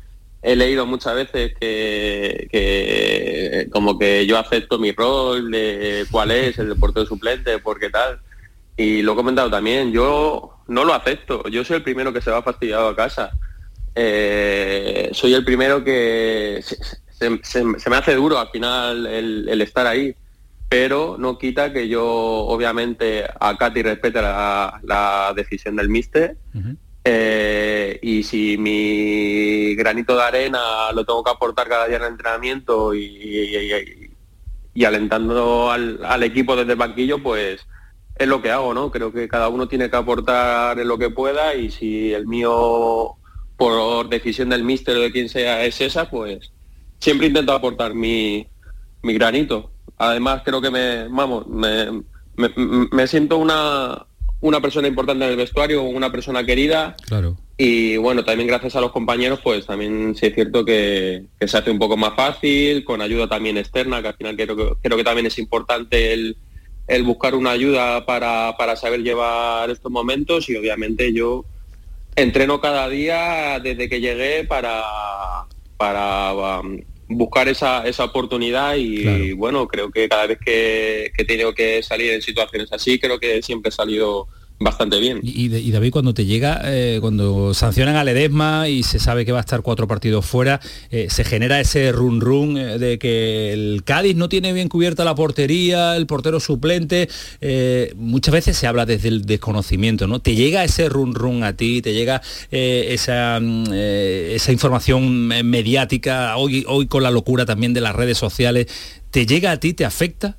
he 0.41 0.55
leído 0.55 0.85
muchas 0.85 1.15
veces 1.15 1.53
que, 1.59 2.47
que, 2.51 3.67
como 3.71 3.97
que 3.97 4.25
yo 4.27 4.37
acepto 4.37 4.77
mi 4.77 4.91
rol 4.91 5.49
de 5.49 6.05
cuál 6.11 6.31
es 6.31 6.59
el 6.59 6.75
portero 6.75 7.05
suplente, 7.05 7.57
porque 7.59 7.89
tal 7.89 8.19
y 8.77 9.01
lo 9.01 9.13
he 9.13 9.15
comentado 9.15 9.49
también, 9.49 9.91
yo 9.91 10.54
no 10.67 10.83
lo 10.83 10.93
acepto, 10.93 11.47
yo 11.49 11.63
soy 11.63 11.77
el 11.77 11.83
primero 11.83 12.11
que 12.11 12.21
se 12.21 12.31
va 12.31 12.41
fastidiado 12.41 12.89
a 12.89 12.95
casa. 12.95 13.31
Eh, 13.93 15.09
soy 15.13 15.33
el 15.33 15.45
primero 15.45 15.83
que 15.83 16.61
se, 16.61 17.89
me 17.89 17.95
hace 17.95 18.15
duro 18.15 18.37
al 18.37 18.49
final 18.49 19.07
el, 19.07 19.61
estar 19.61 19.87
ahí, 19.87 20.15
pero 20.67 21.15
no 21.17 21.37
quita 21.37 21.71
que 21.71 21.87
yo 21.87 22.03
obviamente 22.05 23.23
a 23.39 23.57
Katy 23.57 23.83
respete 23.83 24.21
la, 24.21 25.33
decisión 25.35 25.77
del 25.77 25.87
míster 25.87 26.35
eh, 27.05 27.99
y 28.01 28.23
si 28.23 28.57
mi 28.57 29.75
granito 29.75 30.15
de 30.17 30.23
arena 30.23 30.91
lo 30.93 31.05
tengo 31.05 31.23
que 31.23 31.31
aportar 31.31 31.69
cada 31.69 31.87
día 31.87 31.97
en 31.97 32.03
el 32.03 32.09
entrenamiento 32.09 32.93
y, 32.93 33.85
y, 34.73 34.83
alentando 34.83 35.71
al, 35.71 36.03
al, 36.03 36.23
equipo 36.23 36.55
desde 36.55 36.73
el 36.73 36.77
banquillo, 36.77 37.23
pues 37.23 37.65
es 38.17 38.27
lo 38.27 38.41
que 38.41 38.51
hago, 38.51 38.73
¿no? 38.73 38.91
Creo 38.91 39.11
que 39.11 39.27
cada 39.27 39.49
uno 39.49 39.67
tiene 39.67 39.89
que 39.89 39.95
aportar 39.95 40.79
en 40.79 40.87
lo 40.87 40.97
que 40.97 41.09
pueda 41.09 41.55
y 41.55 41.69
si 41.69 42.13
el 42.13 42.27
mío, 42.27 43.15
por 43.57 44.09
decisión 44.09 44.49
del 44.49 44.63
míster 44.63 44.95
o 44.97 45.01
de 45.01 45.11
quien 45.11 45.29
sea, 45.29 45.65
es 45.65 45.81
esa, 45.81 46.09
pues 46.09 46.51
siempre 46.99 47.27
intento 47.27 47.51
aportar 47.53 47.93
mi, 47.93 48.47
mi 49.01 49.13
granito. 49.13 49.71
Además, 49.97 50.41
creo 50.43 50.61
que 50.61 50.71
me, 50.71 51.07
vamos, 51.09 51.47
me, 51.47 52.03
me, 52.91 53.07
siento 53.07 53.37
una, 53.37 54.05
una 54.41 54.61
persona 54.61 54.87
importante 54.87 55.25
en 55.25 55.31
el 55.31 55.37
vestuario, 55.37 55.83
una 55.83 56.11
persona 56.11 56.45
querida. 56.45 56.95
Claro. 57.05 57.37
Y 57.57 57.95
bueno, 57.97 58.25
también 58.25 58.47
gracias 58.47 58.75
a 58.75 58.81
los 58.81 58.91
compañeros, 58.91 59.39
pues 59.41 59.65
también 59.65 60.15
sí 60.15 60.25
es 60.25 60.35
cierto 60.35 60.65
que, 60.65 61.25
que 61.39 61.47
se 61.47 61.57
hace 61.57 61.71
un 61.71 61.79
poco 61.79 61.95
más 61.95 62.13
fácil, 62.15 62.83
con 62.83 63.01
ayuda 63.01 63.27
también 63.29 63.57
externa, 63.57 64.01
que 64.01 64.09
al 64.09 64.15
final 64.15 64.35
creo 64.35 64.77
creo 64.81 64.97
que 64.97 65.03
también 65.03 65.27
es 65.27 65.37
importante 65.37 66.11
el 66.11 66.37
el 66.87 67.03
buscar 67.03 67.35
una 67.35 67.51
ayuda 67.51 68.05
para, 68.05 68.55
para 68.57 68.75
saber 68.75 69.01
llevar 69.01 69.69
estos 69.69 69.91
momentos 69.91 70.49
y 70.49 70.55
obviamente 70.55 71.13
yo 71.13 71.45
entreno 72.15 72.61
cada 72.61 72.87
día 72.89 73.59
desde 73.59 73.89
que 73.89 73.99
llegué 73.99 74.43
para, 74.43 74.83
para 75.77 76.33
um, 76.61 76.79
buscar 77.07 77.47
esa, 77.49 77.85
esa 77.87 78.05
oportunidad 78.05 78.75
y, 78.75 79.33
bueno, 79.33 79.67
creo 79.67 79.91
que 79.91 80.07
cada 80.07 80.27
vez 80.27 80.39
que, 80.43 81.11
que 81.15 81.23
he 81.23 81.25
tenido 81.25 81.53
que 81.53 81.83
salir 81.83 82.11
en 82.11 82.21
situaciones 82.21 82.71
así, 82.71 82.99
creo 82.99 83.19
que 83.19 83.41
siempre 83.41 83.69
he 83.69 83.71
salido 83.71 84.27
bastante 84.59 84.99
bien. 84.99 85.19
Y, 85.21 85.71
David, 85.71 85.91
cuando 85.91 86.13
te 86.13 86.25
llega, 86.25 86.61
eh, 86.63 86.99
cuando 87.01 87.53
sancionan 87.53 87.95
a 87.95 88.03
Ledesma 88.03 88.69
y 88.69 88.83
se 88.83 88.99
sabe 88.99 89.25
que 89.25 89.31
va 89.31 89.39
a 89.39 89.41
estar 89.41 89.61
cuatro 89.61 89.87
partidos 89.87 90.25
fuera, 90.25 90.61
eh, 90.91 91.07
se 91.09 91.23
genera 91.23 91.59
ese 91.59 91.91
run 91.91 92.21
run 92.21 92.57
eh, 92.57 92.77
de 92.77 92.97
que 92.97 93.51
el 93.51 93.83
Cádiz 93.83 94.15
no 94.15 94.29
tiene 94.29 94.53
bien 94.53 94.69
cubierta 94.69 95.03
la 95.03 95.13
portería, 95.13 95.97
el 95.97 96.07
portero 96.07 96.39
suplente. 96.39 97.09
muchas 97.97 98.33
veces 98.33 98.57
se 98.57 98.67
habla 98.67 98.85
desde 98.85 99.09
el 99.09 99.25
desconocimiento, 99.25 100.07
¿no? 100.07 100.19
Te 100.19 100.35
llega 100.35 100.63
ese 100.63 100.89
run 100.89 101.15
run 101.15 101.43
a 101.43 101.55
ti, 101.55 101.81
te 101.81 101.93
llega 101.93 102.21
esa, 102.51 103.39
mm, 103.41 103.73
esa 103.73 104.51
información 104.51 105.27
mediática, 105.27 106.37
hoy, 106.37 106.65
hoy 106.67 106.87
con 106.87 107.03
la 107.03 107.11
locura 107.11 107.45
también 107.45 107.73
de 107.73 107.81
las 107.81 107.95
redes 107.95 108.17
sociales, 108.17 108.67
¿te 109.11 109.25
llega 109.25 109.51
a 109.51 109.59
ti, 109.59 109.73
te 109.73 109.85
afecta? 109.85 110.37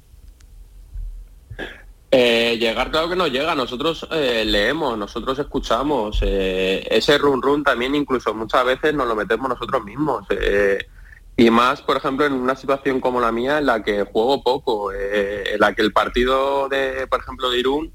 Eh, 2.11 2.57
llegar, 2.59 2.91
claro 2.91 3.09
que 3.09 3.17
no 3.17 3.27
llega. 3.27 3.55
Nosotros 3.55 4.07
eh, 4.11 4.45
leemos, 4.45 4.97
nosotros 4.97 5.39
escuchamos. 5.39 6.21
Eh, 6.23 6.87
ese 6.91 7.19
run 7.19 7.43
run 7.43 7.65
también 7.65 7.95
incluso 7.95 8.35
muchas 8.35 8.65
veces 8.65 8.95
nos 8.95 9.09
lo 9.09 9.17
metemos 9.17 9.49
nosotros 9.49 9.85
mismos. 9.85 10.27
y 11.37 11.51
más, 11.51 11.83
por 11.83 11.97
ejemplo, 11.97 12.25
en 12.25 12.33
una 12.33 12.57
situación 12.57 13.01
como 13.01 13.21
la 13.21 13.33
mía, 13.33 13.59
en 13.59 13.67
la 13.67 13.83
que 13.83 14.05
juego 14.05 14.43
poco, 14.43 14.93
en 14.93 15.61
la 15.61 15.75
que 15.75 15.83
el 15.83 15.93
partido 15.93 16.69
de, 16.69 17.07
por 17.09 17.21
ejemplo, 17.21 17.51
de 17.51 17.59
Irún, 17.59 17.93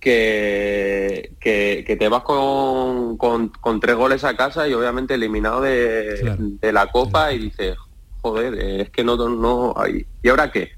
que, 0.00 1.34
que, 1.40 1.96
te 1.98 2.08
vas 2.08 2.22
con, 2.22 3.16
con, 3.18 3.80
tres 3.80 3.96
goles 3.96 4.24
a 4.24 4.36
casa 4.36 4.68
y 4.68 4.74
obviamente 4.74 5.14
eliminado 5.14 5.60
de, 5.60 6.36
de 6.38 6.72
la 6.72 6.90
copa 6.92 7.32
y 7.32 7.38
dices, 7.40 7.76
joder, 8.22 8.54
es 8.54 8.90
que 8.90 9.04
no, 9.04 9.16
no 9.28 9.74
hay. 9.76 10.06
¿Y 10.22 10.28
ahora 10.28 10.50
qué? 10.50 10.75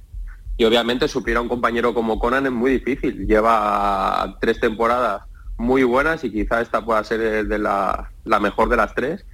Y 0.59 0.65
obviamente 0.65 1.07
suplir 1.07 1.37
a 1.37 1.41
un 1.41 1.49
compañero 1.49 1.95
como 1.95 2.19
Conan 2.19 2.47
es 2.47 2.53
muy 2.53 2.73
difícil. 2.73 3.29
Lleva 3.29 4.37
tres 4.41 4.59
temporadas 4.59 5.23
muy 5.57 5.85
buenas 5.85 6.25
y 6.25 6.33
quizá 6.33 6.61
esta 6.61 6.85
pueda 6.85 7.03
ser 7.05 7.47
de 7.47 7.59
la, 7.59 8.11
mejor 8.41 8.69
de 8.69 8.77
las 8.77 8.93
tres. 8.93 9.25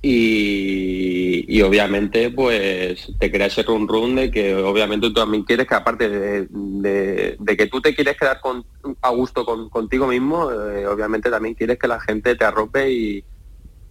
Y, 0.00 1.60
obviamente 1.62 2.30
pues 2.30 3.12
te 3.18 3.30
crea 3.30 3.48
ese 3.48 3.64
run 3.64 3.86
run 3.86 4.14
de 4.14 4.30
que 4.30 4.54
obviamente 4.54 5.08
tú 5.08 5.12
también 5.12 5.42
quieres 5.42 5.66
que 5.66 5.74
aparte 5.74 6.08
de, 6.08 7.36
que 7.58 7.66
tú 7.66 7.82
te 7.82 7.94
quieres 7.94 8.16
quedar 8.16 8.40
con, 8.40 8.64
a 9.02 9.10
gusto 9.10 9.44
contigo 9.44 10.06
mismo, 10.06 10.50
eh, 10.50 10.86
obviamente 10.86 11.30
también 11.30 11.54
quieres 11.54 11.78
que 11.78 11.88
la 11.88 12.00
gente 12.00 12.36
te 12.36 12.44
arrope 12.44 12.90
y, 12.90 13.24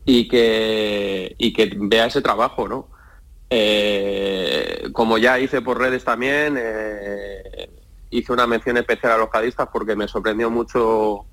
y, 0.05 0.27
que, 0.29 1.35
y 1.37 1.53
que 1.53 1.71
vea 1.75 2.07
ese 2.07 2.21
trabajo, 2.21 2.67
¿no? 2.67 2.87
Eh, 3.49 4.89
como 4.93 5.17
ya 5.17 5.39
hice 5.39 5.61
por 5.61 5.79
redes 5.79 6.03
también, 6.03 6.55
eh, 6.57 7.69
hice 8.11 8.31
una 8.31 8.45
mención 8.45 8.77
especial 8.77 9.13
a 9.13 9.17
los 9.17 9.29
cadistas 9.29 9.69
porque 9.71 9.95
me 9.95 10.07
sorprendió 10.07 10.49
mucho 10.49 11.25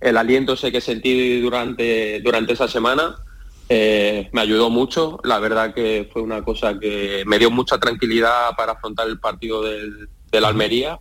el 0.00 0.16
aliento 0.16 0.56
que 0.56 0.80
sentí 0.80 1.40
durante, 1.40 2.20
durante 2.20 2.54
esa 2.54 2.66
semana. 2.66 3.16
Eh, 3.68 4.28
me 4.32 4.40
ayudó 4.40 4.68
mucho, 4.68 5.20
la 5.22 5.38
verdad 5.38 5.72
que 5.72 6.08
fue 6.12 6.22
una 6.22 6.42
cosa 6.42 6.76
que 6.78 7.22
me 7.26 7.38
dio 7.38 7.52
mucha 7.52 7.78
tranquilidad 7.78 8.50
para 8.56 8.72
afrontar 8.72 9.06
el 9.06 9.20
partido 9.20 9.62
del, 9.62 10.08
del 10.32 10.44
Almería. 10.44 10.98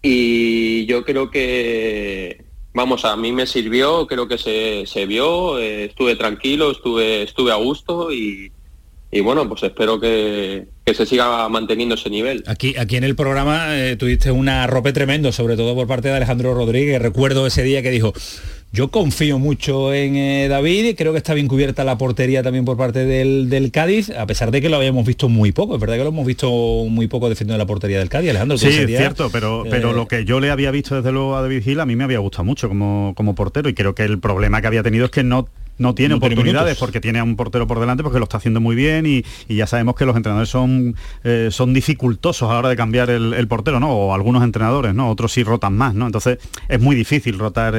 Y 0.00 0.86
yo 0.86 1.04
creo 1.04 1.28
que, 1.28 2.44
vamos, 2.72 3.04
a 3.04 3.16
mí 3.16 3.32
me 3.32 3.48
sirvió, 3.48 4.06
creo 4.06 4.28
que 4.28 4.38
se, 4.38 4.86
se 4.86 5.06
vio, 5.06 5.58
estuve 5.58 6.14
tranquilo, 6.14 6.70
estuve, 6.70 7.22
estuve 7.24 7.50
a 7.50 7.56
gusto 7.56 8.12
y, 8.12 8.52
y 9.10 9.20
bueno, 9.20 9.48
pues 9.48 9.62
espero 9.62 9.98
que, 9.98 10.66
se 10.86 11.06
siga 11.06 11.48
manteniendo 11.48 11.94
ese 11.94 12.10
nivel. 12.10 12.42
Aquí, 12.46 12.74
aquí 12.78 12.96
en 12.96 13.04
el 13.04 13.14
programa 13.14 13.76
eh, 13.76 13.96
tuviste 13.96 14.30
una 14.30 14.66
rope 14.66 14.92
tremendo, 14.92 15.32
sobre 15.32 15.56
todo 15.56 15.74
por 15.74 15.86
parte 15.86 16.08
de 16.08 16.14
Alejandro 16.14 16.54
Rodríguez. 16.54 17.00
Recuerdo 17.00 17.46
ese 17.46 17.62
día 17.62 17.82
que 17.82 17.90
dijo, 17.90 18.12
yo 18.70 18.90
confío 18.90 19.38
mucho 19.38 19.94
en 19.94 20.16
eh, 20.16 20.48
David 20.48 20.84
y 20.84 20.94
creo 20.94 21.12
que 21.12 21.18
está 21.18 21.32
bien 21.32 21.48
cubierta 21.48 21.84
la 21.84 21.96
portería 21.96 22.42
también 22.42 22.66
por 22.66 22.76
parte 22.76 23.06
del, 23.06 23.70
Cádiz, 23.72 24.10
a 24.10 24.26
pesar 24.26 24.50
de 24.50 24.60
que 24.60 24.68
lo 24.68 24.76
habíamos 24.76 25.06
visto 25.06 25.28
muy 25.28 25.52
poco. 25.52 25.74
Es 25.74 25.80
verdad 25.80 25.96
que 25.96 26.02
lo 26.02 26.10
hemos 26.10 26.26
visto 26.26 26.50
muy 26.50 27.06
poco 27.06 27.30
defendiendo 27.30 27.58
la 27.58 27.66
portería 27.66 27.98
del 27.98 28.10
Cádiz, 28.10 28.30
Alejandro. 28.30 28.58
Sí, 28.58 28.68
es 28.68 28.86
cierto, 28.86 29.30
pero, 29.30 29.64
pero 29.70 29.90
eh, 29.90 29.94
lo 29.94 30.06
que 30.06 30.26
yo 30.26 30.38
le 30.38 30.50
había 30.50 30.70
visto 30.70 30.96
desde 30.96 31.12
luego 31.12 31.36
a 31.36 31.42
David 31.42 31.62
Gil 31.62 31.80
a 31.80 31.86
mí 31.86 31.96
me 31.96 32.04
había 32.04 32.18
gustado 32.18 32.44
mucho 32.44 32.68
como, 32.68 33.14
como 33.16 33.34
portero 33.34 33.70
y 33.70 33.74
creo 33.74 33.94
que 33.94 34.04
el 34.04 34.18
problema 34.18 34.60
que 34.60 34.66
había 34.66 34.82
tenido 34.82 35.06
es 35.06 35.10
que 35.10 35.24
no 35.24 35.48
no 35.78 35.94
tiene 35.94 36.14
oportunidades 36.14 36.76
porque 36.78 37.00
tiene 37.00 37.20
a 37.20 37.24
un 37.24 37.36
portero 37.36 37.66
por 37.66 37.80
delante 37.80 38.02
porque 38.02 38.18
lo 38.18 38.24
está 38.24 38.36
haciendo 38.36 38.60
muy 38.60 38.76
bien 38.76 39.06
y, 39.06 39.24
ya 39.48 39.66
sabemos 39.66 39.94
que 39.96 40.04
los 40.04 40.16
entrenadores 40.16 40.48
son, 40.48 40.94
eh, 41.24 41.48
son 41.50 41.74
dificultosos 41.74 42.48
a 42.48 42.52
la 42.52 42.58
hora 42.60 42.68
de 42.68 42.76
cambiar 42.76 43.10
el, 43.10 43.48
portero, 43.48 43.80
¿no? 43.80 43.90
O 43.90 44.14
algunos 44.14 44.42
entrenadores, 44.42 44.94
¿no? 44.94 45.10
Otros 45.10 45.32
sí 45.32 45.42
rotan 45.42 45.76
más, 45.76 45.94
¿no? 45.94 46.06
Entonces 46.06 46.38
es 46.68 46.80
muy 46.80 46.94
difícil 46.94 47.38
rotar 47.38 47.74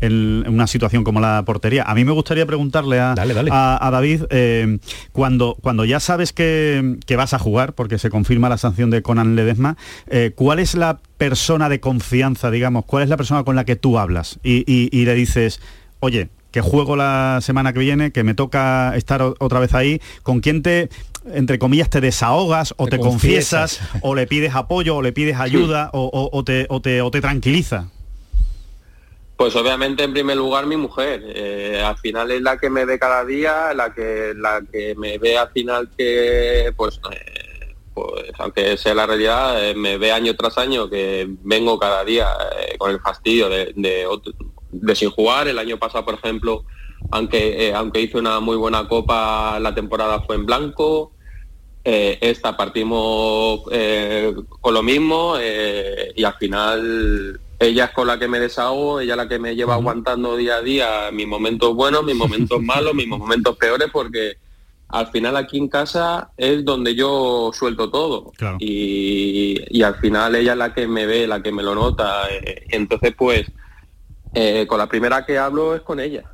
una 0.00 0.66
situación 0.66 1.04
como 1.04 1.20
la 1.20 1.42
portería. 1.46 1.84
A 1.84 1.94
mí 1.94 2.04
me 2.04 2.12
gustaría 2.12 2.46
preguntarle 2.46 2.98
a, 3.00 3.12
a, 3.12 3.90
David, 3.90 4.24
eh, 4.30 4.78
cuando, 5.12 5.56
cuando 5.60 5.84
ya 5.84 6.00
sabes 6.00 6.32
que, 6.32 6.98
vas 7.16 7.32
a 7.32 7.38
jugar, 7.38 7.74
porque 7.74 7.98
se 7.98 8.10
confirma 8.10 8.48
la 8.48 8.58
sanción 8.58 8.90
de 8.90 9.02
Conan 9.02 9.36
Ledesma, 9.36 9.76
eh, 10.08 10.32
¿cuál 10.34 10.58
es 10.58 10.74
la 10.74 10.98
persona 11.16 11.68
de 11.68 11.78
confianza, 11.80 12.50
digamos? 12.50 12.84
¿Cuál 12.86 13.04
es 13.04 13.08
la 13.08 13.16
persona 13.16 13.44
con 13.44 13.54
la 13.54 13.64
que 13.64 13.76
tú 13.76 13.98
hablas? 13.98 14.40
y 14.42 15.04
le 15.04 15.14
dices, 15.14 15.60
oye, 16.00 16.28
que 16.54 16.60
juego 16.60 16.94
la 16.94 17.40
semana 17.42 17.72
que 17.72 17.80
viene, 17.80 18.12
que 18.12 18.22
me 18.22 18.32
toca 18.32 18.94
estar 18.94 19.20
otra 19.22 19.58
vez 19.58 19.74
ahí, 19.74 20.00
con 20.22 20.38
quién 20.38 20.62
te 20.62 20.88
entre 21.32 21.58
comillas, 21.58 21.90
te 21.90 22.00
desahogas 22.00 22.74
o 22.76 22.86
te, 22.86 23.00
confiesas, 23.00 23.80
o 24.02 24.14
le 24.14 24.28
pides 24.28 24.54
apoyo 24.54 24.94
o 24.94 25.02
le 25.02 25.12
pides 25.12 25.36
ayuda 25.40 25.90
o, 25.92 26.44
te, 26.44 26.66
o, 26.68 26.80
te, 26.80 27.20
tranquiliza? 27.20 27.88
Pues 29.36 29.56
obviamente 29.56 30.04
en 30.04 30.12
primer 30.12 30.36
lugar 30.36 30.66
mi 30.66 30.76
mujer. 30.76 31.24
Eh, 31.26 31.82
al 31.84 31.96
final 31.98 32.30
es 32.30 32.42
la 32.42 32.56
que 32.56 32.70
me 32.70 32.84
ve 32.84 33.00
cada 33.00 33.24
día, 33.24 33.74
la 33.74 33.92
que, 33.92 34.32
la 34.36 34.62
que 34.70 34.94
me 34.94 35.18
ve 35.18 35.36
al 35.36 35.50
final 35.50 35.90
que, 35.98 36.72
pues, 36.76 37.00
eh, 37.10 37.74
pues 37.94 38.30
aunque 38.38 38.76
sea 38.76 38.94
la 38.94 39.06
realidad, 39.06 39.64
eh, 39.64 39.74
me 39.74 39.98
ve 39.98 40.12
año 40.12 40.36
tras 40.36 40.56
año 40.56 40.88
que 40.88 41.26
vengo 41.42 41.80
cada 41.80 42.04
día 42.04 42.28
con 42.78 42.92
el 42.92 43.00
fastidio 43.00 43.48
de, 43.48 43.72
de, 43.74 44.06
de 44.80 44.94
sin 44.94 45.10
jugar. 45.10 45.48
El 45.48 45.58
año 45.58 45.78
pasado, 45.78 46.04
por 46.04 46.14
ejemplo, 46.14 46.64
aunque, 47.10 47.68
eh, 47.68 47.74
aunque 47.74 48.00
hizo 48.00 48.18
una 48.18 48.40
muy 48.40 48.56
buena 48.56 48.88
copa, 48.88 49.58
la 49.60 49.74
temporada 49.74 50.20
fue 50.20 50.36
en 50.36 50.46
blanco. 50.46 51.12
Eh, 51.86 52.18
esta 52.22 52.56
partimos 52.56 53.60
eh, 53.70 54.34
con 54.62 54.72
lo 54.72 54.82
mismo 54.82 55.36
y 56.16 56.24
al 56.24 56.34
final 56.36 57.38
ella 57.58 57.84
es 57.84 57.90
con 57.90 58.06
la 58.06 58.18
que 58.18 58.26
me 58.26 58.40
desahogo, 58.40 59.00
ella 59.00 59.12
es 59.12 59.16
la 59.18 59.28
que 59.28 59.38
me 59.38 59.54
lleva 59.54 59.74
aguantando 59.74 60.34
día 60.34 60.56
a 60.56 60.62
día 60.62 61.10
mis 61.12 61.26
momentos 61.26 61.74
buenos, 61.74 62.02
mis 62.02 62.16
momentos 62.16 62.62
malos, 62.62 62.94
mis 62.94 63.06
momentos 63.06 63.56
peores, 63.58 63.88
porque 63.92 64.38
al 64.88 65.08
final 65.08 65.36
aquí 65.36 65.58
en 65.58 65.68
casa 65.68 66.30
es 66.38 66.64
donde 66.64 66.94
yo 66.94 67.50
suelto 67.52 67.90
todo. 67.90 68.32
Y, 68.58 69.60
y, 69.68 69.82
al 69.82 69.96
final 69.96 70.36
ella 70.36 70.52
es 70.52 70.58
la 70.58 70.72
que 70.72 70.86
me 70.86 71.04
ve, 71.04 71.26
la 71.26 71.42
que 71.42 71.52
me 71.52 71.62
lo 71.62 71.74
nota. 71.74 72.28
entonces, 72.70 73.12
pues, 73.16 73.44
eh, 74.34 74.66
con 74.66 74.78
la 74.78 74.86
primera 74.86 75.24
que 75.24 75.38
hablo 75.38 75.74
es 75.74 75.82
con 75.82 76.00
ella. 76.00 76.24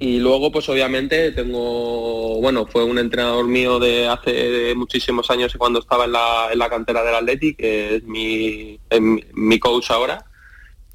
Y 0.00 0.18
luego, 0.18 0.52
pues 0.52 0.68
obviamente 0.68 1.32
tengo, 1.32 2.38
bueno, 2.42 2.66
fue 2.66 2.84
un 2.84 2.98
entrenador 2.98 3.46
mío 3.46 3.78
de 3.78 4.06
hace 4.06 4.74
muchísimos 4.76 5.30
años 5.30 5.54
cuando 5.56 5.78
estaba 5.78 6.04
en 6.04 6.12
la, 6.12 6.48
en 6.52 6.58
la 6.58 6.68
cantera 6.68 7.02
del 7.02 7.14
Athletic, 7.14 7.56
que 7.56 7.96
es 7.96 8.02
mi, 8.04 8.78
mi 9.32 9.58
coach 9.58 9.90
ahora. 9.90 10.26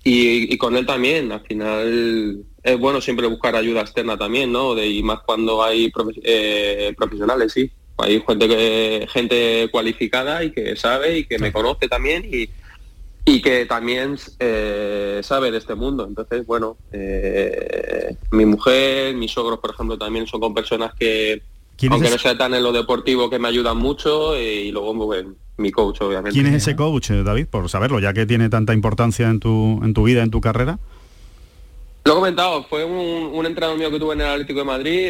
Y, 0.04 0.58
con 0.58 0.78
él 0.78 0.86
también, 0.86 1.32
al 1.32 1.42
final 1.42 2.46
es 2.64 2.80
bueno 2.80 3.02
siempre 3.02 3.28
buscar 3.28 3.56
ayuda 3.56 3.82
externa 3.82 4.18
también, 4.18 4.52
¿no? 4.52 4.74
De, 4.74 4.88
y 4.88 5.04
más 5.04 5.20
cuando 5.26 5.64
hay 5.64 5.92
eh, 6.24 6.94
profesionales, 6.96 7.52
sí. 7.52 7.70
Hay 7.98 8.24
gente, 8.26 8.48
que, 8.48 9.08
gente 9.12 9.68
cualificada 9.72 10.44
y 10.44 10.52
que 10.52 10.76
sabe 10.76 11.18
y 11.18 11.26
que 11.26 11.40
me 11.40 11.52
conoce 11.52 11.90
también 11.90 12.24
y, 12.26 12.48
y 13.28 13.42
que 13.42 13.66
también 13.66 14.18
eh, 14.40 15.20
sabe 15.22 15.52
de 15.52 15.58
este 15.58 15.76
mundo. 15.76 16.06
Entonces, 16.08 16.48
bueno, 16.48 16.78
eh, 16.94 18.16
mi 18.32 18.46
mujer, 18.46 19.16
mis 19.16 19.34
sogros, 19.34 19.60
por 19.60 19.72
ejemplo, 19.72 19.98
también 19.98 20.26
son 20.28 20.40
con 20.40 20.54
personas 20.54 20.94
que, 20.98 21.42
aunque 21.90 22.10
no 22.10 22.18
sea 22.18 22.38
tan 22.38 22.54
en 22.54 22.64
lo 22.64 22.72
deportivo, 22.72 23.30
que 23.30 23.38
me 23.38 23.50
ayudan 23.50 23.78
mucho 23.80 24.34
eh, 24.34 24.68
y 24.68 24.72
luego 24.72 24.94
mi 25.58 25.72
coach, 25.72 26.00
obviamente. 26.00 26.32
¿Quién 26.32 26.48
es 26.48 26.64
ese 26.64 26.78
coach, 26.78 27.12
David? 27.12 27.48
Por 27.48 27.70
saberlo, 27.70 28.00
ya 28.00 28.14
que 28.14 28.26
tiene 28.26 28.48
tanta 28.48 28.74
importancia 28.74 29.28
en 29.28 29.42
tu, 29.42 29.82
en 29.84 29.94
tu 29.94 30.04
vida, 30.04 30.24
en 30.24 30.32
tu 30.32 30.40
carrera. 30.40 30.80
Lo 32.06 32.14
he 32.14 32.16
comentado, 32.16 32.64
fue 32.64 32.86
un, 32.86 33.34
un 33.34 33.46
entrenador 33.46 33.78
mío 33.78 33.92
que 33.92 34.00
tuve 34.00 34.14
en 34.14 34.22
el 34.22 34.28
Atlético 34.28 34.60
de 34.60 34.66
Madrid 34.66 35.02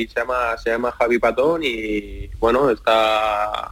y 0.00 0.08
se 0.08 0.18
llama, 0.18 0.58
se 0.58 0.70
llama 0.70 0.90
Javi 0.90 1.20
Patón 1.20 1.62
y 1.62 2.26
bueno, 2.40 2.70
está 2.70 3.70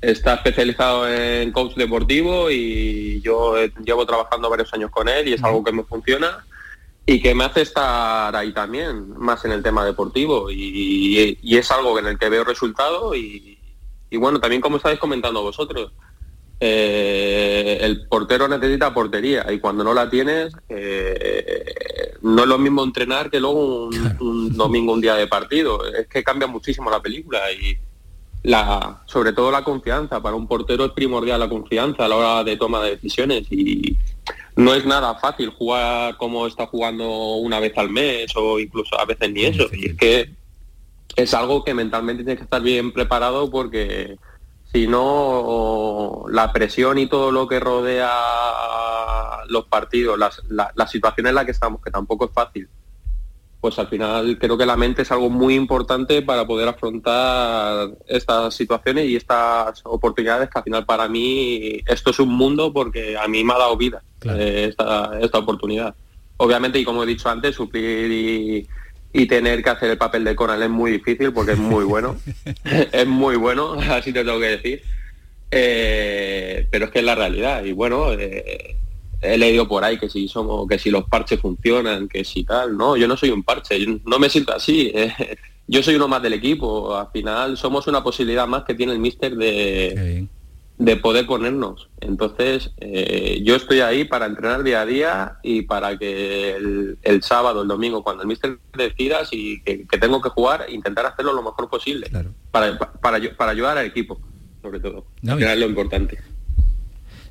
está 0.00 0.34
especializado 0.34 1.08
en 1.08 1.50
coach 1.52 1.74
deportivo 1.74 2.50
y 2.50 3.20
yo 3.20 3.54
llevo 3.84 4.06
trabajando 4.06 4.48
varios 4.48 4.72
años 4.72 4.90
con 4.90 5.08
él 5.08 5.28
y 5.28 5.32
es 5.34 5.42
algo 5.42 5.64
que 5.64 5.72
me 5.72 5.82
funciona 5.82 6.44
y 7.04 7.20
que 7.20 7.34
me 7.34 7.44
hace 7.44 7.62
estar 7.62 8.36
ahí 8.36 8.52
también, 8.52 9.16
más 9.18 9.42
en 9.46 9.52
el 9.52 9.62
tema 9.62 9.82
deportivo. 9.84 10.50
Y, 10.50 11.38
es 11.42 11.70
algo 11.70 11.98
en 11.98 12.06
el 12.06 12.18
que 12.18 12.28
veo 12.28 12.44
resultado 12.44 13.14
y, 13.14 13.58
bueno, 14.12 14.38
también 14.38 14.60
como 14.60 14.76
estáis 14.76 14.98
comentando 14.98 15.42
vosotros, 15.42 15.90
eh, 16.60 17.78
el 17.80 18.06
portero 18.08 18.46
necesita 18.46 18.92
portería 18.92 19.50
y 19.50 19.58
cuando 19.58 19.84
no 19.84 19.94
la 19.94 20.10
tienes 20.10 20.52
eh, 20.68 21.64
no 22.20 22.42
es 22.42 22.48
lo 22.48 22.58
mismo 22.58 22.82
entrenar 22.82 23.30
que 23.30 23.38
luego 23.38 23.86
un, 23.86 24.16
un 24.20 24.56
domingo, 24.56 24.92
un 24.92 25.00
día 25.00 25.14
de 25.14 25.26
partido. 25.26 25.86
Es 25.86 26.08
que 26.08 26.22
cambia 26.22 26.46
muchísimo 26.46 26.90
la 26.90 27.00
película 27.00 27.40
y 27.52 27.78
la, 28.42 29.02
sobre 29.06 29.32
todo 29.32 29.50
la 29.50 29.64
confianza. 29.64 30.20
Para 30.20 30.36
un 30.36 30.46
portero 30.46 30.84
es 30.84 30.92
primordial 30.92 31.40
la 31.40 31.48
confianza 31.48 32.04
a 32.04 32.08
la 32.08 32.16
hora 32.16 32.44
de 32.44 32.56
toma 32.56 32.82
de 32.82 32.90
decisiones 32.90 33.46
y 33.50 33.96
no 34.56 34.74
es 34.74 34.84
nada 34.84 35.14
fácil 35.16 35.50
jugar 35.50 36.16
como 36.16 36.46
está 36.46 36.66
jugando 36.66 37.36
una 37.36 37.60
vez 37.60 37.76
al 37.76 37.90
mes 37.90 38.32
o 38.36 38.58
incluso 38.58 38.98
a 39.00 39.04
veces 39.04 39.30
ni 39.30 39.44
eso. 39.44 39.66
Y 39.72 39.90
es 39.90 39.96
que 39.96 40.30
es 41.16 41.34
algo 41.34 41.64
que 41.64 41.74
mentalmente 41.74 42.22
tienes 42.22 42.38
que 42.38 42.44
estar 42.44 42.62
bien 42.62 42.92
preparado 42.92 43.50
porque 43.50 44.16
si 44.72 44.86
no 44.86 46.24
la 46.28 46.52
presión 46.52 46.98
y 46.98 47.06
todo 47.06 47.32
lo 47.32 47.48
que 47.48 47.58
rodea 47.58 48.10
los 49.48 49.64
partidos, 49.66 50.18
las, 50.18 50.42
la, 50.48 50.72
la 50.74 50.86
situación 50.86 51.26
en 51.26 51.34
la 51.34 51.44
que 51.44 51.52
estamos, 51.52 51.80
que 51.82 51.90
tampoco 51.90 52.26
es 52.26 52.32
fácil, 52.32 52.68
pues 53.60 53.78
al 53.78 53.88
final 53.88 54.38
creo 54.38 54.56
que 54.56 54.66
la 54.66 54.76
mente 54.76 55.02
es 55.02 55.10
algo 55.10 55.30
muy 55.30 55.54
importante 55.54 56.22
para 56.22 56.46
poder 56.46 56.68
afrontar 56.68 57.90
estas 58.06 58.54
situaciones 58.54 59.06
y 59.06 59.16
estas 59.16 59.80
oportunidades 59.84 60.48
que 60.48 60.58
al 60.58 60.64
final 60.64 60.86
para 60.86 61.08
mí 61.08 61.80
esto 61.86 62.10
es 62.10 62.20
un 62.20 62.28
mundo 62.28 62.72
porque 62.72 63.16
a 63.16 63.26
mí 63.26 63.42
me 63.42 63.52
ha 63.52 63.58
dado 63.58 63.76
vida 63.76 64.02
eh, 64.24 64.66
esta, 64.68 65.18
esta 65.20 65.38
oportunidad. 65.38 65.94
Obviamente, 66.36 66.78
y 66.78 66.84
como 66.84 67.02
he 67.02 67.06
dicho 67.06 67.28
antes, 67.28 67.56
suplir 67.56 68.12
y, 68.12 68.68
y 69.12 69.26
tener 69.26 69.62
que 69.62 69.70
hacer 69.70 69.90
el 69.90 69.98
papel 69.98 70.24
de 70.24 70.36
Conan 70.36 70.62
es 70.62 70.70
muy 70.70 70.92
difícil 70.92 71.32
porque 71.32 71.52
es 71.52 71.58
muy 71.58 71.84
bueno. 71.84 72.16
es 72.92 73.06
muy 73.06 73.36
bueno, 73.36 73.72
así 73.90 74.12
te 74.12 74.24
tengo 74.24 74.40
que 74.40 74.56
decir. 74.56 74.82
Eh, 75.50 76.68
pero 76.70 76.86
es 76.86 76.90
que 76.90 76.98
es 76.98 77.04
la 77.04 77.14
realidad. 77.14 77.64
Y 77.64 77.72
bueno, 77.72 78.12
eh, 78.12 78.76
he 79.20 79.36
leído 79.36 79.66
por 79.66 79.84
ahí 79.84 79.98
que 79.98 80.08
si 80.08 80.28
somos, 80.28 80.66
que 80.68 80.78
si 80.78 80.90
los 80.90 81.04
parches 81.04 81.40
funcionan, 81.40 82.08
que 82.08 82.24
si 82.24 82.44
tal. 82.44 82.76
No, 82.76 82.96
yo 82.96 83.08
no 83.08 83.16
soy 83.16 83.30
un 83.30 83.42
parche, 83.42 83.84
yo 83.84 83.98
no 84.04 84.18
me 84.18 84.28
siento 84.28 84.54
así. 84.54 84.92
eh. 84.94 85.36
Yo 85.66 85.82
soy 85.82 85.96
uno 85.96 86.08
más 86.08 86.22
del 86.22 86.32
equipo. 86.32 86.96
Al 86.96 87.10
final 87.10 87.56
somos 87.56 87.86
una 87.86 88.02
posibilidad 88.02 88.46
más 88.46 88.64
que 88.64 88.74
tiene 88.74 88.92
el 88.92 88.98
míster 88.98 89.36
de, 89.36 90.26
de 90.78 90.96
poder 90.96 91.26
ponernos. 91.26 91.90
Entonces, 92.00 92.70
eh, 92.78 93.42
yo 93.44 93.56
estoy 93.56 93.80
ahí 93.80 94.04
para 94.04 94.26
entrenar 94.26 94.62
día 94.62 94.80
a 94.80 94.86
día 94.86 95.38
y 95.42 95.62
para 95.62 95.98
que 95.98 96.56
el, 96.56 96.98
el 97.02 97.22
sábado, 97.22 97.62
el 97.62 97.68
domingo, 97.68 98.02
cuando 98.02 98.22
el 98.22 98.28
míster 98.28 98.58
decida 98.76 99.26
si 99.26 99.60
que, 99.62 99.86
que 99.86 99.98
tengo 99.98 100.22
que 100.22 100.30
jugar, 100.30 100.66
intentar 100.70 101.04
hacerlo 101.04 101.34
lo 101.34 101.42
mejor 101.42 101.68
posible. 101.68 102.08
Para, 102.50 102.78
para, 102.78 103.20
para 103.36 103.52
ayudar 103.52 103.76
al 103.76 103.86
equipo, 103.86 104.18
sobre 104.62 104.80
todo. 104.80 105.04
No, 105.20 105.36
es 105.36 105.58
lo 105.58 105.66
importante. 105.66 106.18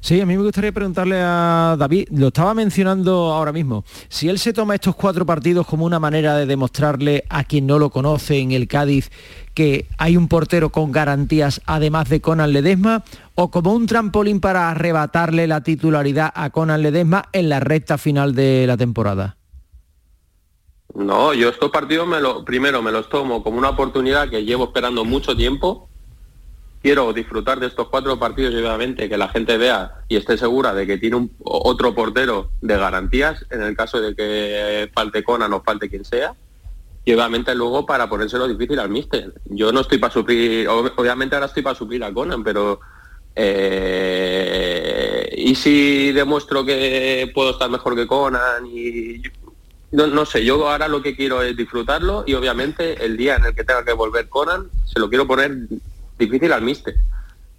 Sí, 0.08 0.22
a 0.22 0.26
mí 0.26 0.38
me 0.38 0.44
gustaría 0.44 0.72
preguntarle 0.72 1.20
a 1.20 1.76
David, 1.78 2.08
lo 2.12 2.28
estaba 2.28 2.54
mencionando 2.54 3.34
ahora 3.34 3.52
mismo, 3.52 3.84
si 4.08 4.30
él 4.30 4.40
se 4.40 4.54
toma 4.54 4.76
estos 4.76 4.96
cuatro 4.96 5.26
partidos 5.26 5.68
como 5.68 5.84
una 5.84 6.00
manera 6.00 6.38
de 6.38 6.46
demostrarle 6.46 7.26
a 7.28 7.44
quien 7.44 7.68
no 7.68 7.78
lo 7.78 7.90
conoce 7.90 8.40
en 8.40 8.54
el 8.54 8.70
Cádiz 8.70 9.12
que 9.54 9.86
hay 9.98 10.16
un 10.16 10.30
portero 10.30 10.70
con 10.70 10.94
garantías 10.94 11.60
además 11.66 12.08
de 12.08 12.22
Conan 12.22 12.54
Ledesma, 12.54 13.04
o 13.36 13.52
como 13.52 13.74
un 13.74 13.86
trampolín 13.86 14.40
para 14.40 14.70
arrebatarle 14.72 15.46
la 15.46 15.62
titularidad 15.62 16.32
a 16.34 16.52
Conan 16.52 16.84
Ledesma 16.84 17.26
en 17.34 17.50
la 17.50 17.60
recta 17.60 17.98
final 17.98 18.34
de 18.34 18.66
la 18.66 18.78
temporada. 18.78 19.36
No, 20.96 21.34
yo 21.34 21.50
estos 21.50 21.70
partidos 21.70 22.08
me 22.08 22.22
lo, 22.22 22.46
primero 22.46 22.82
me 22.82 22.94
los 22.94 23.10
tomo 23.10 23.44
como 23.44 23.58
una 23.58 23.72
oportunidad 23.72 24.30
que 24.30 24.46
llevo 24.46 24.64
esperando 24.64 25.04
mucho 25.04 25.36
tiempo. 25.36 25.87
Quiero 26.82 27.12
disfrutar 27.12 27.60
de 27.60 27.68
estos 27.68 27.90
cuatro 27.90 28.18
partidos 28.20 28.54
y 28.54 28.58
obviamente 28.58 29.10
que 29.10 29.18
la 29.18 29.30
gente 29.30 29.58
vea 29.58 29.96
y 30.08 30.16
esté 30.16 30.38
segura 30.38 30.74
de 30.74 30.86
que 30.88 30.98
tiene 30.98 31.16
un, 31.18 31.32
otro 31.44 31.94
portero 31.96 32.52
de 32.62 32.78
garantías 32.78 33.46
en 33.50 33.62
el 33.64 33.76
caso 33.76 34.00
de 34.00 34.16
que 34.16 34.90
falte 34.94 35.24
Conan 35.24 35.52
o 35.54 35.62
falte 35.64 35.90
quien 35.90 36.06
sea. 36.06 36.34
Y 37.04 37.14
obviamente 37.14 37.56
luego 37.56 37.86
para 37.86 38.08
ponérselo 38.10 38.48
difícil 38.48 38.80
al 38.80 38.90
míster. 38.90 39.34
Yo 39.46 39.72
no 39.72 39.80
estoy 39.82 39.98
para 39.98 40.14
suplir, 40.14 40.68
ob- 40.68 40.94
obviamente 40.98 41.36
ahora 41.36 41.48
estoy 41.48 41.64
para 41.64 41.76
suplir 41.76 42.04
a 42.04 42.14
Conan, 42.14 42.44
pero 42.44 42.80
eh, 43.36 45.34
y 45.38 45.56
si 45.56 46.12
demuestro 46.12 46.66
que 46.66 47.32
puedo 47.34 47.52
estar 47.52 47.70
mejor 47.70 47.96
que 47.96 48.08
Conan 48.08 48.66
y 48.68 49.22
no, 49.92 50.08
no 50.08 50.26
sé, 50.26 50.44
yo 50.44 50.68
ahora 50.70 50.88
lo 50.88 51.02
que 51.02 51.16
quiero 51.16 51.42
es 51.42 51.56
disfrutarlo 51.56 52.24
y 52.28 52.34
obviamente 52.34 53.04
el 53.06 53.16
día 53.16 53.36
en 53.38 53.46
el 53.46 53.56
que 53.56 53.64
tenga 53.64 53.86
que 53.86 53.94
volver 53.94 54.28
Conan 54.28 54.68
se 54.86 55.00
lo 55.00 55.08
quiero 55.10 55.26
poner 55.26 55.56
difícil 56.18 56.52
al 56.52 56.62
míster. 56.62 56.96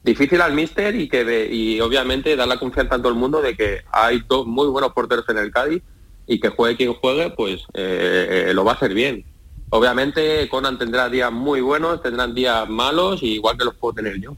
Difícil 0.05 0.41
al 0.41 0.55
míster 0.55 0.95
y 0.95 1.09
que 1.09 1.25
ve- 1.25 1.49
y 1.53 1.81
obviamente 1.81 2.37
dar 2.37 2.49
la 2.49 2.59
confianza 2.59 2.95
a 2.95 2.99
todo 2.99 3.09
el 3.09 3.15
mundo 3.15 3.43
de 3.43 3.57
que 3.57 3.83
hay 3.93 4.23
dos 4.29 4.47
muy 4.47 4.69
buenos 4.69 4.93
porteros 4.93 5.29
en 5.29 5.39
el 5.39 5.51
Cádiz 5.51 5.83
y 6.27 6.41
que 6.41 6.49
juegue 6.51 6.77
quien 6.77 6.95
juegue, 6.95 7.31
pues 7.31 7.63
eh, 7.75 8.53
lo 8.55 8.65
va 8.65 8.73
a 8.73 8.75
hacer 8.75 8.95
bien. 8.95 9.25
Obviamente 9.71 10.49
Conan 10.49 10.79
tendrá 10.79 11.09
días 11.11 11.31
muy 11.31 11.61
buenos, 11.61 12.01
tendrán 12.03 12.35
días 12.35 12.69
malos, 12.69 13.23
y 13.23 13.35
igual 13.35 13.59
que 13.59 13.65
los 13.65 13.75
puedo 13.75 13.95
tener 13.95 14.19
yo. 14.21 14.37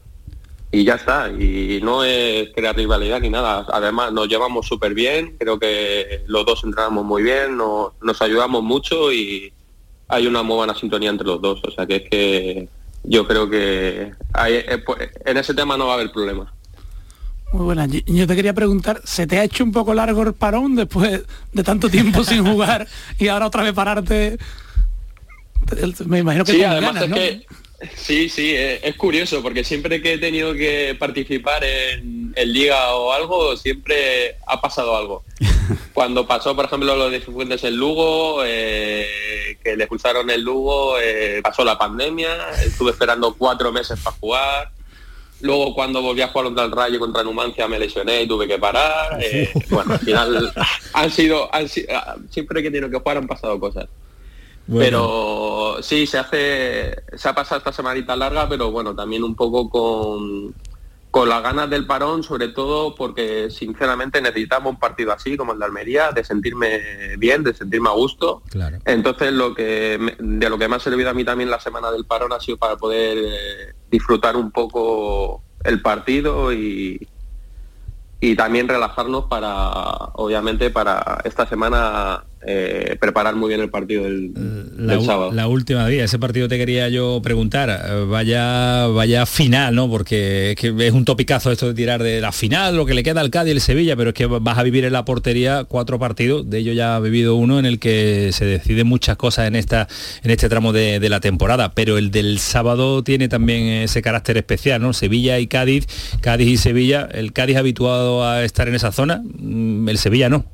Y 0.73 0.83
ya 0.85 0.95
está, 0.95 1.29
y 1.29 1.79
no 1.83 2.03
es 2.03 2.49
crear 2.55 2.75
rivalidad 2.75 3.19
ni 3.19 3.29
nada. 3.29 3.65
Además, 3.71 4.13
nos 4.13 4.27
llevamos 4.29 4.67
súper 4.67 4.93
bien, 4.93 5.35
creo 5.37 5.59
que 5.59 6.23
los 6.27 6.45
dos 6.45 6.63
entrenamos 6.63 7.03
muy 7.05 7.23
bien, 7.23 7.57
nos 7.57 8.21
ayudamos 8.21 8.63
mucho 8.63 9.11
y 9.11 9.51
hay 10.07 10.27
una 10.27 10.43
muy 10.43 10.55
buena 10.55 10.75
sintonía 10.75 11.09
entre 11.09 11.27
los 11.27 11.41
dos. 11.41 11.61
O 11.65 11.71
sea 11.71 11.85
que 11.85 11.95
es 11.97 12.09
que 12.09 12.69
yo 13.03 13.27
creo 13.27 13.49
que 13.49 14.11
hay- 14.33 14.55
eh, 14.55 14.77
pues, 14.85 15.09
en 15.25 15.37
ese 15.37 15.53
tema 15.53 15.77
no 15.77 15.87
va 15.87 15.93
a 15.93 15.95
haber 15.95 16.11
problemas. 16.11 16.49
Muy 17.53 17.65
buena. 17.65 17.85
Yo- 17.85 18.27
te 18.27 18.35
quería 18.35 18.53
preguntar, 18.53 19.01
¿se 19.03 19.27
te 19.27 19.37
ha 19.39 19.43
hecho 19.43 19.63
un 19.65 19.71
poco 19.73 19.93
largo 19.93 20.23
el 20.23 20.33
parón 20.33 20.75
después 20.75 21.23
de 21.51 21.63
tanto 21.63 21.89
tiempo 21.89 22.23
sin 22.23 22.45
jugar 22.45 22.87
y 23.19 23.27
ahora 23.27 23.47
otra 23.47 23.63
vez 23.63 23.73
pararte? 23.73 24.37
Te- 25.67 26.05
Me 26.05 26.19
imagino 26.19 26.43
que 26.45 26.53
Sí, 26.53 26.63
además 26.63 26.93
ganas, 26.95 27.03
es 27.03 27.09
¿no? 27.09 27.15
que 27.15 27.45
sí, 27.95 28.29
sí, 28.29 28.55
eh, 28.55 28.79
es 28.83 28.95
curioso 28.95 29.41
porque 29.41 29.63
siempre 29.63 30.01
que 30.01 30.13
he 30.13 30.17
tenido 30.17 30.53
que 30.53 30.95
participar 30.99 31.63
en, 31.63 32.33
en 32.35 32.53
liga 32.53 32.95
o 32.95 33.11
algo, 33.11 33.55
siempre 33.57 34.37
ha 34.47 34.59
pasado 34.61 34.95
algo. 34.95 35.23
Cuando 35.93 36.27
pasó, 36.27 36.55
por 36.55 36.65
ejemplo, 36.65 36.95
lo 36.95 37.09
de 37.09 37.21
Fuentes 37.21 37.63
en 37.63 37.75
Lugo, 37.75 38.43
eh, 38.45 39.57
que 39.63 39.75
le 39.75 39.83
expulsaron 39.83 40.29
el 40.29 40.41
Lugo, 40.41 40.97
eh, 40.99 41.41
pasó 41.43 41.63
la 41.63 41.77
pandemia, 41.77 42.51
estuve 42.63 42.91
esperando 42.91 43.33
cuatro 43.37 43.71
meses 43.71 43.99
para 43.99 44.15
jugar. 44.17 44.71
Luego 45.41 45.73
cuando 45.73 46.03
volví 46.03 46.21
a 46.21 46.27
jugar 46.27 46.45
contra 46.45 46.65
el 46.65 46.71
Rayo, 46.71 46.99
contra 46.99 47.23
Numancia, 47.23 47.67
me 47.67 47.79
lesioné 47.79 48.23
y 48.23 48.27
tuve 48.27 48.47
que 48.47 48.59
parar. 48.59 49.19
eh, 49.21 49.49
bueno, 49.69 49.93
al 49.93 49.99
final 49.99 50.53
han 50.93 51.09
sido, 51.09 51.53
han 51.53 51.67
ah, 51.93 52.15
siempre 52.29 52.61
que 52.61 52.67
he 52.67 52.71
tenido 52.71 52.89
que 52.89 52.99
jugar 52.99 53.17
han 53.17 53.27
pasado 53.27 53.59
cosas. 53.59 53.87
Pero 54.71 55.30
sí, 55.81 56.07
se 56.07 56.17
hace, 56.17 57.03
se 57.15 57.29
ha 57.29 57.33
pasado 57.33 57.59
esta 57.59 57.71
semanita 57.71 58.15
larga, 58.15 58.47
pero 58.47 58.71
bueno, 58.71 58.95
también 58.95 59.23
un 59.23 59.35
poco 59.35 59.69
con, 59.69 60.53
con 61.11 61.27
las 61.27 61.43
ganas 61.43 61.69
del 61.69 61.85
parón, 61.85 62.23
sobre 62.23 62.47
todo 62.47 62.95
porque 62.95 63.49
sinceramente 63.49 64.21
necesitamos 64.21 64.73
un 64.73 64.79
partido 64.79 65.11
así 65.11 65.35
como 65.35 65.51
el 65.51 65.59
de 65.59 65.65
Almería, 65.65 66.11
de 66.11 66.23
sentirme 66.23 67.17
bien, 67.17 67.43
de 67.43 67.53
sentirme 67.53 67.89
a 67.89 67.93
gusto. 67.93 68.41
Claro. 68.49 68.77
Entonces 68.85 69.33
lo 69.33 69.53
que 69.53 70.15
de 70.17 70.49
lo 70.49 70.57
que 70.57 70.67
me 70.69 70.77
ha 70.77 70.79
servido 70.79 71.09
a 71.09 71.13
mí 71.13 71.25
también 71.25 71.49
la 71.49 71.59
semana 71.59 71.91
del 71.91 72.05
parón 72.05 72.31
ha 72.31 72.39
sido 72.39 72.57
para 72.57 72.77
poder 72.77 73.17
eh, 73.17 73.73
disfrutar 73.91 74.37
un 74.37 74.51
poco 74.51 75.43
el 75.65 75.81
partido 75.81 76.53
y, 76.53 77.07
y 78.21 78.35
también 78.35 78.69
relajarnos 78.69 79.25
para, 79.25 79.81
obviamente, 80.13 80.69
para 80.69 81.21
esta 81.25 81.45
semana 81.45 82.23
eh, 82.45 82.97
preparar 82.99 83.35
muy 83.35 83.49
bien 83.49 83.61
el 83.61 83.69
partido 83.69 84.03
del, 84.03 84.31
La, 84.77 84.93
del 84.93 85.01
u- 85.01 85.05
sábado. 85.05 85.31
la 85.31 85.47
última 85.47 85.87
día, 85.87 86.03
ese 86.03 86.17
partido 86.19 86.47
te 86.47 86.57
quería 86.57 86.89
yo 86.89 87.21
preguntar, 87.23 87.69
eh, 87.69 88.05
vaya, 88.07 88.87
vaya 88.87 89.25
final, 89.25 89.75
¿no? 89.75 89.89
Porque 89.89 90.51
es, 90.51 90.55
que 90.55 90.73
es 90.87 90.93
un 90.93 91.05
topicazo 91.05 91.51
esto 91.51 91.67
de 91.67 91.73
tirar 91.73 92.01
de 92.01 92.19
la 92.21 92.31
final, 92.31 92.75
lo 92.75 92.85
que 92.85 92.93
le 92.93 93.03
queda 93.03 93.21
al 93.21 93.29
Cádiz 93.29 93.49
y 93.49 93.55
el 93.55 93.61
Sevilla, 93.61 93.95
pero 93.95 94.09
es 94.09 94.13
que 94.15 94.25
vas 94.25 94.57
a 94.57 94.63
vivir 94.63 94.85
en 94.85 94.93
la 94.93 95.05
portería 95.05 95.65
cuatro 95.65 95.99
partidos, 95.99 96.49
de 96.49 96.57
ellos 96.59 96.75
ya 96.75 96.95
ha 96.95 96.99
vivido 96.99 97.35
uno 97.35 97.59
en 97.59 97.65
el 97.65 97.79
que 97.79 98.31
se 98.33 98.45
deciden 98.45 98.87
muchas 98.87 99.17
cosas 99.17 99.47
en 99.47 99.55
esta, 99.55 99.87
en 100.23 100.31
este 100.31 100.49
tramo 100.49 100.73
de, 100.73 100.99
de 100.99 101.09
la 101.09 101.19
temporada, 101.19 101.73
pero 101.73 101.97
el 101.97 102.11
del 102.11 102.39
sábado 102.39 103.03
tiene 103.03 103.27
también 103.27 103.63
ese 103.67 104.01
carácter 104.01 104.37
especial, 104.37 104.81
¿no? 104.81 104.93
Sevilla 104.93 105.37
y 105.39 105.47
Cádiz, 105.47 105.85
Cádiz 106.21 106.47
y 106.47 106.57
Sevilla, 106.57 107.07
el 107.11 107.33
Cádiz 107.33 107.57
habituado 107.57 108.25
a 108.27 108.43
estar 108.43 108.67
en 108.67 108.75
esa 108.75 108.91
zona, 108.91 109.21
mm, 109.37 109.87
el 109.89 109.97
Sevilla 109.97 110.29
no. 110.29 110.45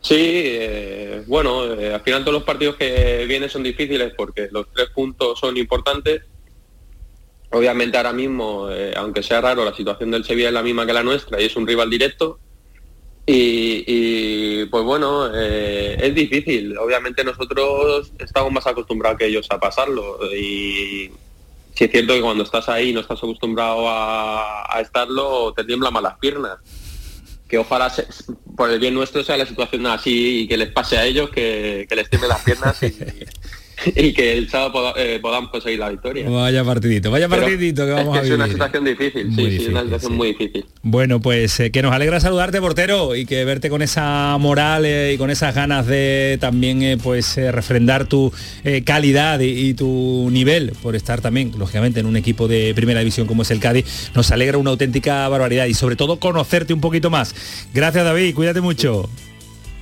Sí, 0.00 0.16
eh, 0.16 1.22
bueno, 1.26 1.74
eh, 1.74 1.92
al 1.92 2.00
final 2.00 2.22
todos 2.22 2.34
los 2.34 2.42
partidos 2.44 2.76
que 2.76 3.26
vienen 3.28 3.50
son 3.50 3.62
difíciles 3.62 4.14
porque 4.16 4.48
los 4.50 4.66
tres 4.72 4.88
puntos 4.90 5.38
son 5.38 5.56
importantes. 5.56 6.22
Obviamente 7.50 7.96
ahora 7.96 8.12
mismo, 8.12 8.70
eh, 8.70 8.94
aunque 8.96 9.22
sea 9.22 9.40
raro, 9.40 9.64
la 9.64 9.74
situación 9.74 10.10
del 10.10 10.24
Sevilla 10.24 10.48
es 10.48 10.54
la 10.54 10.62
misma 10.62 10.86
que 10.86 10.92
la 10.92 11.02
nuestra 11.02 11.40
y 11.40 11.46
es 11.46 11.56
un 11.56 11.66
rival 11.66 11.90
directo. 11.90 12.38
Y, 13.32 14.64
pues 14.66 14.82
bueno, 14.82 15.32
es 15.32 16.14
difícil. 16.16 16.76
Obviamente 16.78 17.22
nosotros 17.22 18.12
estamos 18.18 18.50
más 18.50 18.66
acostumbrados 18.66 19.18
que 19.18 19.26
ellos 19.26 19.46
a 19.50 19.60
pasarlo 19.60 20.18
y, 20.34 21.12
sí 21.74 21.84
es 21.84 21.90
cierto 21.90 22.12
que 22.12 22.20
cuando 22.20 22.42
estás 22.42 22.68
ahí 22.68 22.90
y 22.90 22.92
no 22.92 23.00
estás 23.00 23.18
acostumbrado 23.18 23.86
a, 23.88 24.78
estarlo, 24.80 25.52
te 25.54 25.64
tiemblan 25.64 25.92
más 25.92 26.02
las 26.02 26.18
piernas. 26.18 26.58
Que 27.50 27.58
ojalá 27.58 27.92
por 28.56 28.70
el 28.70 28.78
bien 28.78 28.94
nuestro 28.94 29.24
sea 29.24 29.36
la 29.36 29.44
situación 29.44 29.86
así 29.86 30.42
y 30.42 30.48
que 30.48 30.56
les 30.56 30.70
pase 30.70 30.96
a 30.96 31.04
ellos, 31.04 31.30
que, 31.30 31.86
que 31.88 31.96
les 31.96 32.08
tiemblen 32.08 32.28
las 32.28 32.42
piernas 32.42 32.82
y, 32.82 32.96
y 33.96 34.12
que 34.12 34.32
el 34.36 34.48
sábado 34.48 34.72
poda- 34.72 34.94
eh, 34.96 35.18
podamos 35.20 35.50
conseguir 35.50 35.78
la 35.78 35.90
victoria. 35.90 36.28
Vaya 36.28 36.64
partidito, 36.64 37.10
vaya 37.10 37.28
Pero 37.28 37.42
partidito 37.42 37.84
que 37.84 37.90
es 37.90 37.96
vamos 37.96 38.16
a 38.18 38.22
es 38.22 38.26
una 38.30 38.44
vivir. 38.44 38.52
situación 38.52 38.84
difícil, 38.84 39.26
Muy 39.26 39.34
sí, 39.36 39.42
sí, 39.42 39.46
difícil, 39.50 39.70
una 39.72 39.82
situación 39.82 40.12
muy 40.14 40.28
difícil. 40.28 40.64
Bueno, 40.82 41.20
pues 41.20 41.60
eh, 41.60 41.70
que 41.70 41.82
nos 41.82 41.92
alegra 41.92 42.20
saludarte, 42.20 42.60
portero, 42.60 43.14
y 43.16 43.26
que 43.26 43.44
verte 43.44 43.70
con 43.70 43.82
esa 43.82 44.36
moral 44.38 44.84
eh, 44.86 45.12
y 45.14 45.18
con 45.18 45.30
esas 45.30 45.54
ganas 45.54 45.86
de 45.86 46.38
también 46.40 46.98
pues 47.02 47.36
refrendar 47.36 48.06
tu 48.06 48.32
calidad 48.84 49.40
y, 49.40 49.68
y 49.68 49.74
tu 49.74 50.28
nivel 50.30 50.72
por 50.82 50.96
estar 50.96 51.20
también, 51.20 51.52
lógicamente, 51.58 52.00
en 52.00 52.06
un 52.06 52.16
equipo 52.16 52.48
de 52.48 52.72
primera 52.74 53.00
división 53.00 53.26
como 53.26 53.42
es 53.42 53.50
el 53.50 53.60
Cádiz. 53.60 54.10
Nos 54.14 54.30
alegra 54.30 54.58
una 54.58 54.70
auténtica 54.70 55.28
barbaridad 55.28 55.66
y 55.66 55.74
sobre 55.74 55.96
todo 55.96 56.18
conocerte 56.18 56.72
un 56.72 56.80
poquito 56.80 57.10
más. 57.10 57.34
Gracias, 57.74 58.04
David, 58.04 58.34
cuídate 58.34 58.60
mucho. 58.60 59.08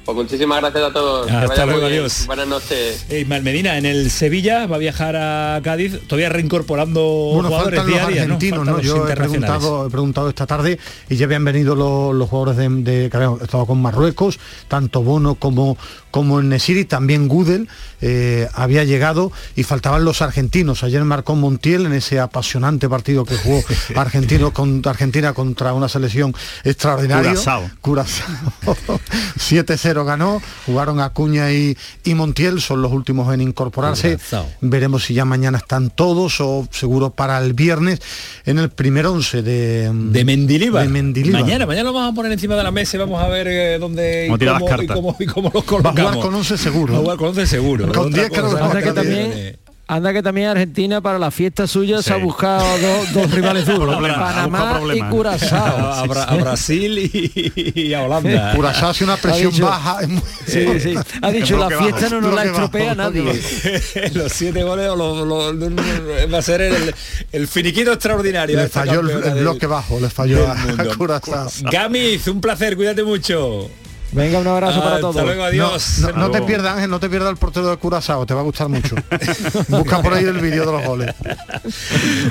Pues 0.09 0.17
muchísimas 0.17 0.63
gracias 0.63 0.85
a 0.85 0.91
todos. 0.91 1.31
Hasta 1.31 1.67
luego, 1.67 1.85
adiós. 1.85 2.25
Buenas 2.27 2.49
noches. 2.49 3.05
Eh, 3.11 3.21
Ismael 3.21 3.43
Medina, 3.43 3.77
en 3.77 3.85
el 3.85 4.11
Sevilla 4.11 4.67
va 4.67 4.77
a 4.77 4.79
viajar 4.79 5.15
a 5.17 5.61
Cádiz, 5.63 6.01
todavía 6.07 6.31
reincorporando 6.31 7.03
Bueno, 7.35 7.49
jugadores 7.51 7.81
faltan 7.81 7.93
los 7.95 8.01
¿no? 8.01 8.23
argentinos, 8.23 8.65
¿no? 8.65 8.73
los 8.79 8.83
Yo 8.87 9.07
he 9.07 9.15
preguntado, 9.15 9.87
he 9.87 9.91
preguntado 9.91 10.31
esta 10.31 10.47
tarde 10.47 10.79
y 11.11 11.17
ya 11.17 11.27
habían 11.27 11.45
venido 11.45 11.75
los, 11.75 12.15
los 12.15 12.27
jugadores 12.27 12.57
de, 12.57 12.69
de- 12.91 13.11
que 13.11 13.17
habían 13.19 13.35
estado 13.43 13.67
con 13.67 13.83
Marruecos, 13.83 14.41
tanto 14.67 15.03
Bono 15.03 15.35
como, 15.35 15.77
como 16.11 16.39
el 16.41 16.49
Nesiri, 16.49 16.85
también 16.85 17.29
Gudel 17.29 17.69
eh, 18.01 18.49
había 18.55 18.85
llegado 18.85 19.33
y 19.57 19.63
faltaban 19.65 20.05
los 20.05 20.23
argentinos. 20.23 20.83
Ayer 20.85 21.05
marcó 21.05 21.35
Montiel 21.35 21.87
en 21.87 21.93
ese 21.93 22.21
apasionante 22.21 22.89
partido 22.89 23.25
que 23.25 23.37
jugó 23.37 23.63
argentino 23.97 24.53
con, 24.53 24.83
Argentina 24.87 25.33
contra 25.33 25.73
una 25.75 25.89
selección 25.89 26.35
extraordinaria. 26.65 27.31
Curazao. 27.33 27.71
Curazao. 27.81 28.27
7-0 29.39 30.05
ganó, 30.05 30.41
jugaron 30.67 31.01
Acuña 31.01 31.51
y, 31.53 31.77
y 32.05 32.15
Montiel, 32.15 32.61
son 32.61 32.83
los 32.83 32.93
últimos 32.93 33.33
en 33.35 33.41
incorporarse. 33.41 34.17
Curazao. 34.17 34.47
Veremos 34.61 35.05
si 35.05 35.15
ya 35.15 35.25
mañana 35.25 35.59
están 35.59 35.91
todos 35.91 36.41
o 36.41 36.67
seguro 36.71 37.11
para 37.11 37.39
el 37.39 37.53
viernes 37.55 38.01
en 38.47 38.59
el 38.59 38.71
primer 38.71 39.07
once 39.07 39.43
de, 39.43 39.91
de 39.93 40.25
Mendilibar. 40.25 40.85
De 40.85 40.89
Mendilibar. 40.89 41.43
Mañana, 41.43 41.67
mañana 41.67 41.85
lo 41.91 41.93
vamos 41.93 42.13
a 42.13 42.15
poner 42.15 42.33
encima 42.33 42.57
de 42.57 42.63
la 42.63 42.71
mesa 42.71 42.97
y 42.97 43.01
vamos 43.01 43.23
a 43.23 43.29
ver 43.29 43.47
eh, 43.49 43.79
dónde 43.79 44.27
y 44.27 44.29
cómo, 44.31 44.45
las 44.53 44.63
y 44.63 44.67
cartas. 44.67 44.97
cómo- 44.97 45.17
y 45.19 45.27
cómo 45.27 45.51
los 45.53 45.65
A 46.01 46.05
jugar 46.05 46.19
con 46.21 46.35
11 46.35 46.59
seguro. 46.59 46.93
Va 46.95 46.99
a 46.99 47.03
jugar 47.03 47.17
con 47.19 47.29
11 47.29 47.47
seguro. 47.47 47.87
Con 47.93 48.07
Otra 48.09 48.23
10 48.29 48.31
creo 48.31 48.83
que 48.83 48.93
también, 48.93 49.59
anda 49.91 50.13
que 50.13 50.23
también 50.23 50.49
Argentina 50.49 51.01
para 51.01 51.19
la 51.19 51.31
fiesta 51.31 51.67
suya 51.67 52.03
se 52.03 52.13
ha 52.13 52.17
buscado 52.19 52.63
dos, 52.79 53.13
dos 53.15 53.31
rivales 53.35 53.65
duros, 53.65 53.97
Panamá 53.97 54.81
y. 54.95 55.01
Curazao. 55.01 55.93
a, 55.95 56.05
Bra- 56.05 56.25
a 56.29 56.35
Brasil 56.37 56.99
y, 56.99 57.73
y 57.75 57.95
a 57.95 58.03
Holanda. 58.03 58.53
Curazao 58.55 58.91
hace 58.91 59.05
una 59.05 59.17
presión 59.17 59.51
dicho- 59.51 59.65
baja. 59.65 60.01
es 60.03 60.09
muy- 60.09 60.23
Sí, 60.47 60.67
sí. 60.81 60.95
Ha 61.23 61.31
dicho 61.31 61.57
la 61.57 61.69
fiesta 61.71 62.03
bajo, 62.03 62.15
no 62.17 62.21
nos 62.21 62.35
la 62.35 62.45
estropea 62.45 62.95
bajo, 62.95 63.11
nadie. 63.11 63.41
los 64.15 64.33
siete 64.33 64.63
goles 64.63 64.89
o 64.91 64.97
los- 64.97 65.27
los- 65.27 65.55
los- 65.55 66.33
va 66.35 66.39
a 66.39 66.43
ser 66.43 66.61
el, 66.61 66.95
el 67.33 67.49
finiquito 67.49 67.91
extraordinario. 67.93 68.59
Le 68.59 68.69
falló 68.69 69.01
el, 69.01 69.07
del- 69.23 69.41
bloque 69.41 69.67
bajo, 69.67 69.99
le 70.01 70.11
falló 70.11 70.47
a 70.51 70.57
Curazao. 70.99 71.49
Gamiz, 71.63 72.27
un 72.29 72.43
placer, 72.43 72.77
cuídate 72.77 73.03
mucho. 73.05 73.71
Venga, 74.13 74.39
un 74.39 74.47
abrazo 74.47 74.79
para 74.81 74.97
Hasta 74.97 75.01
todos. 75.01 75.23
luego, 75.23 75.45
adiós. 75.45 75.99
No, 76.01 76.13
no 76.13 76.31
te 76.31 76.41
pierdas, 76.43 76.75
Ángel, 76.77 76.91
no 76.91 76.99
te 76.99 77.11
pierdas 77.11 77.31
el 77.31 77.37
portero 77.37 77.69
de 77.69 77.77
Curazao, 77.77 78.25
te 78.25 78.35
va 78.35 78.41
a 78.41 78.45
gustar 78.45 78.69
mucho. 78.69 78.97
Busca 79.69 80.01
por 80.03 80.15
ahí 80.15 80.25
el 80.25 80.39
vídeo 80.39 80.65
de 80.65 80.73
los 80.73 80.85
goles. 80.87 81.15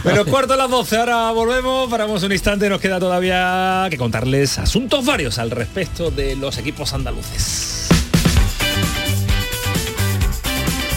Menos 0.03 0.27
cuarto 0.27 0.53
a 0.53 0.57
las 0.57 0.69
12, 0.69 0.97
ahora 0.97 1.31
volvemos, 1.31 1.89
paramos 1.89 2.23
un 2.23 2.31
instante, 2.31 2.67
nos 2.69 2.81
queda 2.81 2.99
todavía 2.99 3.87
que 3.89 3.97
contarles 3.97 4.57
asuntos 4.57 5.05
varios 5.05 5.37
al 5.37 5.51
respecto 5.51 6.09
de 6.09 6.35
los 6.35 6.57
equipos 6.57 6.93
andaluces. 6.93 7.87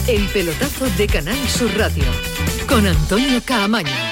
El 0.07 0.27
pelotazo 0.29 0.87
de 0.97 1.07
Canal 1.07 1.39
Sur 1.49 1.71
Radio 1.77 2.05
con 2.67 2.87
Antonio 2.87 3.41
Caamaño. 3.45 4.10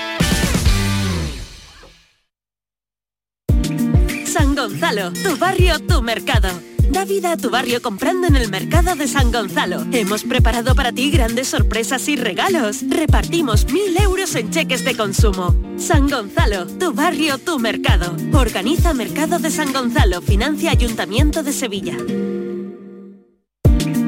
Gonzalo, 4.89 5.13
tu 5.23 5.37
barrio, 5.37 5.79
tu 5.81 6.01
mercado. 6.01 6.49
Da 6.91 7.05
vida 7.05 7.33
a 7.33 7.37
tu 7.37 7.51
barrio 7.51 7.83
comprando 7.83 8.27
en 8.27 8.37
el 8.37 8.49
mercado 8.49 8.95
de 8.95 9.07
San 9.07 9.31
Gonzalo. 9.31 9.85
Hemos 9.93 10.25
preparado 10.25 10.75
para 10.75 10.93
ti 10.93 11.11
grandes 11.11 11.49
sorpresas 11.49 12.09
y 12.09 12.17
regalos. 12.17 12.79
Repartimos 12.89 13.71
mil 13.71 13.95
euros 14.01 14.35
en 14.35 14.51
cheques 14.51 14.87
de 14.87 14.97
consumo. 14.97 15.55
San 15.77 16.09
Gonzalo, 16.09 16.67
tu 16.67 16.95
barrio, 16.95 17.37
tu 17.37 17.59
mercado. 17.59 18.17
Organiza 18.33 18.95
Mercado 18.95 19.39
de 19.39 19.51
San 19.51 19.75
Gonzalo, 19.75 20.23
financia 20.23 20.71
Ayuntamiento 20.71 21.43
de 21.43 21.53
Sevilla. 21.53 21.97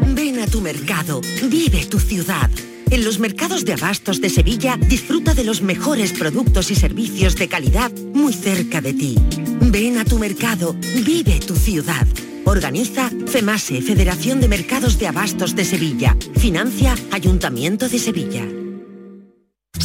Ven 0.06 0.40
a 0.40 0.46
tu 0.46 0.62
mercado, 0.62 1.20
vive 1.42 1.84
tu 1.84 1.98
ciudad. 1.98 2.48
En 2.90 3.04
los 3.04 3.20
mercados 3.20 3.64
de 3.64 3.74
abastos 3.74 4.20
de 4.20 4.28
Sevilla 4.28 4.76
disfruta 4.76 5.32
de 5.34 5.44
los 5.44 5.62
mejores 5.62 6.12
productos 6.12 6.72
y 6.72 6.74
servicios 6.74 7.36
de 7.36 7.48
calidad 7.48 7.92
muy 8.14 8.32
cerca 8.32 8.80
de 8.80 8.92
ti. 8.92 9.16
Ven 9.60 9.98
a 9.98 10.04
tu 10.04 10.18
mercado, 10.18 10.74
vive 11.04 11.38
tu 11.38 11.54
ciudad. 11.54 12.06
Organiza 12.44 13.10
FEMASE, 13.26 13.80
Federación 13.80 14.40
de 14.40 14.48
Mercados 14.48 14.98
de 14.98 15.06
Abastos 15.06 15.54
de 15.54 15.64
Sevilla. 15.64 16.16
Financia 16.36 16.96
Ayuntamiento 17.12 17.88
de 17.88 17.98
Sevilla. 18.00 18.59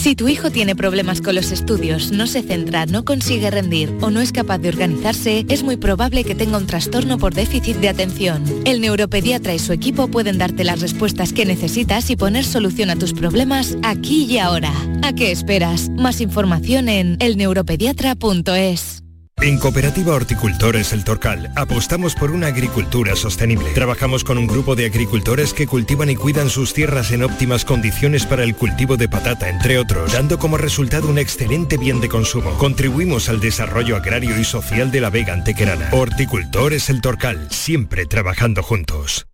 Si 0.06 0.16
tu 0.16 0.28
hijo 0.28 0.52
tiene 0.52 0.76
problemas 0.76 1.20
con 1.20 1.34
los 1.34 1.52
estudios, 1.52 2.12
no 2.12 2.28
se 2.28 2.44
centra, 2.44 2.86
no 2.86 3.04
consigue 3.04 3.50
rendir 3.50 3.92
o 4.02 4.12
no 4.12 4.22
es 4.22 4.32
capaz 4.32 4.60
de 4.60 4.70
organizarse, 4.70 5.48
es 5.50 5.64
muy 5.64 5.78
probable 5.78 6.24
que 6.24 6.36
tenga 6.36 6.60
un 6.60 6.68
trastorno 6.68 7.18
por 7.18 7.34
déficit 7.34 7.78
de 7.78 7.90
atención. 7.90 8.44
El 8.66 8.82
neuropediatra 8.82 9.56
y 9.56 9.58
su 9.58 9.74
equipo 9.74 10.08
pueden 10.08 10.38
darte 10.38 10.64
las 10.64 10.82
respuestas 10.82 11.34
que 11.34 11.48
necesitas 11.48 12.08
y 12.12 12.16
poner 12.18 12.46
solución 12.46 12.92
a 12.92 12.98
tus 12.98 13.14
problemas 13.14 13.80
aquí 13.82 14.26
y 14.26 14.38
ahora. 14.38 14.74
¿A 15.02 15.14
qué 15.14 15.32
esperas? 15.32 15.90
Más 15.90 16.22
información 16.22 16.88
en 16.88 17.18
elneuropediatra.es. 17.20 19.05
En 19.46 19.60
Cooperativa 19.60 20.16
Horticultores 20.16 20.92
El 20.92 21.04
Torcal 21.04 21.52
apostamos 21.56 22.16
por 22.16 22.32
una 22.32 22.48
agricultura 22.48 23.16
sostenible. 23.16 23.70
Trabajamos 23.74 24.24
con 24.24 24.40
un 24.40 24.48
grupo 24.48 24.76
de 24.76 24.86
agricultores 24.86 25.54
que 25.54 25.68
cultivan 25.68 26.10
y 26.10 26.16
cuidan 26.16 26.50
sus 26.50 26.74
tierras 26.74 27.12
en 27.12 27.22
óptimas 27.22 27.64
condiciones 27.64 28.26
para 28.26 28.44
el 28.44 28.56
cultivo 28.56 28.98
de 28.98 29.08
patata, 29.08 29.48
entre 29.48 29.78
otros, 29.78 30.14
dando 30.14 30.40
como 30.40 30.58
resultado 30.58 31.10
un 31.10 31.20
excelente 31.20 31.78
bien 31.78 32.02
de 32.02 32.10
consumo. 32.10 32.58
Contribuimos 32.58 33.30
al 33.30 33.40
desarrollo 33.40 33.98
agrario 33.98 34.40
y 34.40 34.46
social 34.46 34.90
de 34.90 35.02
la 35.02 35.12
Vega 35.12 35.34
Antequerana. 35.34 35.90
Horticultores 35.92 36.90
El 36.90 37.02
Torcal, 37.02 37.48
siempre 37.52 38.08
trabajando 38.08 38.64
juntos. 38.64 39.28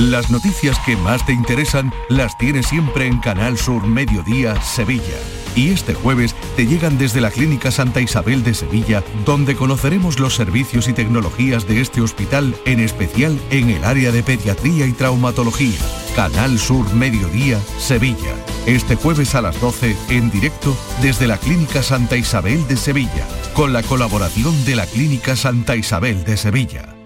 Las 0.00 0.30
noticias 0.30 0.78
que 0.86 0.96
más 0.96 1.26
te 1.26 1.34
interesan 1.34 1.92
las 2.08 2.38
tienes 2.38 2.68
siempre 2.68 3.06
en 3.06 3.18
Canal 3.18 3.58
Sur 3.58 3.86
Mediodía 3.86 4.58
Sevilla. 4.62 5.18
Y 5.54 5.68
este 5.68 5.92
jueves 5.92 6.34
te 6.56 6.66
llegan 6.66 6.96
desde 6.96 7.20
la 7.20 7.30
Clínica 7.30 7.70
Santa 7.70 8.00
Isabel 8.00 8.42
de 8.42 8.54
Sevilla, 8.54 9.04
donde 9.26 9.56
conoceremos 9.56 10.18
los 10.18 10.34
servicios 10.34 10.88
y 10.88 10.94
tecnologías 10.94 11.68
de 11.68 11.82
este 11.82 12.00
hospital, 12.00 12.56
en 12.64 12.80
especial 12.80 13.38
en 13.50 13.68
el 13.68 13.84
área 13.84 14.10
de 14.10 14.22
pediatría 14.22 14.86
y 14.86 14.92
traumatología. 14.92 15.78
Canal 16.16 16.58
Sur 16.58 16.90
Mediodía 16.94 17.60
Sevilla. 17.78 18.34
Este 18.64 18.96
jueves 18.96 19.34
a 19.34 19.42
las 19.42 19.60
12 19.60 19.94
en 20.08 20.30
directo 20.30 20.74
desde 21.02 21.26
la 21.26 21.36
Clínica 21.36 21.82
Santa 21.82 22.16
Isabel 22.16 22.66
de 22.68 22.78
Sevilla, 22.78 23.28
con 23.52 23.74
la 23.74 23.82
colaboración 23.82 24.64
de 24.64 24.76
la 24.76 24.86
Clínica 24.86 25.36
Santa 25.36 25.76
Isabel 25.76 26.24
de 26.24 26.38
Sevilla. 26.38 26.99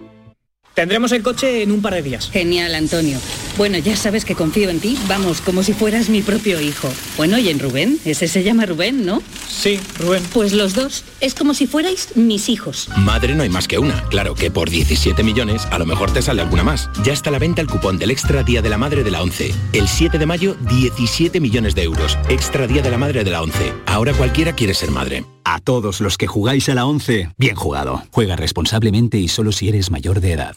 Tendremos 0.74 1.12
el 1.12 1.22
coche 1.22 1.62
en 1.62 1.70
un 1.70 1.80
par 1.80 1.94
de 1.94 2.02
días. 2.02 2.30
Genial, 2.30 2.74
Antonio. 2.74 3.18
Bueno, 3.56 3.78
ya 3.78 3.94
sabes 3.94 4.24
que 4.24 4.34
confío 4.34 4.70
en 4.70 4.80
ti, 4.80 4.98
vamos, 5.06 5.40
como 5.40 5.62
si 5.62 5.72
fueras 5.72 6.08
mi 6.08 6.20
propio 6.20 6.60
hijo. 6.60 6.92
Bueno, 7.16 7.38
y 7.38 7.48
en 7.48 7.60
Rubén, 7.60 8.00
ese 8.04 8.26
se 8.26 8.42
llama 8.42 8.66
Rubén, 8.66 9.06
¿no? 9.06 9.22
Sí, 9.48 9.78
Rubén. 10.00 10.24
Pues 10.32 10.52
los 10.52 10.74
dos, 10.74 11.04
es 11.20 11.34
como 11.34 11.54
si 11.54 11.68
fuerais 11.68 12.16
mis 12.16 12.48
hijos. 12.48 12.88
Madre 12.96 13.36
no 13.36 13.44
hay 13.44 13.50
más 13.50 13.68
que 13.68 13.78
una. 13.78 14.02
Claro 14.08 14.34
que 14.34 14.50
por 14.50 14.68
17 14.68 15.22
millones 15.22 15.66
a 15.70 15.78
lo 15.78 15.86
mejor 15.86 16.12
te 16.12 16.22
sale 16.22 16.42
alguna 16.42 16.64
más. 16.64 16.90
Ya 17.04 17.12
está 17.12 17.30
a 17.30 17.32
la 17.32 17.38
venta 17.38 17.60
el 17.60 17.68
cupón 17.68 17.96
del 17.96 18.10
Extra 18.10 18.42
Día 18.42 18.60
de 18.60 18.68
la 18.70 18.78
Madre 18.78 19.04
de 19.04 19.12
la 19.12 19.22
11. 19.22 19.54
El 19.72 19.86
7 19.86 20.18
de 20.18 20.26
mayo, 20.26 20.56
17 20.68 21.38
millones 21.38 21.76
de 21.76 21.84
euros. 21.84 22.18
Extra 22.28 22.66
Día 22.66 22.82
de 22.82 22.90
la 22.90 22.98
Madre 22.98 23.22
de 23.22 23.30
la 23.30 23.42
11. 23.42 23.72
Ahora 23.86 24.12
cualquiera 24.12 24.54
quiere 24.54 24.74
ser 24.74 24.90
madre. 24.90 25.24
A 25.44 25.60
todos 25.60 26.00
los 26.00 26.18
que 26.18 26.26
jugáis 26.26 26.68
a 26.68 26.74
la 26.74 26.86
11, 26.86 27.28
bien 27.38 27.54
jugado. 27.54 28.02
Juega 28.10 28.34
responsablemente 28.34 29.18
y 29.18 29.28
solo 29.28 29.52
si 29.52 29.68
eres 29.68 29.90
mayor 29.90 30.20
de 30.20 30.32
edad. 30.32 30.56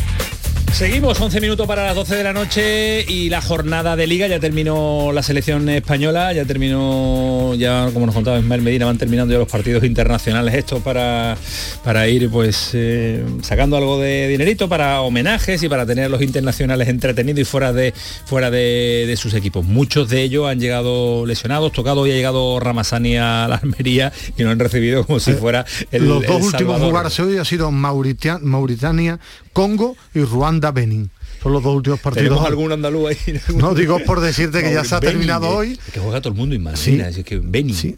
Seguimos 0.73 1.19
11 1.19 1.41
minutos 1.41 1.67
para 1.67 1.85
las 1.85 1.95
12 1.95 2.15
de 2.15 2.23
la 2.23 2.33
noche 2.33 3.05
y 3.07 3.29
la 3.29 3.41
jornada 3.41 3.95
de 3.95 4.07
liga. 4.07 4.27
Ya 4.27 4.39
terminó 4.39 5.11
la 5.13 5.21
selección 5.21 5.67
española, 5.69 6.33
ya 6.33 6.45
terminó, 6.45 7.53
ya 7.55 7.89
como 7.93 8.05
nos 8.05 8.15
contaba 8.15 8.39
Ismael 8.39 8.61
Medina, 8.61 8.85
van 8.85 8.97
terminando 8.97 9.31
ya 9.33 9.37
los 9.37 9.49
partidos 9.49 9.83
internacionales. 9.83 10.55
Estos 10.55 10.81
para, 10.81 11.37
para 11.83 12.07
ir 12.07 12.29
pues 12.31 12.71
eh, 12.73 13.23
sacando 13.43 13.77
algo 13.77 13.99
de 13.99 14.27
dinerito 14.29 14.69
para 14.69 15.01
homenajes 15.01 15.61
y 15.61 15.69
para 15.69 15.85
tener 15.85 16.05
a 16.05 16.09
los 16.09 16.21
internacionales 16.21 16.87
entretenidos 16.87 17.41
y 17.41 17.45
fuera 17.45 17.73
de 17.73 17.93
fuera 18.25 18.49
de, 18.49 19.05
de 19.07 19.17
sus 19.17 19.33
equipos. 19.33 19.65
Muchos 19.65 20.09
de 20.09 20.23
ellos 20.23 20.49
han 20.49 20.59
llegado 20.59 21.25
lesionados, 21.25 21.73
tocado 21.73 22.07
y 22.07 22.11
ha 22.11 22.15
llegado 22.15 22.59
Ramazani 22.59 23.17
a 23.17 23.47
la 23.47 23.55
Almería 23.55 24.11
y 24.37 24.43
no 24.43 24.49
han 24.49 24.59
recibido 24.59 25.05
como 25.05 25.19
si 25.19 25.33
fuera 25.33 25.65
el 25.91 26.07
Los 26.07 26.25
dos 26.25 26.37
el 26.37 26.43
últimos 26.43 26.81
jugarse 26.81 27.21
hoy 27.21 27.37
ha 27.37 27.45
sido 27.45 27.71
Mauritania, 27.71 29.19
Congo 29.53 29.97
y 30.15 30.21
Ruanda, 30.21 30.60
Benin. 30.69 31.09
Son 31.41 31.51
los 31.53 31.63
dos 31.63 31.75
últimos 31.75 31.99
partidos. 31.99 32.25
Tenemos 32.29 32.45
algún 32.47 32.71
andaluz 32.71 33.09
ahí. 33.09 33.39
No 33.55 33.73
digo 33.73 33.97
por 34.05 34.19
decirte 34.19 34.61
que 34.61 34.71
ya 34.75 34.83
se 34.83 34.93
ha 34.93 34.99
Benin, 34.99 35.13
terminado 35.15 35.47
eh, 35.47 35.55
hoy. 35.55 35.79
Que 35.91 35.99
juega 35.99 36.21
todo 36.21 36.33
el 36.33 36.37
mundo 36.37 36.59
Madrid. 36.59 36.79
Sí. 36.79 36.99
Es 37.01 37.25
que 37.25 37.39
Benin. 37.39 37.97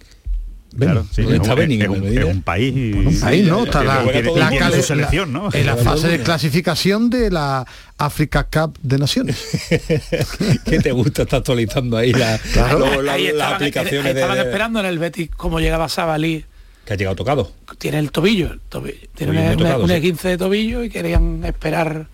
Claro, 0.76 1.06
sí, 1.12 1.22
¿Dónde 1.22 1.36
es 1.36 1.42
está 1.44 1.54
un- 1.54 1.60
Benin? 1.60 1.82
es 1.84 1.88
un- 1.88 2.00
Medina? 2.02 2.22
es 2.22 2.28
un 2.28 2.42
país 2.42 2.74
y- 2.76 2.94
Un 2.94 3.20
país, 3.20 3.48
¿no? 3.48 3.64
Está 3.66 3.84
la, 3.84 4.82
selección, 4.82 5.32
¿no? 5.32 5.50
En 5.54 5.66
la 5.68 5.78
fase 5.78 6.08
de 6.08 6.20
clasificación 6.22 7.12
de 7.12 7.30
la 7.30 7.68
Africa 8.00 8.48
Cup 8.52 8.80
de 8.82 8.98
Naciones. 8.98 9.38
¿Qué 10.66 10.80
te 10.80 10.92
gusta? 10.92 11.24
Está 11.24 11.38
actualizando 11.38 11.98
ahí 11.98 12.12
Claro. 12.12 13.04
las 13.04 13.20
estaban, 13.20 13.54
aplicaciones 13.56 14.04
de, 14.16 14.20
estaban 14.22 14.38
de- 14.38 14.44
esperando 14.46 14.80
en 14.80 14.86
el 14.88 14.98
Betis 14.98 15.30
cómo 15.38 15.60
llegaba 15.60 15.90
Sabalí. 15.90 16.44
que 16.86 16.94
ha 16.94 16.96
llegado 16.98 17.16
tocado. 17.18 17.52
Tiene 17.78 18.00
el 18.00 18.12
tobillo, 18.12 18.54
el 18.54 18.60
tobillo. 18.62 18.98
tiene 19.16 19.52
un, 19.52 19.58
tocado, 19.58 19.84
un 19.84 19.90
sí. 19.90 20.02
15 20.02 20.28
de 20.30 20.38
tobillo 20.40 20.84
y 20.84 20.90
querían 20.90 21.44
esperar 21.46 22.08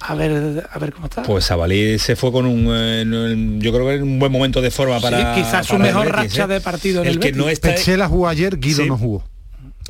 a 0.00 0.14
ver 0.14 0.66
a 0.70 0.78
ver 0.78 0.92
cómo 0.92 1.06
está. 1.06 1.22
Pues 1.22 1.44
Sabalí 1.44 1.98
se 1.98 2.16
fue 2.16 2.32
con 2.32 2.46
un, 2.46 2.66
eh, 2.70 3.04
yo 3.58 3.72
creo 3.72 3.86
que 3.86 3.94
en 3.96 4.02
un 4.02 4.18
buen 4.18 4.32
momento 4.32 4.60
de 4.60 4.70
forma 4.70 5.00
para. 5.00 5.34
Sí, 5.34 5.42
quizás 5.42 5.66
su 5.66 5.72
para 5.74 5.84
mejor 5.84 6.06
Betis, 6.06 6.32
racha 6.32 6.44
¿eh? 6.44 6.46
de 6.48 6.60
partido 6.60 7.02
en 7.02 7.06
el, 7.08 7.12
El 7.14 7.20
que 7.20 7.28
Betis. 7.28 7.42
no 7.42 7.48
está 7.48 7.68
Petzela 7.70 8.08
jugó 8.08 8.28
ayer, 8.28 8.58
Guido 8.58 8.82
Sí. 8.82 8.88
no 8.88 8.96
jugó. 8.98 9.24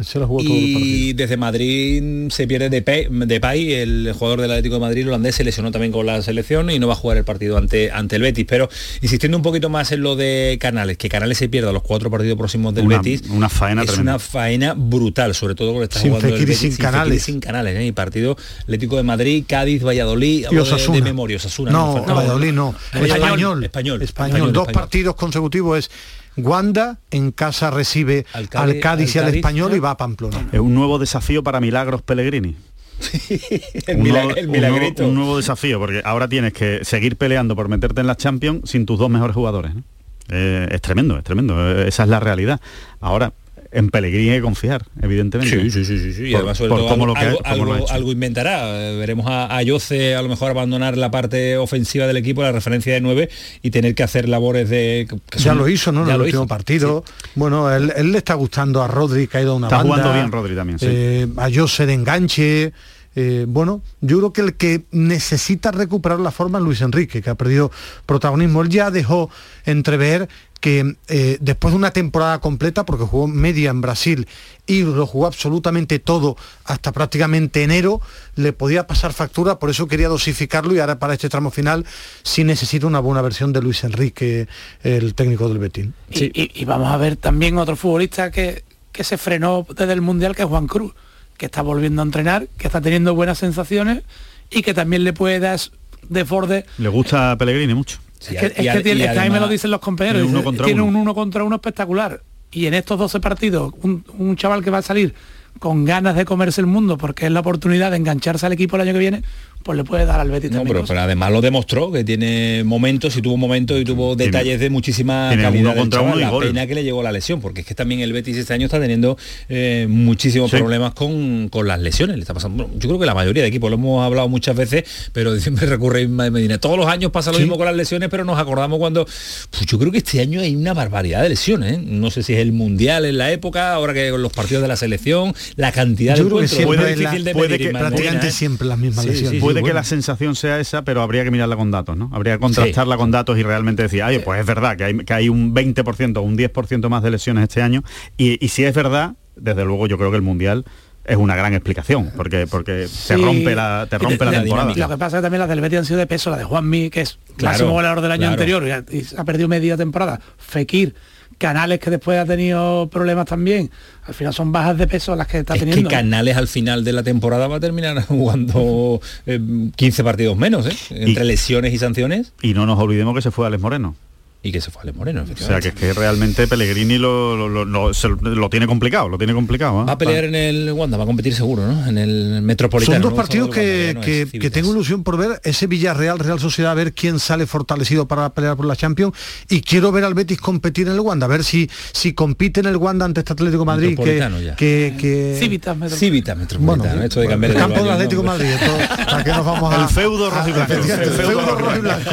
Petzela 0.00 0.26
jugó 0.26 0.42
todo 0.42 0.54
el 0.54 0.72
partido. 0.72 0.80
y 0.96 1.12
desde 1.12 1.36
Madrid 1.36 2.02
se 2.30 2.46
pierde 2.46 2.70
de 2.70 2.80
Depay, 3.26 3.72
el 3.74 4.14
jugador 4.18 4.40
del 4.40 4.50
Atlético 4.50 4.76
de 4.76 4.80
Madrid 4.80 5.02
el 5.02 5.08
holandés 5.08 5.34
se 5.34 5.44
lesionó 5.44 5.70
también 5.70 5.92
con 5.92 6.06
la 6.06 6.22
selección 6.22 6.70
y 6.70 6.78
no 6.78 6.86
va 6.88 6.94
a 6.94 6.96
jugar 6.96 7.18
el 7.18 7.24
partido 7.24 7.58
ante, 7.58 7.90
ante 7.90 8.16
el 8.16 8.22
Betis. 8.22 8.46
Pero 8.48 8.70
insistiendo 9.02 9.36
un 9.36 9.42
poquito 9.42 9.68
más 9.68 9.92
en 9.92 10.00
lo 10.02 10.16
de 10.16 10.56
Canales, 10.58 10.96
que 10.96 11.10
Canales 11.10 11.36
se 11.36 11.50
pierda 11.50 11.70
los 11.72 11.82
cuatro 11.82 12.10
partidos 12.10 12.38
próximos 12.38 12.74
del 12.74 12.86
Una- 12.86 12.96
Betis. 12.96 13.22
una 13.28 13.50
faena 13.50 13.82
es 13.82 13.88
tremenda. 13.88 14.12
una 14.12 14.18
faena 14.18 14.74
brutal, 14.74 15.34
sobre 15.34 15.54
todo 15.54 15.74
con 15.74 15.82
está 15.82 16.00
Sin 16.00 16.12
jugando 16.12 16.34
el 16.34 16.40
Betis 16.46 16.58
sin 16.58 16.76
Canales. 16.76 17.22
sin 17.22 17.40
Canales, 17.40 17.76
¿eh? 17.76 17.84
y 17.86 17.92
partido 17.92 18.38
Atlético 18.62 18.96
de 18.96 19.02
Madrid, 19.02 19.44
Cádiz, 19.46 19.84
Valladolid, 19.84 20.40
Y 20.40 20.44
hablo 20.46 20.64
de, 20.64 20.72
Osasuna. 20.72 20.96
de 20.96 21.02
memoria, 21.02 21.36
Osasuna. 21.36 21.70
No, 21.72 21.92
falta- 21.98 22.14
Valladolid 22.14 22.52
no. 22.52 22.74
Español, 22.94 23.04
Español. 23.10 23.64
español, 23.64 24.02
Español. 24.02 24.52
Dos 24.54 24.62
español. 24.68 24.80
partidos 24.80 25.14
consecutivos 25.14 25.78
es 25.78 25.90
Wanda 26.36 26.98
en 27.10 27.32
casa 27.32 27.70
recibe 27.70 28.24
al 28.32 28.48
Cádiz- 28.48 28.80
Cádiz, 28.80 29.14
y 29.14 29.18
al 29.18 29.34
español 29.34 29.74
y 29.74 29.78
va 29.78 29.90
a 29.90 29.96
Pamplona. 29.96 30.48
Es 30.52 30.60
un 30.60 30.74
nuevo 30.74 30.98
desafío 30.98 31.42
para 31.42 31.60
Milagros 31.60 32.02
Pellegrini. 32.02 32.56
el, 33.86 33.96
un, 33.96 34.02
mila- 34.02 34.22
nuevo, 34.24 34.36
el 34.38 34.46
un 34.46 34.52
milagrito. 34.52 35.02
nuevo- 35.02 35.08
un 35.10 35.14
nuevo 35.16 35.36
desafío, 35.38 35.78
porque 35.78 36.02
ahora 36.04 36.28
tienes 36.28 36.52
que 36.52 36.84
seguir 36.84 37.16
peleando 37.16 37.56
por 37.56 37.68
meterte 37.68 38.00
en 38.00 38.06
la 38.06 38.16
Champions 38.16 38.68
sin 38.70 38.86
tus 38.86 38.98
dos 38.98 39.10
mejores 39.10 39.34
jugadores. 39.34 39.74
¿no? 39.74 39.82
Eh, 40.28 40.68
es 40.70 40.80
tremendo, 40.80 41.16
es 41.18 41.24
tremendo. 41.24 41.54
eh, 41.80 41.88
esa 41.88 42.04
es 42.04 42.08
la 42.08 42.20
realidad. 42.20 42.60
Ahora, 43.00 43.32
en 43.72 43.88
Pellegrini 43.90 44.30
hay 44.30 44.36
que 44.38 44.42
confiar, 44.42 44.84
evidentemente. 45.00 45.60
Sí, 45.60 45.70
sí, 45.70 45.84
sí, 45.84 45.98
sí, 45.98 46.12
sí. 46.12 46.22
Y 46.24 46.30
Por- 46.32 46.36
además, 46.40 46.58
sobre 46.58 46.70
por 46.70 46.78
todo, 46.80 46.88
cómo 46.88 47.04
algo, 47.04 47.06
lo 47.06 47.14
que 47.14 47.20
ha- 47.20 47.28
algo, 47.28 47.38
cómo 47.42 47.64
lo 47.64 47.70
ha 47.70 47.74
algo- 47.74 47.84
hecho. 47.86 47.94
algo 47.94 48.12
inventará. 48.12 48.90
Eh, 48.90 48.96
Veremos 48.96 49.26
a, 49.28 49.56
a 49.56 49.62
Yoce 49.62 50.14
a 50.16 50.22
lo 50.22 50.28
mejor 50.28 50.50
abandonar 50.50 50.96
la 50.96 51.10
parte 51.10 51.56
ofensiva 51.56 52.06
del 52.06 52.16
equipo, 52.16 52.42
la 52.42 52.52
referencia 52.52 52.92
de 52.92 53.00
9 53.00 53.28
y 53.62 53.70
tener 53.70 53.94
que 53.94 54.02
hacer 54.02 54.28
labores 54.28 54.68
de... 54.68 55.06
Ya 55.36 55.54
lo 55.54 55.68
hizo, 55.68 55.92
¿no? 55.92 56.00
En 56.02 56.06
ya 56.08 56.12
el 56.14 56.18
lo 56.18 56.24
último 56.24 56.42
hizo. 56.42 56.48
partido. 56.48 57.04
Bueno, 57.34 57.72
él, 57.74 57.92
él 57.96 58.12
le 58.12 58.18
está 58.18 58.34
gustando 58.34 58.82
a 58.82 58.88
Rodri, 58.88 59.26
que 59.28 59.38
ha 59.38 59.42
ido 59.42 59.52
a 59.52 59.54
una 59.56 59.66
Está 59.68 59.78
banda. 59.78 59.94
jugando 59.94 60.12
bien 60.14 60.32
Rodri 60.32 60.54
también, 60.56 60.78
sí. 60.78 60.86
eh, 60.88 61.26
a 61.36 61.48
Jose 61.54 61.86
de 61.86 61.94
enganche. 61.94 62.72
Eh, 63.16 63.44
bueno, 63.48 63.82
yo 64.00 64.18
creo 64.18 64.32
que 64.32 64.40
el 64.40 64.54
que 64.54 64.82
necesita 64.92 65.70
recuperar 65.72 66.20
la 66.20 66.30
forma 66.30 66.58
es 66.58 66.64
Luis 66.64 66.80
Enrique, 66.80 67.22
que 67.22 67.30
ha 67.30 67.34
perdido 67.34 67.70
protagonismo. 68.06 68.62
Él 68.62 68.68
ya 68.68 68.90
dejó 68.90 69.30
entrever 69.64 70.28
que 70.60 70.94
eh, 71.08 71.38
después 71.40 71.72
de 71.72 71.78
una 71.78 71.90
temporada 71.90 72.38
completa, 72.38 72.84
porque 72.84 73.04
jugó 73.04 73.26
media 73.26 73.70
en 73.70 73.80
Brasil 73.80 74.28
y 74.66 74.82
lo 74.82 75.06
jugó 75.06 75.26
absolutamente 75.26 75.98
todo 75.98 76.36
hasta 76.64 76.92
prácticamente 76.92 77.62
enero, 77.62 78.02
le 78.36 78.52
podía 78.52 78.86
pasar 78.86 79.14
factura, 79.14 79.58
por 79.58 79.70
eso 79.70 79.88
quería 79.88 80.08
dosificarlo 80.08 80.74
y 80.74 80.78
ahora 80.80 80.98
para 80.98 81.14
este 81.14 81.30
tramo 81.30 81.50
final 81.50 81.86
sí 82.22 82.44
necesita 82.44 82.86
una 82.86 83.00
buena 83.00 83.22
versión 83.22 83.54
de 83.54 83.62
Luis 83.62 83.82
Enrique, 83.84 84.48
el 84.82 85.14
técnico 85.14 85.48
del 85.48 85.58
Betín. 85.58 85.94
Y, 86.10 86.30
y- 86.60 86.64
vamos 86.66 86.88
a 86.92 86.98
ver 86.98 87.16
también 87.16 87.56
otro 87.56 87.74
futbolista 87.74 88.30
que, 88.30 88.62
que 88.92 89.02
se 89.02 89.16
frenó 89.16 89.66
desde 89.74 89.94
el 89.94 90.02
Mundial, 90.02 90.36
que 90.36 90.42
es 90.42 90.48
Juan 90.48 90.66
Cruz, 90.66 90.92
que 91.40 91.46
está 91.46 91.62
volviendo 91.62 92.02
a 92.02 92.04
entrenar, 92.04 92.48
que 92.58 92.66
está 92.66 92.82
teniendo 92.82 93.14
buenas 93.14 93.38
sensaciones 93.38 94.02
y 94.50 94.60
que 94.60 94.74
también 94.74 95.04
le 95.04 95.14
puede 95.14 95.40
dar 95.40 95.58
desborde. 96.06 96.66
Le 96.76 96.88
gusta 96.90 97.32
a 97.32 97.38
Pellegrini 97.38 97.72
mucho. 97.72 97.98
es 98.20 98.28
que, 98.28 98.34
es 98.34 98.52
que 98.52 98.80
tiene- 98.82 99.04
es 99.06 99.12
que 99.12 99.18
a 99.18 99.24
mí 99.24 99.30
me 99.30 99.40
lo 99.40 99.48
dicen 99.48 99.70
los 99.70 99.80
compañeros, 99.80 100.20
tiene 100.22 100.38
uno 100.38 100.52
tiene 100.64 100.82
uno. 100.82 100.84
un 100.90 100.96
uno 100.96 101.14
contra 101.14 101.42
uno 101.42 101.56
espectacular. 101.56 102.20
Y 102.52 102.66
en 102.66 102.74
estos 102.74 102.98
12 102.98 103.20
partidos, 103.20 103.72
un, 103.80 104.04
un 104.18 104.36
chaval 104.36 104.62
que 104.62 104.68
va 104.70 104.78
a 104.78 104.82
salir 104.82 105.14
con 105.58 105.86
ganas 105.86 106.14
de 106.14 106.26
comerse 106.26 106.60
el 106.60 106.66
mundo 106.66 106.98
porque 106.98 107.24
es 107.24 107.32
la 107.32 107.40
oportunidad 107.40 107.90
de 107.90 107.96
engancharse 107.96 108.44
al 108.44 108.52
equipo 108.52 108.76
el 108.76 108.82
año 108.82 108.92
que 108.92 108.98
viene, 108.98 109.22
pues 109.62 109.76
le 109.76 109.84
puede 109.84 110.06
dar 110.06 110.20
al 110.20 110.30
Betis 110.30 110.50
No, 110.50 110.58
también 110.58 110.74
pero, 110.76 110.86
pero 110.86 111.00
además 111.00 111.30
lo 111.32 111.40
demostró, 111.40 111.92
que 111.92 112.02
tiene 112.02 112.62
momentos 112.64 113.16
y 113.16 113.22
tuvo 113.22 113.36
momentos 113.36 113.78
y 113.80 113.84
tuvo 113.84 114.16
Tiene- 114.16 114.32
detalles 114.32 114.58
de 114.60 114.70
muchísima 114.70 115.28
tiene 115.28 115.42
calidad. 115.42 115.76
contra 115.76 116.00
chaval. 116.00 116.12
uno 116.14 116.20
y 116.20 116.24
la 116.24 116.30
gol. 116.30 116.46
pena 116.46 116.66
que 116.66 116.74
le 116.74 116.82
llegó 116.84 117.02
la 117.02 117.12
lesión, 117.12 117.40
porque 117.40 117.60
es 117.60 117.66
que 117.66 117.74
también 117.74 118.00
el 118.00 118.12
Betis 118.12 118.36
este 118.36 118.54
año 118.54 118.64
está 118.66 118.80
teniendo 118.80 119.18
eh, 119.48 119.86
muchísimos 119.88 120.50
Sí. 120.50 120.56
problemas 120.56 120.94
con, 120.94 121.48
con 121.50 121.68
las 121.68 121.78
lesiones. 121.80 122.16
Le 122.16 122.22
está 122.22 122.34
pasando, 122.34 122.64
bueno, 122.64 122.78
yo 122.80 122.88
creo 122.88 122.98
que 123.00 123.06
la 123.06 123.14
mayoría 123.14 123.42
de 123.42 123.48
equipos 123.48 123.70
lo 123.70 123.76
hemos 123.76 124.04
hablado 124.04 124.28
muchas 124.28 124.56
veces, 124.56 124.84
pero 125.12 125.36
siempre 125.40 125.66
recurre 125.66 126.02
Ismael 126.02 126.32
Medina. 126.32 126.58
Todos 126.58 126.76
los 126.78 126.86
años 126.86 127.10
pasa 127.10 127.30
lo 127.30 127.36
Sí. 127.36 127.42
mismo 127.42 127.56
con 127.56 127.66
las 127.66 127.76
lesiones, 127.76 128.08
pero 128.08 128.24
nos 128.24 128.38
acordamos 128.38 128.78
cuando. 128.78 129.04
Pues 129.04 129.66
yo 129.66 129.78
creo 129.78 129.92
que 129.92 129.98
este 129.98 130.20
año 130.20 130.40
hay 130.40 130.56
una 130.56 130.72
barbaridad 130.74 131.22
de 131.22 131.28
lesiones. 131.28 131.74
¿eh? 131.78 131.80
No 131.84 132.10
sé 132.10 132.22
si 132.22 132.32
es 132.32 132.38
el 132.40 132.52
mundial 132.52 133.04
en 133.04 133.18
la 133.18 133.30
época, 133.30 133.72
ahora 133.74 133.92
que 133.94 134.10
con 134.10 134.22
los 134.22 134.32
partidos 134.32 134.62
de 134.62 134.68
la 134.68 134.76
selección, 134.76 135.34
la 135.56 135.70
cantidad 135.72 136.14
de 136.14 136.20
que 136.22 136.26
encuentros. 136.26 136.50
siempre 136.56 136.76
la- 136.96 137.12
de 137.20 137.32
puede 137.34 137.48
medir, 137.50 137.66
que 137.66 137.78
prácticamente 137.78 138.28
¿eh? 138.28 138.32
siempre 138.32 138.66
las 138.66 138.78
mismas 138.78 139.04
Sí, 139.04 139.10
lesiones. 139.10 139.40
Puede 139.52 139.60
que 139.60 139.60
bueno. 139.62 139.74
la 139.74 139.84
sensación 139.84 140.34
sea 140.34 140.58
esa, 140.60 140.82
pero 140.82 141.02
habría 141.02 141.24
que 141.24 141.30
mirarla 141.30 141.56
con 141.56 141.70
datos, 141.70 141.96
¿no? 141.96 142.10
Habría 142.12 142.34
que 142.34 142.40
contrastarla 142.40 142.96
con 142.96 143.10
datos 143.10 143.38
y 143.38 143.42
realmente 143.42 143.82
decir, 143.82 144.02
ay, 144.02 144.18
pues 144.20 144.40
es 144.40 144.46
verdad 144.46 144.76
que 144.76 144.84
hay, 144.84 144.96
que 144.98 145.12
hay 145.14 145.28
un 145.28 145.54
20% 145.54 146.16
o 146.18 146.22
un 146.22 146.36
10% 146.36 146.88
más 146.88 147.02
de 147.02 147.10
lesiones 147.10 147.42
este 147.44 147.62
año. 147.62 147.82
Y, 148.16 148.44
y 148.44 148.48
si 148.48 148.64
es 148.64 148.74
verdad, 148.74 149.14
desde 149.36 149.64
luego 149.64 149.86
yo 149.86 149.96
creo 149.98 150.10
que 150.10 150.16
el 150.16 150.22
Mundial 150.22 150.64
es 151.04 151.16
una 151.16 151.34
gran 151.34 151.54
explicación, 151.54 152.12
porque, 152.16 152.46
porque 152.46 152.72
te 152.82 152.88
Sí. 152.88 153.14
rompe 153.16 153.54
la, 153.54 153.86
te 153.88 153.98
rompe 153.98 154.24
la 154.24 154.30
temporada. 154.32 154.72
Lo 154.76 154.88
que 154.88 154.96
pasa 154.98 155.16
es 155.16 155.20
que 155.20 155.22
también 155.22 155.40
las 155.40 155.48
del 155.48 155.60
Betis 155.60 155.78
han 155.80 155.84
sido 155.86 155.98
de 155.98 156.06
peso, 156.06 156.30
la 156.30 156.36
de 156.36 156.44
Juanmi, 156.44 156.90
que 156.90 157.00
es 157.00 157.18
Claro, 157.36 157.52
máximo 157.52 157.70
goleador 157.72 158.00
del 158.02 158.12
año 158.12 158.20
claro. 158.20 158.32
anterior 158.32 158.66
y, 158.66 158.70
ha- 158.70 158.84
y 158.92 159.06
ha 159.16 159.24
perdido 159.24 159.48
media 159.48 159.76
temporada. 159.76 160.20
Fekir, 160.36 160.94
Canales 161.40 161.80
que 161.80 161.90
después 161.90 162.18
ha 162.18 162.26
tenido 162.26 162.88
problemas 162.90 163.24
también. 163.26 163.70
Al 164.04 164.14
final 164.14 164.32
son 164.34 164.52
bajas 164.52 164.76
de 164.78 164.86
peso 164.86 165.16
las 165.16 165.26
que 165.26 165.38
está 165.38 165.54
es 165.54 165.60
teniendo. 165.60 165.88
que 165.88 165.94
Canales 165.96 166.36
al 166.36 166.46
final 166.46 166.84
de 166.84 166.92
la 166.92 167.02
temporada 167.02 167.48
va 167.48 167.56
a 167.56 167.60
terminar 167.60 168.00
jugando 168.06 169.00
eh, 169.26 169.40
15 169.74 170.04
partidos 170.04 170.36
menos, 170.36 170.66
¿eh? 170.66 170.76
entre 170.90 171.24
Y- 171.24 171.26
lesiones 171.28 171.72
y 171.74 171.78
sanciones. 171.78 172.32
Y 172.42 172.54
no 172.54 172.66
nos 172.66 172.78
olvidemos 172.78 173.14
que 173.14 173.22
se 173.22 173.30
fue 173.30 173.46
Alex 173.46 173.62
Moreno. 173.62 173.96
Y 174.42 174.52
que 174.52 174.62
se 174.62 174.70
fue 174.70 174.80
Ale 174.80 174.92
Moreno, 174.94 175.22
O 175.30 175.36
sea, 175.36 175.60
que 175.60 175.68
es 175.68 175.74
que 175.74 175.92
realmente 175.92 176.46
Pellegrini 176.46 176.96
lo, 176.96 177.36
lo- 177.36 177.46
lo- 177.50 177.66
lo- 177.66 177.92
se 177.92 178.08
lo- 178.08 178.16
lo 178.16 178.48
tiene 178.48 178.66
complicado, 178.66 179.06
lo 179.10 179.18
tiene 179.18 179.34
complicado. 179.34 179.82
¿eh? 179.82 179.84
Va 179.84 179.92
a 179.92 179.98
pelear 179.98 180.24
en 180.24 180.34
el 180.34 180.72
Wanda, 180.72 180.96
va 180.96 181.02
a 181.04 181.06
competir 181.06 181.34
seguro, 181.34 181.66
¿no? 181.66 181.86
En 181.86 181.98
el 181.98 182.40
Metropolitano. 182.40 182.94
Son 182.94 183.02
dos 183.02 183.10
¿no? 183.12 183.16
partidos 183.16 183.50
que, 183.50 183.98
que- 184.02 184.38
que 184.38 184.48
tengo 184.50 184.70
ilusión 184.72 185.04
por 185.04 185.18
ver, 185.18 185.42
ese 185.44 185.66
Villarreal, 185.66 186.18
Real 186.18 186.40
Sociedad, 186.40 186.72
a 186.72 186.74
ver 186.74 186.94
quién 186.94 187.18
sale 187.18 187.44
fortalecido 187.46 188.08
para 188.08 188.30
pelear 188.32 188.56
por 188.56 188.64
la 188.64 188.76
Champions 188.76 189.12
y 189.50 189.60
quiero 189.60 189.92
ver 189.92 190.04
al 190.04 190.14
Betis 190.14 190.40
competir 190.40 190.86
en 190.86 190.94
el 190.94 191.00
Wanda, 191.00 191.26
a 191.26 191.28
ver 191.28 191.44
si, 191.44 191.68
si 191.92 192.14
compite 192.14 192.60
en 192.60 192.66
el 192.66 192.76
Wanda 192.78 193.04
ante 193.04 193.20
este 193.20 193.34
Atlético 193.34 193.58
de 193.58 193.66
Madrid 193.66 193.88
que, 193.88 194.04
Metropolitano 194.06 194.56
que, 194.56 194.94
que- 194.98 195.36
Civitas, 195.38 195.76
Metro- 195.76 195.98
Civitas 195.98 196.38
Metropolitano, 196.38 196.82
Bueno, 196.88 197.02
esto 197.04 197.20
de 197.20 197.26
cambiar 197.28 197.50
el 197.50 197.56
el 197.58 197.62
campo 197.62 197.82
del 197.82 197.90
Atlético 197.92 198.22
de. 198.22 198.26
Madrid, 198.28 198.46
esto, 198.48 198.72
¿a 199.16 199.22
qué 199.22 199.30
nos 199.32 199.44
vamos 199.44 199.74
a 199.74 199.82
El 199.82 199.88
feudo 199.90 200.30
rojo 200.30 200.48
y 200.48 200.50
a- 200.50 200.54
blanco. 200.54 200.72
efectivamente, 200.72 201.10
El 201.10 201.14
feudo 201.14 201.30
feudo 201.30 201.50
rojo 201.50 201.58
rojo 201.60 201.74
y 201.74 201.78
y 201.78 201.82
blanco. 201.82 202.10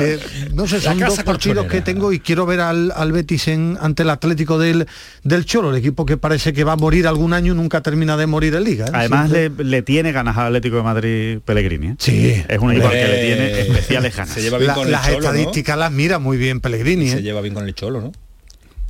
Eh, 0.00 0.20
no 0.54 0.66
sé, 0.66 0.80
son 0.80 0.98
dos 0.98 1.22
partidos. 1.22 1.67
Que 1.68 1.80
tengo 1.82 2.12
y 2.12 2.20
quiero 2.20 2.46
ver 2.46 2.60
al, 2.60 2.92
al 2.94 3.12
Betis 3.12 3.48
en, 3.48 3.78
ante 3.80 4.02
el 4.02 4.10
Atlético 4.10 4.58
del, 4.58 4.86
del 5.24 5.44
Cholo, 5.44 5.70
el 5.70 5.76
equipo 5.76 6.04
que 6.06 6.16
parece 6.16 6.52
que 6.52 6.64
va 6.64 6.72
a 6.72 6.76
morir 6.76 7.06
algún 7.06 7.32
año 7.32 7.52
y 7.52 7.56
nunca 7.56 7.80
termina 7.82 8.16
de 8.16 8.26
morir 8.26 8.54
en 8.54 8.64
Liga. 8.64 8.86
¿eh? 8.86 8.90
Además 8.92 9.30
le, 9.30 9.50
le 9.50 9.82
tiene 9.82 10.12
ganas 10.12 10.36
al 10.36 10.46
Atlético 10.48 10.76
de 10.76 10.82
Madrid 10.82 11.38
Pellegrini. 11.44 11.88
¿eh? 11.88 11.94
Sí. 11.98 12.42
Es 12.48 12.58
un 12.58 12.72
equipo 12.72 12.86
al 12.88 12.92
que 12.94 13.04
le 13.08 13.24
tiene 13.26 13.60
especiales 13.60 14.16
ganas. 14.16 14.34
se 14.34 14.42
lleva 14.42 14.58
bien 14.58 14.68
La- 14.68 14.74
con 14.74 14.86
el 14.86 14.92
las 14.92 15.02
Cholo, 15.06 15.18
¿no? 15.20 15.24
estadísticas 15.26 15.78
las 15.78 15.92
mira 15.92 16.18
muy 16.18 16.36
bien 16.36 16.60
Pellegrini. 16.60 17.08
Se 17.08 17.18
¿eh? 17.18 17.22
lleva 17.22 17.40
bien 17.40 17.54
con 17.54 17.66
el 17.66 17.74
Cholo, 17.74 18.00
¿no? 18.00 18.12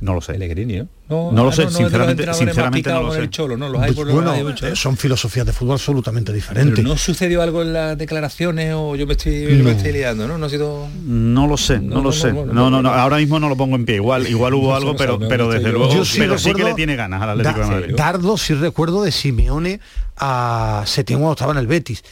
No 0.01 0.13
lo 0.13 0.21
sé. 0.21 0.33
Pellegrini, 0.33 0.77
¿no? 0.77 0.87
No, 1.09 1.41
ah, 1.41 1.43
lo 1.45 1.51
sé, 1.51 1.69
sinceramente, 1.69 2.33
sinceramente 2.33 2.89
no 2.89 3.03
lo 3.03 3.11
sé. 3.11 3.19
el 3.19 3.29
Cholo, 3.29 3.57
¿no? 3.57 3.67
Los 3.67 3.81
hay 3.81 3.91
por 3.93 4.05
los 4.05 4.15
bueno, 4.15 4.31
hay 4.31 4.43
mucho, 4.43 4.67
¿eh? 4.67 4.71
eh, 4.71 4.75
son 4.75 4.95
filosofías 4.95 5.45
de 5.45 5.51
fútbol 5.51 5.73
absolutamente 5.73 6.31
diferentes. 6.31 6.75
Pero 6.75 6.87
no 6.87 6.97
sucedió 6.97 7.41
algo 7.41 7.63
en 7.63 7.73
las 7.73 7.97
declaraciones 7.97 8.73
o 8.75 8.95
yo 8.95 9.05
me 9.07 9.13
estoy, 9.13 9.61
me 9.63 9.71
estoy 9.71 9.91
liando, 9.91 10.27
¿no? 10.27 10.37
No 10.37 10.45
ha 10.45 10.49
sido... 10.49 10.87
No 11.03 11.47
lo 11.47 11.57
sé, 11.57 11.79
no, 11.79 12.01
lo 12.01 12.11
sé. 12.11 12.31
no, 12.31 12.45
No, 12.45 12.69
no, 12.69 12.81
no. 12.81 12.89
ahora 12.89 13.17
mismo 13.17 13.39
no 13.39 13.49
lo 13.49 13.57
pongo 13.57 13.75
en 13.75 13.85
pie. 13.85 13.95
Igual, 13.95 14.27
igual 14.27 14.53
hubo 14.53 14.75
algo, 14.75 14.95
pero, 14.95 15.19
pero 15.19 15.49
desde 15.49 15.71
luego, 15.71 15.93
Yo 15.93 16.05
sí 16.05 16.19
pero 16.19 16.37
sí 16.37 16.53
que 16.53 16.63
le 16.63 16.75
tiene 16.75 16.95
ganas 16.95 17.21
al 17.21 17.31
Atlético 17.31 17.59
de 17.59 17.65
Madrid. 17.65 17.95
Dardo 17.97 18.37
sí 18.37 18.53
recuerdo 18.53 19.03
de 19.03 19.11
Simeone 19.11 19.79
a 20.15 20.83
Setién 20.85 21.19
cuando 21.19 21.33
estaba 21.33 21.51
en 21.51 21.57
el 21.57 21.67
Betis. 21.67 22.03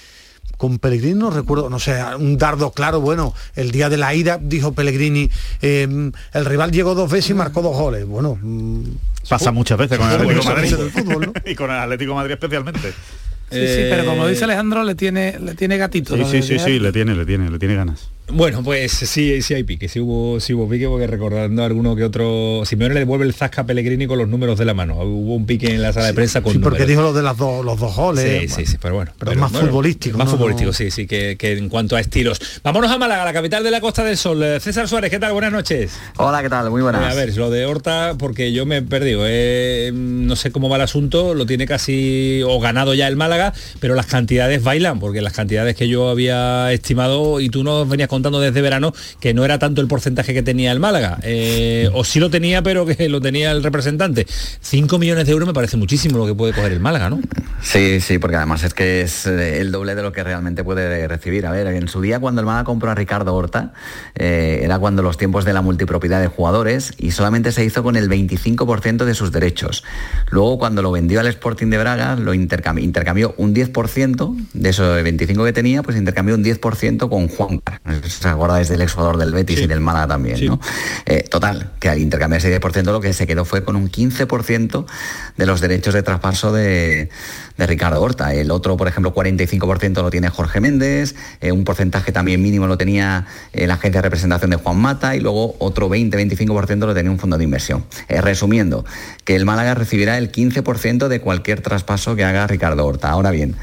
Con 0.58 0.80
Pellegrini 0.80 1.14
no 1.20 1.30
recuerdo, 1.30 1.70
no 1.70 1.80
sé, 1.80 2.04
un 2.18 2.38
dardo 2.38 2.72
claro, 2.72 3.00
bueno, 3.00 3.34
el 3.56 3.72
día 3.72 3.90
de 3.90 3.98
la 3.98 4.14
ida 4.16 4.40
dijo 4.42 4.74
Pellegrini, 4.74 5.30
eh, 5.62 6.12
el 6.34 6.46
rival 6.46 6.72
llegó 6.72 6.96
dos 6.96 7.12
veces 7.12 7.30
y 7.30 7.34
marcó 7.36 7.62
dos 7.62 7.76
goles. 7.76 8.08
Bueno, 8.08 8.38
mm, 8.42 8.84
Pasa 9.30 9.52
muchas 9.52 9.78
veces 9.78 9.98
con 9.98 10.10
el 10.10 10.16
Atlético 10.16 10.46
Madrid. 10.46 10.76
fútbol, 10.92 11.26
¿no? 11.28 11.34
y 11.52 11.56
con 11.56 11.70
el 11.70 11.78
Atlético 11.78 12.16
Madrid 12.16 12.34
especialmente. 12.34 12.94
Sí, 13.50 13.66
sí, 13.68 13.84
pero 13.90 14.06
como 14.06 14.28
dice 14.28 14.44
Alejandro, 14.44 14.84
le 14.84 14.96
tiene, 14.96 15.38
le 15.40 15.56
tiene 15.56 15.78
gatito. 15.78 16.16
Sí, 16.16 16.26
sí, 16.26 16.42
sí, 16.42 16.60
sí, 16.60 16.80
le 16.80 16.92
tiene, 16.92 17.16
le 17.16 17.26
tiene, 17.26 17.50
le 17.50 17.60
tiene 17.60 17.76
ganas. 17.76 18.10
Bueno, 18.30 18.62
pues 18.62 18.92
sí, 18.92 19.42
sí 19.42 19.54
hay 19.54 19.64
pique, 19.64 19.88
sí 19.88 20.02
hubo, 20.02 20.42
sí 20.42 20.54
hubo 20.54 20.68
pique, 20.68 20.86
porque 20.90 21.08
recordando 21.08 21.64
alguno 21.64 21.96
que 21.96 22.04
otro... 22.04 22.64
Simeone 22.66 22.94
le 22.94 23.00
devuelve 23.02 23.24
el 23.26 23.34
zasca 23.34 23.62
a 23.62 23.66
Pellegrini 23.66 24.06
con 24.06 24.18
los 24.18 24.28
números 24.28 24.60
de 24.60 24.66
la 24.66 24.74
mano. 24.74 24.96
Hubo 25.02 25.34
un 25.36 25.46
pique 25.46 25.74
en 25.74 25.82
la 25.82 25.94
sala 25.94 26.08
de 26.08 26.14
prensa 26.14 26.42
con 26.42 26.52
sí, 26.52 26.60
porque 26.60 26.80
números. 26.80 26.90
dijo 26.90 27.02
lo 27.04 27.14
de 27.14 27.24
las 27.24 27.38
dos, 27.38 27.64
los 27.64 27.80
dos 27.80 27.96
goles. 27.96 28.52
Sí, 28.52 28.66
sí, 28.66 28.66
sí, 28.72 28.78
pero 28.82 28.96
bueno. 28.96 29.14
Pero 29.18 29.32
es 29.32 29.38
más 29.38 29.54
futbolístico, 29.54 30.18
Más 30.18 30.26
¿no? 30.28 30.34
futbolístico, 30.34 30.72
No- 30.72 30.74
sí, 30.74 30.92
sí, 30.92 31.08
que, 31.08 31.38
que 31.40 31.54
en 31.58 31.70
cuanto 31.70 31.96
a 31.96 32.02
estilos. 32.02 32.42
Vámonos 32.64 32.92
a 32.92 32.98
Málaga, 32.98 33.24
la 33.24 33.32
capital 33.32 33.64
de 33.64 33.72
la 33.72 33.80
Costa 33.80 34.04
del 34.04 34.18
Sol. 34.18 34.44
Eh, 34.44 34.60
César 34.60 34.90
Suárez, 34.90 35.10
¿qué 35.10 35.20
tal? 35.20 35.32
Buenas 35.32 35.54
noches. 35.54 35.94
Hola, 36.18 36.44
¿qué 36.44 36.50
tal? 36.50 36.70
Muy 36.70 36.82
buenas. 36.82 37.02
Eh, 37.04 37.06
a 37.06 37.14
ver, 37.14 37.34
lo 37.38 37.50
de 37.50 37.66
Horta, 37.66 38.16
porque 38.20 38.52
yo 38.52 38.66
me 38.66 38.78
he 38.78 38.82
perdido. 38.82 39.22
eh, 39.26 39.92
no 39.94 40.36
sé 40.36 40.52
cómo 40.52 40.68
va 40.68 40.76
el 40.76 40.82
asunto, 40.82 41.34
lo 41.34 41.46
tiene 41.46 41.66
casi 41.66 42.42
o 42.46 42.60
ganado 42.60 42.94
ya 42.94 43.08
el 43.08 43.16
Málaga, 43.16 43.54
pero 43.80 43.96
las 43.96 44.08
cantidades 44.08 44.62
bailan, 44.64 45.00
porque 45.00 45.22
las 45.22 45.32
cantidades 45.32 45.78
que 45.78 45.88
yo 45.88 46.10
había 46.10 46.74
estimado 46.74 47.40
y 47.40 47.48
tú 47.50 47.64
nos 47.64 47.88
venías 47.88 48.10
contando 48.18 48.40
desde 48.40 48.62
verano 48.62 48.94
que 49.20 49.34
no 49.34 49.46
era 49.46 49.60
tanto 49.60 49.82
el 49.82 49.88
porcentaje 49.88 50.34
que 50.34 50.44
tenía 50.44 50.72
el 50.72 50.80
Málaga. 50.80 51.20
eh, 51.24 51.90
o 51.94 52.04
sí 52.04 52.20
lo 52.20 52.30
tenía, 52.30 52.62
pero 52.64 52.86
que 52.86 53.10
lo 53.10 53.22
tenía 53.22 53.52
el 53.52 53.64
representante. 53.64 54.26
5 54.62 54.98
millones 55.00 55.26
de 55.26 55.32
euros 55.32 55.48
me 55.48 55.54
parece 55.54 55.78
muchísimo 55.78 56.18
lo 56.18 56.26
que 56.26 56.34
puede 56.34 56.54
coger 56.54 56.72
el 56.72 56.80
Málaga, 56.80 57.10
¿no? 57.10 57.20
Sí, 57.62 58.02
sí, 58.02 58.18
porque 58.18 58.38
además 58.38 58.64
es 58.64 58.74
que 58.74 59.02
es 59.02 59.26
eh, 59.26 59.60
el 59.60 59.72
doble 59.72 59.96
de 59.96 60.02
lo 60.02 60.12
que 60.12 60.24
realmente 60.24 60.64
puede 60.64 61.08
recibir. 61.08 61.46
A 61.46 61.52
ver, 61.52 61.68
en 61.68 61.88
su 61.88 62.02
día 62.02 62.20
cuando 62.20 62.42
el 62.42 62.46
Málaga 62.46 62.66
compró 62.66 62.92
a 62.92 62.96
Ricardo 62.96 63.36
Horta, 63.36 63.74
eh, 64.16 64.62
era 64.64 64.80
cuando 64.80 65.04
los 65.04 65.18
tiempos 65.18 65.46
de 65.46 65.54
la 65.54 65.62
multipropiedad 65.62 66.22
de 66.22 66.28
jugadores 66.28 66.94
y 66.98 67.12
solamente 67.12 67.52
se 67.52 67.64
hizo 67.64 67.84
con 67.84 67.96
el 67.96 68.10
25% 68.10 69.06
de 69.06 69.14
sus 69.14 69.32
derechos. 69.32 69.84
Luego 70.30 70.58
cuando 70.58 70.82
lo 70.82 70.92
vendió 70.92 71.20
al 71.20 71.28
Sporting 71.28 71.68
de 71.68 71.78
Braga, 71.78 72.16
lo 72.16 72.34
intercambió, 72.34 72.84
intercambió 72.84 73.34
un 73.38 73.54
10% 73.54 74.36
de 74.54 74.70
esos 74.70 75.04
25 75.04 75.44
que 75.44 75.54
tenía, 75.54 75.84
pues 75.84 75.98
intercambió 75.98 76.36
un 76.36 76.44
10% 76.44 77.10
con 77.10 77.28
Juan. 77.28 77.62
¿Se 78.10 78.28
acordáis 78.28 78.70
del 78.70 78.82
exjugador 78.82 79.18
del 79.18 79.32
Betis 79.32 79.62
y 79.62 79.68
del 79.68 79.80
Málaga 79.80 80.08
también, 80.08 80.46
¿no? 80.46 80.60
Eh, 81.06 81.24
total, 81.24 81.72
que 81.80 81.90
al 81.90 82.00
intercambiar 82.00 82.40
ese 82.40 82.60
10% 82.60 82.92
lo 82.92 83.02
que 83.02 83.14
se 83.14 83.28
quedó 83.28 83.46
fue 83.46 83.64
con 83.64 83.76
un 83.76 83.90
15% 83.90 84.86
de 85.38 85.46
los 85.46 85.62
derechos 85.62 85.94
de 85.94 86.04
traspaso 86.04 86.52
de, 86.52 87.10
de 87.58 87.68
Ricardo 87.68 88.02
Horta. 88.02 88.34
El 88.34 88.52
otro, 88.52 88.78
por 88.78 88.88
ejemplo, 88.88 89.14
45% 89.14 90.02
lo 90.02 90.10
tiene 90.10 90.30
Jorge 90.30 90.62
Méndez, 90.62 91.16
eh, 91.42 91.52
un 91.52 91.64
porcentaje 91.64 92.12
también 92.12 92.42
mínimo 92.42 92.68
lo 92.68 92.78
tenía 92.78 93.26
eh, 93.54 93.68
la 93.68 93.76
agencia 93.76 94.02
de 94.02 94.04
representación 94.04 94.52
de 94.52 94.58
Juan 94.58 94.78
Mata 94.78 95.16
y 95.16 95.20
luego 95.20 95.56
otro 95.60 95.90
20-25% 95.90 96.86
lo 96.86 96.94
tenía 96.94 97.12
un 97.12 97.20
fondo 97.20 97.38
de 97.38 97.44
inversión. 97.44 97.86
Eh, 98.08 98.22
resumiendo, 98.22 98.86
que 99.24 99.36
el 99.36 99.46
Málaga 99.46 99.74
recibirá 99.74 100.18
el 100.18 100.32
15% 100.32 101.08
de 101.08 101.20
cualquier 101.20 101.62
traspaso 101.62 102.16
que 102.16 102.24
haga 102.24 102.48
Ricardo 102.48 102.86
Horta. 102.86 103.10
Ahora 103.10 103.32
bien, 103.32 103.56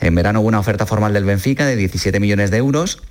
en 0.00 0.14
verano 0.14 0.40
hubo 0.40 0.48
una 0.48 0.60
oferta 0.60 0.86
formal 0.86 1.12
del 1.12 1.24
Benfica 1.24 1.66
de 1.66 1.76
17 1.76 2.18
millones 2.20 2.50
de 2.50 2.56
euros 2.56 3.02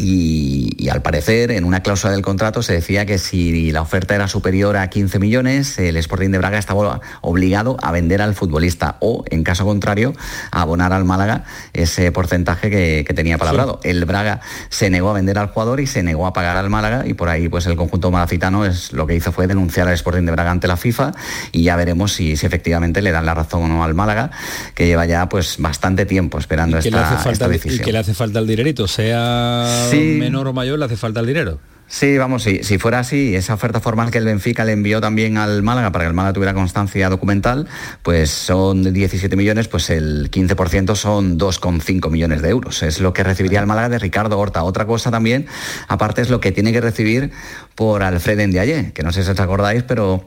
y, 0.00 0.74
y 0.78 0.88
al 0.88 1.02
parecer 1.02 1.50
en 1.50 1.64
una 1.64 1.82
cláusula 1.82 2.12
del 2.12 2.22
contrato 2.22 2.62
se 2.62 2.72
decía 2.72 3.04
que 3.04 3.18
si 3.18 3.70
la 3.70 3.82
oferta 3.82 4.14
era 4.14 4.28
superior 4.28 4.78
a 4.78 4.88
15 4.88 5.18
millones, 5.18 5.78
el 5.78 5.96
Sporting 5.98 6.30
de 6.30 6.38
Braga 6.38 6.58
estaba 6.58 7.02
obligado 7.20 7.76
a 7.82 7.92
vender 7.92 8.22
al 8.22 8.34
futbolista 8.34 8.96
o, 9.00 9.24
en 9.28 9.44
caso 9.44 9.66
contrario, 9.66 10.14
a 10.52 10.62
abonar 10.62 10.94
al 10.94 11.04
Málaga 11.04 11.44
ese 11.74 12.12
porcentaje 12.12 12.70
que, 12.70 13.04
que 13.06 13.12
tenía 13.12 13.36
palabrado. 13.36 13.80
El 13.84 14.06
Braga 14.06 14.40
se 14.70 14.88
negó 14.88 15.10
a 15.10 15.12
vender 15.12 15.36
al 15.38 15.48
jugador 15.48 15.80
y 15.80 15.86
se 15.86 16.02
negó 16.02 16.26
a 16.26 16.32
pagar 16.32 16.56
al 16.56 16.70
Málaga 16.70 17.06
y 17.06 17.12
por 17.12 17.28
ahí 17.28 17.50
pues 17.50 17.66
el 17.66 17.76
conjunto 17.76 18.10
malacitano 18.10 18.64
es, 18.64 18.92
lo 18.92 19.06
que 19.06 19.14
hizo 19.14 19.32
fue 19.32 19.46
denunciar 19.46 19.86
al 19.86 19.94
Sporting 19.94 20.24
de 20.24 20.32
Braga 20.32 20.50
ante 20.50 20.66
la 20.66 20.78
FIFA 20.78 21.12
y 21.52 21.64
ya 21.64 21.76
veremos 21.76 22.14
si, 22.14 22.36
si 22.36 22.46
efectivamente 22.46 23.02
le 23.02 23.10
dan 23.10 23.26
la 23.26 23.34
razón 23.34 23.64
o 23.64 23.68
no 23.68 23.84
al 23.84 23.92
Málaga, 23.92 24.30
que 24.74 24.86
lleva 24.86 25.04
ya 25.04 25.28
pues 25.28 25.56
bastante 25.58 26.06
tiempo 26.06 26.38
esperando 26.38 26.78
esta, 26.78 27.22
esta 27.30 27.46
y 27.46 27.50
decisión. 27.50 27.84
que 27.84 27.92
le 27.92 27.98
hace 27.98 28.14
falta 28.14 28.38
el 28.38 28.46
dinerito, 28.46 28.88
sea 28.88 29.89
Sí. 29.90 30.16
menor 30.18 30.46
o 30.48 30.52
mayor, 30.52 30.78
le 30.78 30.84
hace 30.84 30.96
falta 30.96 31.20
el 31.20 31.26
dinero. 31.26 31.58
Sí, 31.92 32.16
vamos, 32.18 32.44
sí, 32.44 32.60
si 32.62 32.78
fuera 32.78 33.00
así, 33.00 33.34
esa 33.34 33.52
oferta 33.54 33.80
formal 33.80 34.12
que 34.12 34.18
el 34.18 34.24
Benfica 34.24 34.64
le 34.64 34.70
envió 34.70 35.00
también 35.00 35.36
al 35.38 35.64
Málaga 35.64 35.90
para 35.90 36.04
que 36.04 36.08
el 36.10 36.14
Málaga 36.14 36.34
tuviera 36.34 36.54
constancia 36.54 37.08
documental, 37.08 37.66
pues 38.04 38.30
son 38.30 38.92
17 38.92 39.34
millones, 39.34 39.66
pues 39.66 39.90
el 39.90 40.30
15% 40.30 40.94
son 40.94 41.36
2,5 41.36 42.08
millones 42.08 42.42
de 42.42 42.50
euros. 42.50 42.84
Es 42.84 43.00
lo 43.00 43.12
que 43.12 43.24
recibiría 43.24 43.58
el 43.58 43.66
Málaga 43.66 43.88
de 43.88 43.98
Ricardo 43.98 44.38
Horta. 44.38 44.62
Otra 44.62 44.86
cosa 44.86 45.10
también, 45.10 45.46
aparte 45.88 46.22
es 46.22 46.30
lo 46.30 46.38
que 46.40 46.52
tiene 46.52 46.70
que 46.72 46.80
recibir 46.80 47.32
por 47.74 48.04
Alfred 48.04 48.38
Ndiaye, 48.46 48.92
que 48.92 49.02
no 49.02 49.10
sé 49.10 49.24
si 49.24 49.30
os 49.32 49.40
acordáis, 49.40 49.82
pero 49.82 50.24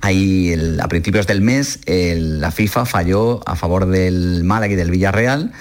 Ahí 0.00 0.50
el- 0.50 0.80
a 0.80 0.88
principios 0.88 1.26
del 1.26 1.40
mes 1.40 1.78
el- 1.86 2.40
la 2.40 2.50
FIFA 2.50 2.84
falló 2.84 3.40
a 3.48 3.54
favor 3.54 3.86
del 3.86 4.42
Málaga 4.44 4.72
y 4.72 4.76
del 4.76 4.90
Villarreal 4.90 5.52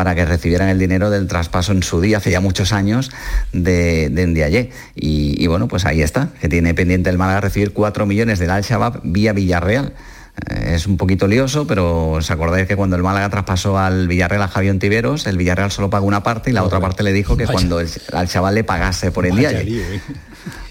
para 0.00 0.14
que 0.14 0.24
recibieran 0.24 0.70
el 0.70 0.78
dinero 0.78 1.10
del 1.10 1.26
traspaso 1.26 1.72
en 1.72 1.82
su 1.82 2.00
día, 2.00 2.16
hace 2.16 2.30
ya 2.30 2.40
muchos 2.40 2.72
años, 2.72 3.10
de, 3.52 4.08
de 4.08 4.26
Ndiaye. 4.26 4.70
Y, 4.94 5.34
y 5.36 5.46
bueno, 5.46 5.68
pues 5.68 5.84
ahí 5.84 6.00
está, 6.00 6.30
que 6.40 6.48
tiene 6.48 6.72
pendiente 6.72 7.10
el 7.10 7.18
Málaga 7.18 7.42
recibir 7.42 7.74
4 7.74 8.06
millones 8.06 8.38
del 8.38 8.48
Al-Shabaab 8.48 9.02
vía 9.04 9.34
Villarreal. 9.34 9.92
Eh, 10.48 10.72
Es 10.76 10.86
un 10.86 10.96
poquito 10.96 11.26
lioso, 11.28 11.66
pero 11.66 12.12
os 12.12 12.30
acordáis 12.30 12.66
que 12.66 12.76
cuando 12.76 12.96
el 12.96 13.02
Málaga 13.02 13.28
traspasó 13.28 13.78
al 13.78 14.08
Villarreal 14.08 14.40
a 14.40 14.48
Javier 14.48 14.72
Ontiveros, 14.72 15.26
el 15.26 15.36
Villarreal 15.36 15.70
solo 15.70 15.90
pagó 15.90 16.06
una 16.06 16.22
parte 16.22 16.48
y 16.48 16.54
la 16.54 16.62
otra 16.64 16.80
parte 16.80 17.02
le 17.02 17.12
dijo 17.12 17.36
que 17.36 17.44
Vaya. 17.44 17.52
cuando 17.52 17.78
el, 17.80 17.88
al 18.14 18.26
chaval 18.26 18.54
le 18.54 18.64
pagase 18.64 19.10
por 19.10 19.26
el 19.26 19.36
día. 19.36 19.50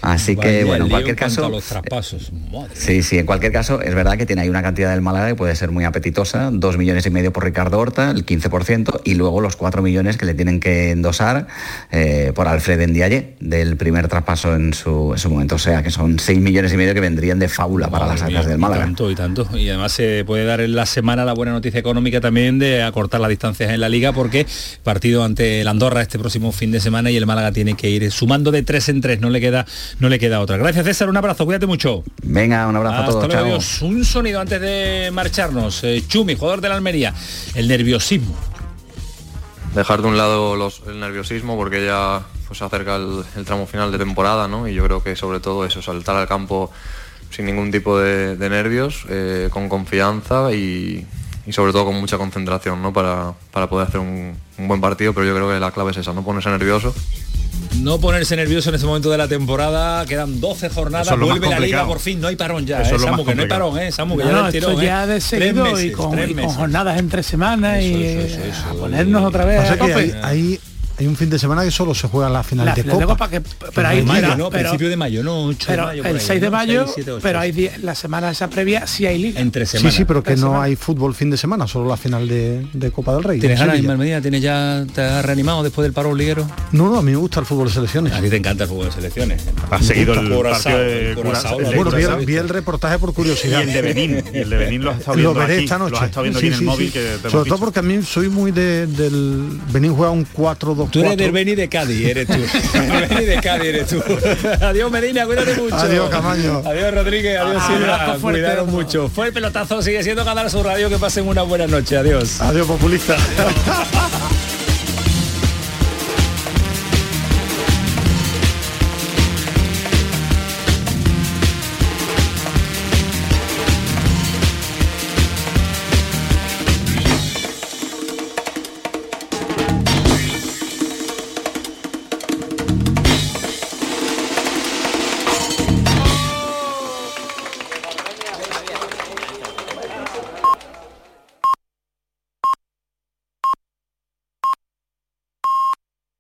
Así 0.02 0.34
Vaya 0.34 0.50
que, 0.50 0.64
bueno, 0.64 0.84
en 0.84 0.90
cualquier 0.90 1.16
caso... 1.16 1.46
a 1.46 1.48
los 1.48 1.64
traspasos. 1.64 2.32
Madre. 2.50 2.70
Sí, 2.74 3.02
sí, 3.02 3.18
en 3.18 3.26
cualquier 3.26 3.52
caso, 3.52 3.80
es 3.80 3.94
verdad 3.94 4.16
que 4.16 4.26
tiene 4.26 4.42
ahí 4.42 4.48
una 4.48 4.62
cantidad 4.62 4.90
del 4.90 5.00
Málaga 5.00 5.28
que 5.28 5.34
puede 5.34 5.54
ser 5.56 5.70
muy 5.70 5.84
apetitosa, 5.84 6.50
dos 6.52 6.78
millones 6.78 7.06
y 7.06 7.10
medio 7.10 7.32
por 7.32 7.44
Ricardo 7.44 7.78
Horta, 7.78 8.10
el 8.10 8.24
15%, 8.24 9.02
y 9.04 9.14
luego 9.14 9.40
los 9.40 9.56
cuatro 9.56 9.82
millones 9.82 10.16
que 10.16 10.26
le 10.26 10.34
tienen 10.34 10.60
que 10.60 10.90
endosar 10.90 11.46
eh, 11.90 12.32
por 12.34 12.48
Alfred 12.48 12.88
Ndiaye, 12.88 13.36
del 13.40 13.76
primer 13.76 14.08
traspaso 14.08 14.54
en 14.54 14.74
su, 14.74 15.12
en 15.12 15.18
su 15.18 15.30
momento. 15.30 15.56
O 15.56 15.58
sea, 15.58 15.82
que 15.82 15.90
son 15.90 16.18
seis 16.18 16.40
millones 16.40 16.72
y 16.72 16.76
medio 16.76 16.94
que 16.94 17.00
vendrían 17.00 17.38
de 17.38 17.48
fábula 17.48 17.88
para 17.88 18.06
las 18.06 18.22
arcas 18.22 18.46
del 18.46 18.56
y 18.56 18.60
Málaga. 18.60 18.84
tanto, 18.84 19.10
y 19.10 19.14
tanto. 19.14 19.48
Y 19.56 19.68
además 19.68 19.92
se 19.92 20.24
puede 20.24 20.44
dar 20.44 20.60
en 20.60 20.74
la 20.74 20.86
semana 20.86 21.24
la 21.24 21.34
buena 21.34 21.52
noticia 21.52 21.80
económica 21.80 22.20
también 22.20 22.58
de 22.58 22.82
acortar 22.82 23.20
las 23.20 23.30
distancias 23.30 23.70
en 23.70 23.80
la 23.80 23.88
liga 23.88 24.12
porque 24.12 24.46
partido 24.82 25.24
ante 25.24 25.60
el 25.60 25.68
Andorra 25.68 26.02
este 26.02 26.18
próximo 26.18 26.52
fin 26.52 26.72
de 26.72 26.80
semana 26.80 27.10
y 27.10 27.16
el 27.16 27.26
Málaga 27.26 27.52
tiene 27.52 27.74
que 27.74 27.90
ir 27.90 28.10
sumando 28.10 28.50
de 28.50 28.62
tres 28.62 28.88
en 28.88 29.00
tres, 29.00 29.20
no 29.20 29.30
le 29.30 29.40
queda, 29.40 29.66
no 29.98 30.08
le 30.08 30.18
queda 30.18 30.40
otra. 30.40 30.56
Gracias 30.56 30.84
César, 30.84 31.08
un 31.08 31.16
abrazo, 31.16 31.44
cuídate 31.44 31.66
mucho. 31.66 32.02
Venga, 32.22 32.66
un 32.66 32.76
abrazo 32.76 32.96
a 33.02 33.06
todos. 33.06 33.14
luego, 33.26 33.32
chao. 33.32 33.44
adiós. 33.44 33.82
Un 33.82 34.04
sonido 34.04 34.40
antes 34.40 34.60
de 34.60 35.10
marcharnos. 35.12 35.82
Eh, 35.84 36.02
Chumi, 36.06 36.34
jugador 36.36 36.60
de 36.60 36.68
la 36.68 36.76
Almería. 36.76 37.12
El 37.54 37.68
nerviosismo. 37.68 38.34
dejar 39.74 40.02
de 40.02 40.08
un 40.08 40.16
lado 40.16 40.56
los- 40.56 40.82
el 40.88 40.98
nerviosismo 40.98 41.56
porque 41.56 41.84
ya 41.84 42.22
pues, 42.48 42.58
se 42.58 42.64
acerca 42.64 42.96
el, 42.96 43.22
el 43.36 43.44
tramo 43.44 43.66
final 43.66 43.92
de 43.92 43.98
temporada 43.98 44.48
¿no? 44.48 44.66
y 44.66 44.74
yo 44.74 44.84
creo 44.84 45.02
que 45.02 45.14
sobre 45.14 45.38
todo 45.40 45.64
eso, 45.64 45.80
saltar 45.80 46.16
al 46.16 46.26
campo 46.26 46.72
sin 47.30 47.46
ningún 47.46 47.70
tipo 47.70 47.96
de, 47.98 48.36
de 48.36 48.50
nervios, 48.50 49.04
eh, 49.08 49.48
con 49.52 49.68
confianza 49.68 50.52
y, 50.52 51.06
y 51.46 51.52
sobre 51.52 51.70
todo 51.72 51.84
con 51.84 51.94
mucha 51.94 52.18
concentración 52.18 52.82
¿no? 52.82 52.92
para, 52.92 53.34
para 53.52 53.68
poder 53.68 53.86
hacer 53.86 54.00
un, 54.00 54.34
un 54.58 54.66
buen 54.68 54.80
partido, 54.80 55.14
pero 55.14 55.24
yo 55.26 55.34
creo 55.36 55.48
que 55.48 55.60
la 55.60 55.70
clave 55.70 55.92
es 55.92 55.98
esa, 55.98 56.12
no 56.12 56.24
ponerse 56.24 56.50
nervioso. 56.50 56.92
No 57.78 57.98
ponerse 57.98 58.36
nervioso 58.36 58.68
en 58.68 58.74
este 58.74 58.86
momento 58.86 59.10
de 59.10 59.16
la 59.18 59.28
temporada. 59.28 60.04
Quedan 60.04 60.40
12 60.40 60.68
jornadas. 60.70 61.10
Es 61.10 61.18
Vuelve 61.18 61.48
la 61.48 61.60
liga 61.60 61.86
por 61.86 61.98
fin. 62.00 62.20
No 62.20 62.28
hay 62.28 62.36
parón 62.36 62.66
ya. 62.66 62.82
Eh, 62.82 62.92
lo 62.92 62.98
Samu, 62.98 63.24
que 63.24 63.34
no 63.34 63.42
hay 63.42 63.48
parón, 63.48 63.78
eh, 63.78 63.92
Samu, 63.92 64.16
que 64.16 64.24
No, 64.24 64.30
ya 64.30 64.36
no, 64.36 64.44
del 64.46 64.54
esto 64.56 64.68
tirón, 64.70 64.84
ya 64.84 65.04
eh. 65.04 65.06
de 65.06 65.12
Tres 65.14 65.24
seguido 65.24 65.64
meses, 65.64 65.84
y, 65.84 65.92
con, 65.92 66.10
tres 66.12 66.24
y 66.30 66.34
con 66.34 66.36
meses. 66.42 66.56
jornadas 66.56 66.98
entre 66.98 67.22
semanas 67.22 67.82
y 67.82 67.94
eh, 67.94 68.52
a 68.68 68.72
ponernos 68.74 69.24
otra 69.24 69.44
vez 69.44 69.60
Pasa 69.60 69.72
a 69.72 69.76
que 69.86 69.92
tope. 69.92 70.58
Hay, 71.00 71.06
un 71.06 71.16
fin 71.16 71.30
de 71.30 71.38
semana 71.38 71.64
que 71.64 71.70
solo 71.70 71.94
se 71.94 72.08
juega 72.08 72.28
la 72.30 72.42
final 72.42 72.66
La 72.66 72.74
de 72.74 72.82
final 72.82 72.98
de 72.98 73.04
Copa. 73.06 73.14
Copa, 73.14 73.30
que- 73.30 73.70
pero 73.74 73.88
hay- 73.88 74.02
mayo, 74.02 74.20
pero- 74.22 74.36
¿no? 74.36 74.50
pero- 74.50 74.62
Principio 74.70 74.88
de 74.90 74.96
mayo, 74.96 75.22
¿no? 75.22 75.44
8 75.46 75.66
Pero 75.68 75.82
de 75.82 75.86
mayo. 75.88 76.02
por 76.02 76.10
el 76.10 76.16
ahí, 76.18 76.24
6 76.26 76.40
de 76.40 76.46
¿no? 76.46 76.52
mayo, 76.56 76.82
6, 76.84 76.92
7, 76.96 77.10
8. 77.12 77.20
pero 77.22 77.40
hay 77.40 77.70
la 77.82 77.94
semana 77.94 78.30
esa 78.30 78.48
previa 78.50 78.86
sí 78.86 79.06
hay 79.06 79.18
liga. 79.18 79.40
Entre 79.40 79.66
Sí, 79.66 79.72
semanas. 79.78 79.94
sí, 79.94 80.04
pero 80.04 80.22
que 80.22 80.32
no 80.32 80.36
semanas. 80.36 80.62
hay 80.64 80.76
fútbol 80.76 81.14
fin 81.14 81.30
de 81.30 81.36
semana, 81.36 81.66
solo 81.66 81.88
la 81.88 81.96
final 81.96 82.28
de, 82.28 82.66
de 82.72 82.90
Copa 82.90 83.14
del 83.14 83.24
Rey. 83.24 83.40
¿Tienes 83.40 83.60
en 83.60 83.66
ganas, 83.66 83.98
Medina? 83.98 84.20
¿Tienes 84.20 84.42
ya, 84.42 84.84
te 84.94 85.00
has 85.02 85.24
reanimado 85.24 85.62
después 85.62 85.84
del 85.84 85.92
paro 85.92 86.14
liguero? 86.14 86.46
No, 86.72 86.88
no, 86.90 86.98
a 86.98 87.02
mí 87.02 87.10
me 87.12 87.16
gusta 87.16 87.40
el 87.40 87.46
fútbol 87.46 87.68
de 87.68 87.74
selecciones. 87.74 88.12
A 88.12 88.20
ti 88.20 88.28
te 88.30 88.36
encanta 88.36 88.64
el 88.64 88.68
fútbol 88.70 88.86
de 88.86 88.92
selecciones. 88.92 89.42
Has 89.70 89.86
seguido 89.86 90.12
el 90.14 90.18
partido 90.28 90.78
de 90.78 91.14
Curazao, 91.16 91.58
Bueno, 91.74 91.90
vi, 92.24 92.34
el- 92.36 92.48
reportaje 92.48 92.98
por 92.98 93.12
curiosidad. 93.14 93.60
Y 93.60 93.68
el 93.68 93.72
de 93.72 93.82
Benín, 93.82 94.24
y 94.34 94.38
el 94.38 94.50
de 94.50 94.56
Benín 94.56 94.84
lo 94.84 94.90
has 94.90 94.98
estado 94.98 95.16
Lo 95.18 95.34
viendo 95.34 95.52
esta 95.52 95.78
noche. 95.78 95.90
lo 95.92 95.98
has 95.98 96.04
estado 96.06 96.22
viendo 96.24 96.40
Sí, 96.40 96.46
aquí 96.46 96.52
en 96.52 96.58
sí, 96.58 96.64
el 96.64 96.66
móvil 96.70 96.92
sí. 96.92 97.30
Sobre 97.30 97.48
todo 97.48 97.58
porque 97.58 97.78
a 97.78 97.82
mí 97.82 98.02
soy 98.02 98.28
muy 98.28 98.50
de- 98.50 98.86
del... 98.86 99.60
Benín 99.72 99.94
juega 99.94 100.10
un 100.10 100.24
4-2-4. 100.26 100.89
Tú 100.90 101.00
eres 101.00 101.16
del 101.16 101.32
Beni 101.32 101.54
de 101.54 101.68
Cádiz, 101.68 102.06
eres 102.06 102.26
tú. 102.26 102.34
Beni 102.74 103.24
de 103.24 103.40
Cádiz 103.40 103.66
eres 103.68 103.86
tú. 103.88 104.02
adiós 104.60 104.90
Medina, 104.90 105.24
cuídate 105.26 105.54
mucho. 105.54 105.76
Adiós, 105.76 106.10
Camaño. 106.10 106.62
Adiós 106.64 106.94
Rodríguez, 106.94 107.38
adiós 107.38 107.62
Abrazo 107.62 107.76
Silva. 107.76 108.18
fuerte. 108.18 108.40
Cuidaros 108.40 108.68
mucho. 108.68 109.08
Fue 109.08 109.28
el 109.28 109.32
pelotazo, 109.32 109.82
sigue 109.82 110.02
siendo 110.02 110.24
Canal 110.24 110.50
Sur 110.50 110.66
Radio. 110.66 110.88
Que 110.88 110.98
pasen 110.98 111.26
una 111.28 111.42
buena 111.42 111.66
noche. 111.66 111.96
Adiós. 111.96 112.40
Adiós, 112.40 112.66
populista. 112.66 113.16